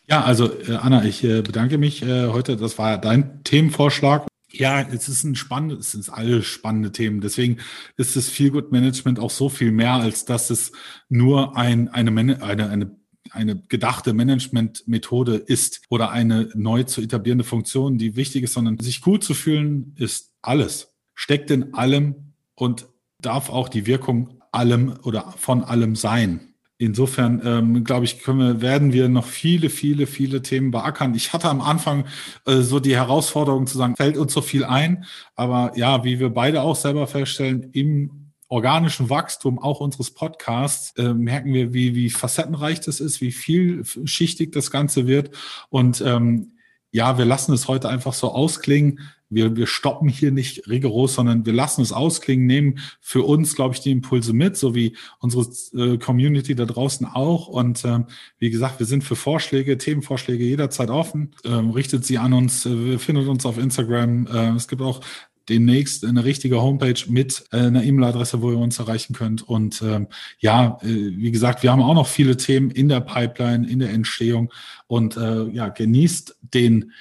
Ja, 0.09 0.23
also 0.25 0.51
äh, 0.53 0.77
Anna, 0.81 1.05
ich 1.05 1.23
äh, 1.23 1.43
bedanke 1.43 1.77
mich 1.77 2.03
äh, 2.03 2.29
heute. 2.29 2.57
Das 2.57 2.79
war 2.79 2.99
dein 2.99 3.45
Themenvorschlag. 3.45 4.27
Ja, 4.51 4.81
es 4.81 5.09
ist 5.09 5.25
ein 5.25 5.35
spannendes, 5.35 5.93
es 5.93 5.93
sind 5.93 6.17
alle 6.17 6.43
spannende 6.43 6.91
Themen. 6.91 7.21
Deswegen 7.21 7.59
ist 7.99 8.17
das 8.17 8.29
Feel 8.29 8.51
Good 8.51 8.73
Management 8.73 9.19
auch 9.21 9.31
so 9.31 9.51
viel 9.51 9.71
mehr, 9.71 9.93
als 9.93 10.25
dass 10.25 10.49
es 10.49 10.73
nur 11.11 11.57
ein, 11.57 11.89
eine, 11.89 12.11
eine, 12.41 12.71
eine 12.71 12.97
eine 13.33 13.57
gedachte 13.69 14.13
Managementmethode 14.13 15.37
ist 15.37 15.83
oder 15.89 16.11
eine 16.11 16.51
neu 16.55 16.85
zu 16.85 17.01
etablierende 17.01 17.45
Funktion, 17.45 17.99
die 17.99 18.17
wichtig 18.17 18.45
ist, 18.45 18.55
sondern 18.55 18.79
sich 18.79 19.01
gut 19.01 19.25
zu 19.25 19.35
fühlen 19.35 19.95
ist 19.97 20.33
alles, 20.43 20.95
steckt 21.15 21.51
in 21.51 21.75
allem 21.75 22.33
und 22.55 22.89
darf 23.21 23.51
auch 23.51 23.69
die 23.69 23.87
Wirkung 23.87 24.41
allem 24.53 24.99
oder 25.03 25.35
von 25.37 25.65
allem 25.65 25.97
sein. 25.97 26.49
Insofern 26.81 27.43
ähm, 27.45 27.83
glaube 27.83 28.05
ich, 28.05 28.21
können 28.21 28.39
wir, 28.39 28.61
werden 28.61 28.93
wir 28.93 29.09
noch 29.09 29.25
viele, 29.25 29.69
viele, 29.69 30.07
viele 30.07 30.43
Themen 30.43 30.71
beackern. 30.71 31.13
Ich 31.17 31.33
hatte 31.33 31.49
am 31.49 31.61
Anfang 31.61 32.05
äh, 32.47 32.61
so 32.61 32.79
die 32.79 32.95
Herausforderung 32.95 33.67
zu 33.67 33.77
sagen, 33.77 33.97
fällt 33.97 34.17
uns 34.17 34.33
so 34.33 34.41
viel 34.41 34.65
ein, 34.65 35.05
aber 35.35 35.73
ja, 35.75 36.05
wie 36.05 36.21
wir 36.21 36.31
beide 36.31 36.63
auch 36.63 36.77
selber 36.77 37.09
feststellen, 37.09 37.71
im 37.73 38.18
organischen 38.49 39.11
Wachstum 39.11 39.59
auch 39.59 39.81
unseres 39.81 40.11
Podcasts 40.11 40.97
äh, 40.97 41.15
merken 41.15 41.53
wir, 41.53 41.73
wie, 41.73 41.95
wie 41.95 42.11
facettenreich 42.11 42.81
das 42.81 43.01
ist, 43.01 43.21
wie 43.21 43.33
vielschichtig 43.33 44.53
das 44.53 44.71
Ganze 44.71 45.07
wird. 45.07 45.31
Und 45.69 46.01
ähm, 46.01 46.53
ja, 46.91 47.19
wir 47.19 47.27
lassen 47.27 47.53
es 47.53 47.69
heute 47.69 47.89
einfach 47.89 48.15
so 48.15 48.33
ausklingen. 48.33 49.01
wir, 49.31 49.57
wir 49.57 49.67
stoppen 49.67 50.09
hier 50.09 50.31
nicht 50.31 50.69
rigoros, 50.69 51.15
sondern 51.15 51.45
wir 51.45 51.53
lassen 51.53 51.83
es 51.83 51.93
ausklingen, 51.93 52.47
nehmen 52.47 52.79
für 53.01 53.23
uns, 53.23 53.55
glaube 53.55 53.75
ich, 53.75 53.81
die 53.81 53.91
Impulse 53.91 54.33
mit, 54.33 54.57
so 54.57 54.75
wie 54.75 54.97
unsere 55.19 55.47
äh, 55.75 55.99
Community 55.99 56.55
da 56.55 56.65
draußen 56.65 57.07
auch. 57.07 57.47
Und 57.49 57.85
ähm, 57.85 58.07
wie 58.39 58.51
gesagt, 58.51 58.79
wir 58.79 58.87
sind 58.87 59.05
für 59.05 59.17
Vorschläge, 59.17 59.77
Themenvorschläge 59.77 60.45
jederzeit 60.45 60.89
offen. 60.89 61.35
Ähm, 61.45 61.71
richtet 61.71 62.07
sie 62.07 62.19
an 62.19 62.33
uns, 62.33 62.65
äh, 62.65 62.99
findet 62.99 63.29
uns 63.29 63.45
auf 63.45 63.59
Instagram. 63.59 64.27
Äh, 64.27 64.57
es 64.57 64.67
gibt 64.67 64.81
auch 64.81 65.01
demnächst 65.49 66.05
eine 66.05 66.25
richtige 66.25 66.61
Homepage 66.61 67.01
mit 67.09 67.45
äh, 67.53 67.59
einer 67.59 67.83
E-Mail-Adresse, 67.83 68.43
wo 68.43 68.51
ihr 68.51 68.59
uns 68.59 68.79
erreichen 68.79 69.15
könnt. 69.15 69.43
Und 69.43 69.83
ähm, 69.83 70.09
ja, 70.39 70.79
äh, 70.83 70.87
wie 70.87 71.31
gesagt, 71.31 71.63
wir 71.63 71.73
haben 71.73 71.83
auch 71.83 71.95
noch 71.95 72.07
viele 72.07 72.37
Themen 72.37 72.71
in 72.71 72.89
der 72.89 73.01
Pipeline, 73.01 73.69
in 73.69 73.79
der 73.79 73.91
Entstehung. 73.91 74.53
Und 74.87 75.17
äh, 75.17 75.45
ja, 75.49 75.69
genießt 75.69 76.37
den 76.55 76.93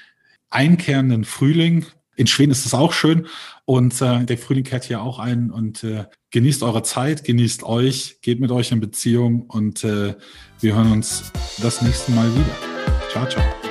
einkehrenden 0.50 1.26
Frühling. 1.26 1.86
In 2.16 2.28
Schweden 2.28 2.52
ist 2.52 2.66
es 2.66 2.74
auch 2.74 2.93
schön 2.93 3.28
und 3.66 4.02
äh, 4.02 4.26
der 4.26 4.38
Frühling 4.38 4.64
kehrt 4.64 4.86
hier 4.86 5.02
auch 5.02 5.20
ein 5.20 5.52
und 5.52 5.84
äh, 5.84 6.06
genießt 6.32 6.64
eure 6.64 6.82
Zeit, 6.82 7.24
genießt 7.26 7.64
euch, 7.64 8.22
geht 8.22 8.39
mit 8.39 8.50
euch 8.50 8.72
in 8.72 8.80
Beziehung 8.80 9.41
und 9.41 9.84
äh, 9.84 10.16
wir 10.60 10.76
hören 10.76 10.93
uns 10.93 11.32
das 11.62 11.82
nächste 11.82 12.12
Mal 12.14 12.34
wieder. 12.34 12.56
Ciao, 13.12 13.28
ciao. 13.28 13.66